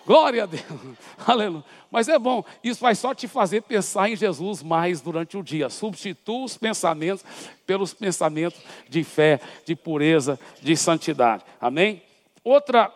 glória 0.08 0.44
a 0.44 0.46
Deus, 0.48 0.64
aleluia. 1.28 1.64
Mas 1.92 2.08
é 2.08 2.18
bom, 2.18 2.44
isso 2.64 2.82
vai 2.82 2.96
só 2.96 3.14
te 3.14 3.28
fazer 3.28 3.62
pensar 3.62 4.10
em 4.10 4.16
Jesus 4.16 4.64
mais 4.64 5.02
durante 5.02 5.38
o 5.38 5.44
dia. 5.44 5.70
Substitua 5.70 6.46
os 6.46 6.58
pensamentos 6.58 7.24
pelos 7.66 7.94
pensamentos 7.94 8.60
de 8.90 9.04
fé, 9.04 9.40
de 9.66 9.76
pureza, 9.76 10.40
de 10.62 10.76
santidade, 10.76 11.44
amém? 11.62 12.02
Outra 12.44 12.92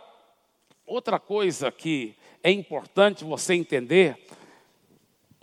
Outra 0.84 1.18
coisa 1.18 1.72
que 1.72 2.14
é 2.43 2.51
importante 2.51 3.24
você 3.24 3.53
entender 3.53 4.18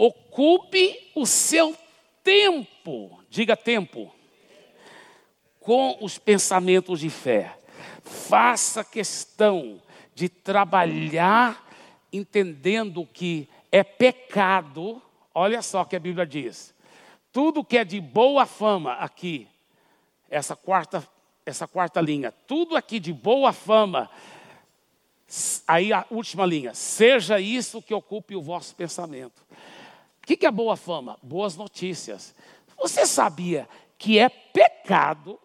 Ocupe 0.00 1.10
o 1.16 1.26
seu 1.26 1.76
tempo, 2.22 3.18
diga 3.28 3.56
tempo, 3.56 4.14
com 5.58 5.98
os 6.00 6.18
pensamentos 6.18 7.00
de 7.00 7.10
fé. 7.10 7.58
Faça 8.04 8.84
questão 8.84 9.82
de 10.18 10.28
trabalhar 10.28 11.66
entendendo 12.12 13.06
que 13.06 13.48
é 13.70 13.84
pecado. 13.84 15.00
Olha 15.34 15.62
só 15.62 15.82
o 15.82 15.86
que 15.86 15.96
a 15.96 16.00
Bíblia 16.00 16.26
diz. 16.26 16.74
Tudo 17.32 17.64
que 17.64 17.78
é 17.78 17.84
de 17.84 18.00
boa 18.00 18.46
fama 18.46 18.94
aqui, 18.94 19.46
essa 20.28 20.56
quarta, 20.56 21.06
essa 21.44 21.68
quarta 21.68 22.00
linha, 22.00 22.32
tudo 22.32 22.76
aqui 22.76 22.98
de 22.98 23.12
boa 23.12 23.52
fama, 23.52 24.10
aí 25.66 25.92
a 25.92 26.04
última 26.10 26.44
linha, 26.44 26.74
seja 26.74 27.38
isso 27.38 27.82
que 27.82 27.94
ocupe 27.94 28.34
o 28.34 28.42
vosso 28.42 28.74
pensamento 28.74 29.46
que, 30.28 30.36
que 30.36 30.46
é 30.46 30.50
boa 30.50 30.76
fama? 30.76 31.18
Boas 31.22 31.56
notícias. 31.56 32.34
Você 32.76 33.06
sabia 33.06 33.66
que 33.96 34.18
é 34.18 34.28
pecado, 34.28 35.40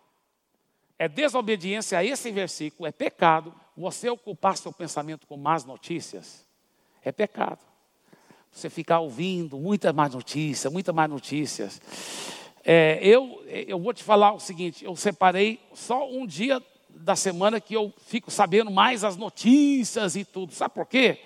é 0.99 1.07
desobediência 1.07 1.97
a 1.97 2.03
esse 2.03 2.29
versículo, 2.31 2.85
é 2.85 2.91
pecado 2.91 3.55
você 3.75 4.09
ocupar 4.09 4.57
seu 4.57 4.71
pensamento 4.71 5.25
com 5.27 5.37
más 5.37 5.65
notícias? 5.65 6.45
É 7.03 7.11
pecado. 7.11 7.59
Você 8.51 8.69
ficar 8.69 8.99
ouvindo 8.99 9.57
muitas 9.57 9.93
más 9.93 10.13
notícias, 10.13 10.71
muitas 10.71 10.93
más 10.93 11.09
notícias. 11.09 11.81
É, 12.63 12.99
eu, 13.01 13.43
eu 13.47 13.79
vou 13.79 13.93
te 13.93 14.03
falar 14.03 14.33
o 14.33 14.39
seguinte: 14.39 14.85
eu 14.85 14.95
separei 14.95 15.59
só 15.73 16.09
um 16.09 16.25
dia 16.25 16.61
da 16.89 17.15
semana 17.15 17.59
que 17.59 17.73
eu 17.73 17.91
fico 18.05 18.29
sabendo 18.29 18.69
mais 18.69 19.03
as 19.03 19.17
notícias 19.17 20.15
e 20.15 20.23
tudo. 20.23 20.53
Sabe 20.53 20.73
por 20.73 20.85
quê? 20.85 21.19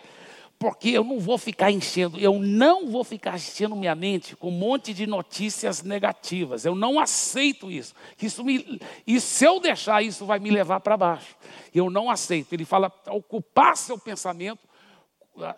Porque 0.59 0.89
eu 0.89 1.03
não 1.03 1.19
vou 1.19 1.37
ficar 1.37 1.71
enchendo, 1.71 2.19
eu 2.19 2.39
não 2.39 2.87
vou 2.87 3.03
ficar 3.03 3.35
enchendo 3.35 3.75
minha 3.75 3.93
mente 3.93 4.35
com 4.35 4.49
um 4.49 4.51
monte 4.51 4.93
de 4.93 5.05
notícias 5.05 5.83
negativas. 5.83 6.65
Eu 6.65 6.73
não 6.73 6.99
aceito 6.99 7.69
isso. 7.69 7.93
isso 8.19 8.43
me, 8.43 8.79
e 9.05 9.19
se 9.21 9.45
eu 9.45 9.59
deixar 9.59 10.01
isso, 10.01 10.25
vai 10.25 10.39
me 10.39 10.49
levar 10.49 10.79
para 10.79 10.97
baixo. 10.97 11.35
Eu 11.73 11.89
não 11.89 12.09
aceito. 12.09 12.53
Ele 12.53 12.65
fala 12.65 12.91
ocupar 13.07 13.77
seu 13.77 13.99
pensamento, 13.99 14.59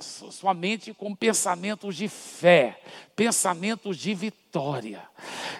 sua 0.02 0.54
mente 0.54 0.93
com 0.93 1.16
pensamentos 1.16 1.95
de 1.95 2.10
fé, 2.10 2.82
pensamentos 3.16 3.95
de 3.95 4.14
vitória. 4.14 5.02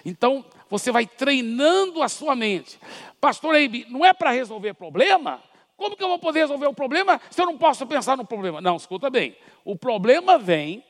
Então, 0.04 0.44
você 0.68 0.92
vai 0.92 1.06
treinando 1.06 2.02
a 2.02 2.08
sua 2.08 2.36
mente. 2.36 2.78
Pastor 3.18 3.54
Eibe, 3.54 3.86
não 3.88 4.04
é 4.04 4.12
para 4.12 4.32
resolver 4.32 4.74
problema? 4.74 5.42
Como 5.80 5.96
que 5.96 6.04
eu 6.04 6.08
vou 6.08 6.18
poder 6.18 6.40
resolver 6.40 6.66
o 6.66 6.74
problema 6.74 7.18
se 7.30 7.40
eu 7.40 7.46
não 7.46 7.56
posso 7.56 7.86
pensar 7.86 8.14
no 8.14 8.22
problema? 8.22 8.60
Não, 8.60 8.76
escuta 8.76 9.08
bem. 9.08 9.34
O 9.64 9.74
problema 9.74 10.38
vem, 10.38 10.84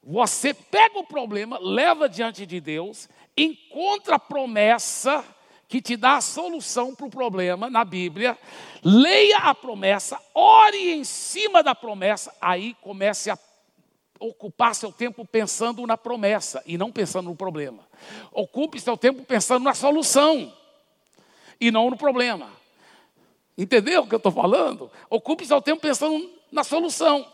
você 0.00 0.54
pega 0.54 0.96
o 0.96 1.04
problema, 1.04 1.58
leva 1.58 2.08
diante 2.08 2.46
de 2.46 2.60
Deus, 2.60 3.08
encontra 3.36 4.14
a 4.14 4.20
promessa 4.20 5.24
que 5.66 5.82
te 5.82 5.96
dá 5.96 6.18
a 6.18 6.20
solução 6.20 6.94
para 6.94 7.06
o 7.06 7.10
problema 7.10 7.68
na 7.68 7.84
Bíblia, 7.84 8.38
leia 8.84 9.38
a 9.38 9.56
promessa, 9.56 10.16
ore 10.32 10.92
em 10.92 11.02
cima 11.02 11.60
da 11.60 11.74
promessa, 11.74 12.32
aí 12.40 12.76
comece 12.80 13.28
a 13.28 13.36
ocupar 14.20 14.72
seu 14.76 14.92
tempo 14.92 15.26
pensando 15.26 15.84
na 15.84 15.98
promessa 15.98 16.62
e 16.64 16.78
não 16.78 16.92
pensando 16.92 17.28
no 17.28 17.34
problema. 17.34 17.84
Ocupe 18.30 18.78
seu 18.78 18.96
tempo 18.96 19.24
pensando 19.24 19.64
na 19.64 19.74
solução 19.74 20.52
e 21.60 21.72
não 21.72 21.90
no 21.90 21.96
problema. 21.96 22.61
Entendeu 23.56 24.02
o 24.02 24.06
que 24.06 24.14
eu 24.14 24.18
estou 24.18 24.32
falando? 24.32 24.90
Ocupe 25.10 25.44
seu 25.44 25.60
tempo 25.60 25.82
pensando 25.82 26.30
na 26.50 26.64
solução. 26.64 27.26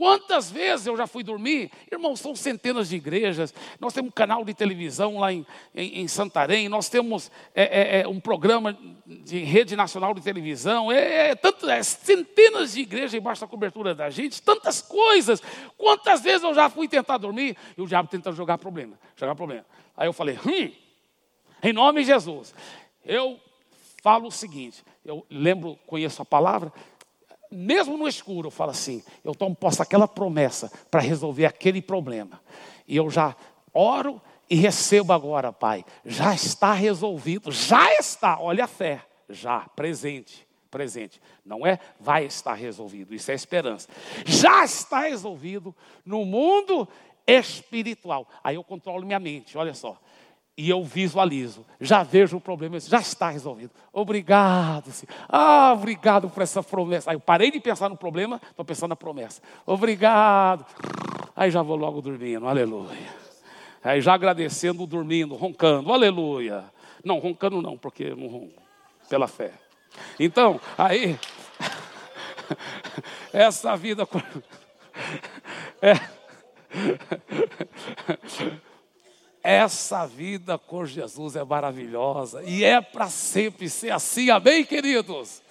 Quantas 0.00 0.50
vezes 0.50 0.86
eu 0.86 0.96
já 0.96 1.06
fui 1.06 1.22
dormir? 1.22 1.70
Irmão, 1.92 2.16
são 2.16 2.34
centenas 2.34 2.88
de 2.88 2.96
igrejas. 2.96 3.52
Nós 3.78 3.92
temos 3.92 4.08
um 4.08 4.12
canal 4.12 4.42
de 4.42 4.54
televisão 4.54 5.18
lá 5.18 5.30
em, 5.30 5.44
em, 5.74 6.00
em 6.00 6.08
Santarém. 6.08 6.70
Nós 6.70 6.88
temos 6.88 7.30
é, 7.54 7.98
é, 7.98 8.00
é 8.00 8.08
um 8.08 8.18
programa 8.18 8.74
de 9.04 9.40
rede 9.40 9.76
nacional 9.76 10.14
de 10.14 10.22
televisão. 10.22 10.90
É, 10.90 11.28
é, 11.28 11.34
tanto, 11.34 11.68
é, 11.68 11.82
centenas 11.82 12.72
de 12.72 12.80
igrejas 12.80 13.12
embaixo 13.12 13.42
da 13.42 13.46
cobertura 13.46 13.94
da 13.94 14.08
gente. 14.08 14.40
Tantas 14.40 14.80
coisas. 14.80 15.42
Quantas 15.76 16.22
vezes 16.22 16.44
eu 16.44 16.54
já 16.54 16.70
fui 16.70 16.88
tentar 16.88 17.18
dormir 17.18 17.54
e 17.76 17.82
o 17.82 17.86
diabo 17.86 18.08
tenta 18.08 18.32
jogar 18.32 18.56
problema. 18.56 18.98
Jogar 19.14 19.34
problema. 19.34 19.66
Aí 19.94 20.08
eu 20.08 20.14
falei, 20.14 20.38
hum, 20.46 20.72
em 21.62 21.74
nome 21.74 22.00
de 22.00 22.06
Jesus. 22.06 22.54
Eu 23.04 23.38
falo 24.02 24.28
o 24.28 24.32
seguinte: 24.32 24.84
eu 25.04 25.24
lembro, 25.30 25.78
conheço 25.86 26.22
a 26.22 26.24
palavra, 26.24 26.72
mesmo 27.50 27.96
no 27.96 28.06
escuro, 28.06 28.48
eu 28.48 28.50
falo 28.50 28.70
assim: 28.70 29.02
eu 29.24 29.34
tomo 29.34 29.54
posse 29.54 29.78
daquela 29.78 30.06
promessa 30.06 30.70
para 30.90 31.00
resolver 31.00 31.46
aquele 31.46 31.82
problema. 31.82 32.40
E 32.86 32.96
eu 32.96 33.10
já 33.10 33.34
oro 33.72 34.20
e 34.48 34.54
recebo 34.54 35.12
agora, 35.12 35.52
Pai. 35.52 35.84
Já 36.04 36.34
está 36.34 36.72
resolvido, 36.72 37.50
já 37.50 37.92
está, 37.94 38.38
olha 38.40 38.64
a 38.64 38.68
fé, 38.68 39.04
já, 39.28 39.60
presente, 39.76 40.46
presente. 40.70 41.20
Não 41.44 41.66
é 41.66 41.78
vai 41.98 42.24
estar 42.24 42.54
resolvido, 42.54 43.14
isso 43.14 43.30
é 43.30 43.34
esperança. 43.34 43.88
Já 44.24 44.64
está 44.64 45.00
resolvido 45.00 45.74
no 46.04 46.24
mundo 46.24 46.88
espiritual. 47.26 48.28
Aí 48.42 48.56
eu 48.56 48.64
controlo 48.64 49.04
minha 49.04 49.20
mente, 49.20 49.58
olha 49.58 49.74
só 49.74 49.98
e 50.60 50.68
eu 50.68 50.84
visualizo, 50.84 51.64
já 51.80 52.02
vejo 52.02 52.36
o 52.36 52.40
problema, 52.40 52.78
já 52.78 52.98
está 52.98 53.30
resolvido. 53.30 53.70
Obrigado, 53.90 54.92
Senhor. 54.92 55.10
Ah, 55.26 55.72
obrigado 55.72 56.28
por 56.28 56.42
essa 56.42 56.62
promessa. 56.62 57.10
Aí 57.10 57.16
eu 57.16 57.20
parei 57.20 57.50
de 57.50 57.58
pensar 57.58 57.88
no 57.88 57.96
problema, 57.96 58.38
estou 58.50 58.62
pensando 58.62 58.90
na 58.90 58.96
promessa. 58.96 59.40
Obrigado. 59.64 60.66
Aí 61.34 61.50
já 61.50 61.62
vou 61.62 61.76
logo 61.76 62.02
dormindo, 62.02 62.46
aleluia. 62.46 63.08
Aí 63.82 64.02
já 64.02 64.12
agradecendo, 64.12 64.86
dormindo, 64.86 65.34
roncando, 65.34 65.90
aleluia. 65.94 66.62
Não, 67.02 67.18
roncando 67.18 67.62
não, 67.62 67.78
porque 67.78 68.04
eu 68.04 68.16
não 68.16 68.26
ronco, 68.26 68.62
pela 69.08 69.26
fé. 69.26 69.54
Então, 70.18 70.60
aí, 70.76 71.18
essa 73.32 73.74
vida. 73.78 74.06
É, 75.82 75.94
essa 79.42 80.06
vida 80.06 80.58
com 80.58 80.84
Jesus 80.84 81.36
é 81.36 81.44
maravilhosa 81.44 82.42
e 82.42 82.62
é 82.64 82.80
para 82.80 83.08
sempre 83.08 83.68
ser 83.68 83.90
assim, 83.90 84.30
amém, 84.30 84.64
queridos? 84.64 85.42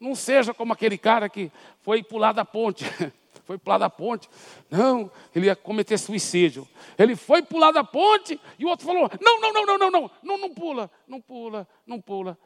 Não 0.00 0.14
seja 0.14 0.52
como 0.52 0.72
aquele 0.72 0.98
cara 0.98 1.28
que 1.28 1.50
foi 1.80 2.02
pular 2.02 2.32
da 2.32 2.44
ponte, 2.44 2.84
foi 3.44 3.58
pular 3.58 3.78
da 3.78 3.90
ponte, 3.90 4.28
não, 4.70 5.10
ele 5.34 5.46
ia 5.46 5.56
cometer 5.56 5.98
suicídio. 5.98 6.66
Ele 6.98 7.16
foi 7.16 7.42
pular 7.42 7.72
da 7.72 7.84
ponte 7.84 8.40
e 8.58 8.64
o 8.64 8.68
outro 8.68 8.86
falou: 8.86 9.10
não, 9.20 9.40
não, 9.40 9.52
não, 9.52 9.66
não, 9.66 9.78
não, 9.78 9.90
não, 9.90 10.10
não, 10.22 10.38
não 10.38 10.50
pula, 10.54 10.90
não 11.06 11.20
pula, 11.20 11.68
não 11.86 12.00
pula. 12.00 12.38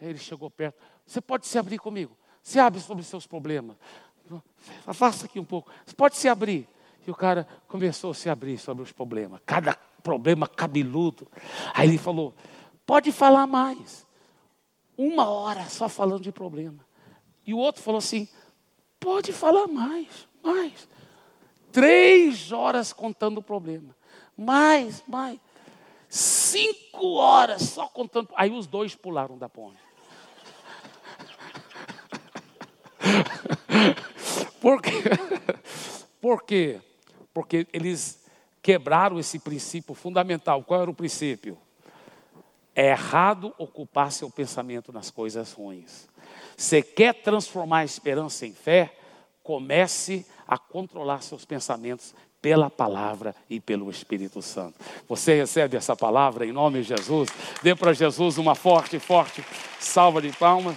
Ele 0.00 0.18
chegou 0.18 0.50
perto, 0.50 0.82
você 1.06 1.20
pode 1.20 1.46
se 1.46 1.56
abrir 1.56 1.78
comigo, 1.78 2.16
se 2.42 2.58
abre 2.58 2.80
sobre 2.80 3.02
os 3.02 3.06
seus 3.06 3.24
problemas. 3.24 3.76
Afasta 4.86 5.26
aqui 5.26 5.38
um 5.38 5.44
pouco, 5.44 5.70
você 5.86 5.94
pode 5.94 6.16
se 6.16 6.28
abrir. 6.28 6.68
E 7.06 7.10
o 7.10 7.14
cara 7.14 7.46
começou 7.66 8.12
a 8.12 8.14
se 8.14 8.30
abrir 8.30 8.58
sobre 8.58 8.82
os 8.82 8.92
problemas, 8.92 9.40
cada 9.44 9.74
problema 10.02 10.46
cabeludo. 10.46 11.26
Aí 11.74 11.88
ele 11.88 11.98
falou: 11.98 12.34
pode 12.86 13.10
falar 13.12 13.46
mais. 13.46 14.06
Uma 14.96 15.28
hora 15.28 15.64
só 15.64 15.88
falando 15.88 16.22
de 16.22 16.32
problema. 16.32 16.84
E 17.46 17.54
o 17.54 17.58
outro 17.58 17.82
falou 17.82 17.98
assim: 17.98 18.28
pode 19.00 19.32
falar 19.32 19.66
mais, 19.66 20.28
mais. 20.42 20.88
Três 21.72 22.52
horas 22.52 22.92
contando 22.92 23.38
o 23.38 23.42
problema. 23.42 23.96
Mais, 24.36 25.02
mais. 25.08 25.40
Cinco 26.08 27.14
horas 27.14 27.62
só 27.62 27.88
contando. 27.88 28.28
Aí 28.36 28.50
os 28.50 28.66
dois 28.66 28.94
pularam 28.94 29.38
da 29.38 29.48
ponte. 29.48 29.78
Por 34.60 34.80
quê? 34.80 35.02
Por 36.20 36.44
quê? 36.44 36.80
Porque 37.32 37.66
eles 37.72 38.22
quebraram 38.62 39.18
esse 39.18 39.38
princípio 39.38 39.94
fundamental. 39.94 40.62
Qual 40.62 40.80
era 40.82 40.90
o 40.90 40.94
princípio? 40.94 41.58
É 42.74 42.90
errado 42.90 43.54
ocupar 43.58 44.12
seu 44.12 44.30
pensamento 44.30 44.92
nas 44.92 45.10
coisas 45.10 45.52
ruins. 45.52 46.08
Você 46.56 46.82
quer 46.82 47.14
transformar 47.22 47.78
a 47.78 47.84
esperança 47.84 48.46
em 48.46 48.52
fé? 48.52 48.94
Comece 49.42 50.24
a 50.46 50.56
controlar 50.56 51.22
seus 51.22 51.44
pensamentos 51.44 52.14
pela 52.40 52.68
palavra 52.68 53.34
e 53.48 53.60
pelo 53.60 53.90
Espírito 53.90 54.42
Santo. 54.42 54.74
Você 55.08 55.34
recebe 55.34 55.76
essa 55.76 55.94
palavra 55.94 56.46
em 56.46 56.52
nome 56.52 56.82
de 56.82 56.88
Jesus? 56.88 57.28
Dê 57.62 57.74
para 57.74 57.92
Jesus 57.92 58.38
uma 58.38 58.54
forte, 58.54 58.98
forte 58.98 59.44
salva 59.78 60.22
de 60.22 60.30
palmas. 60.32 60.76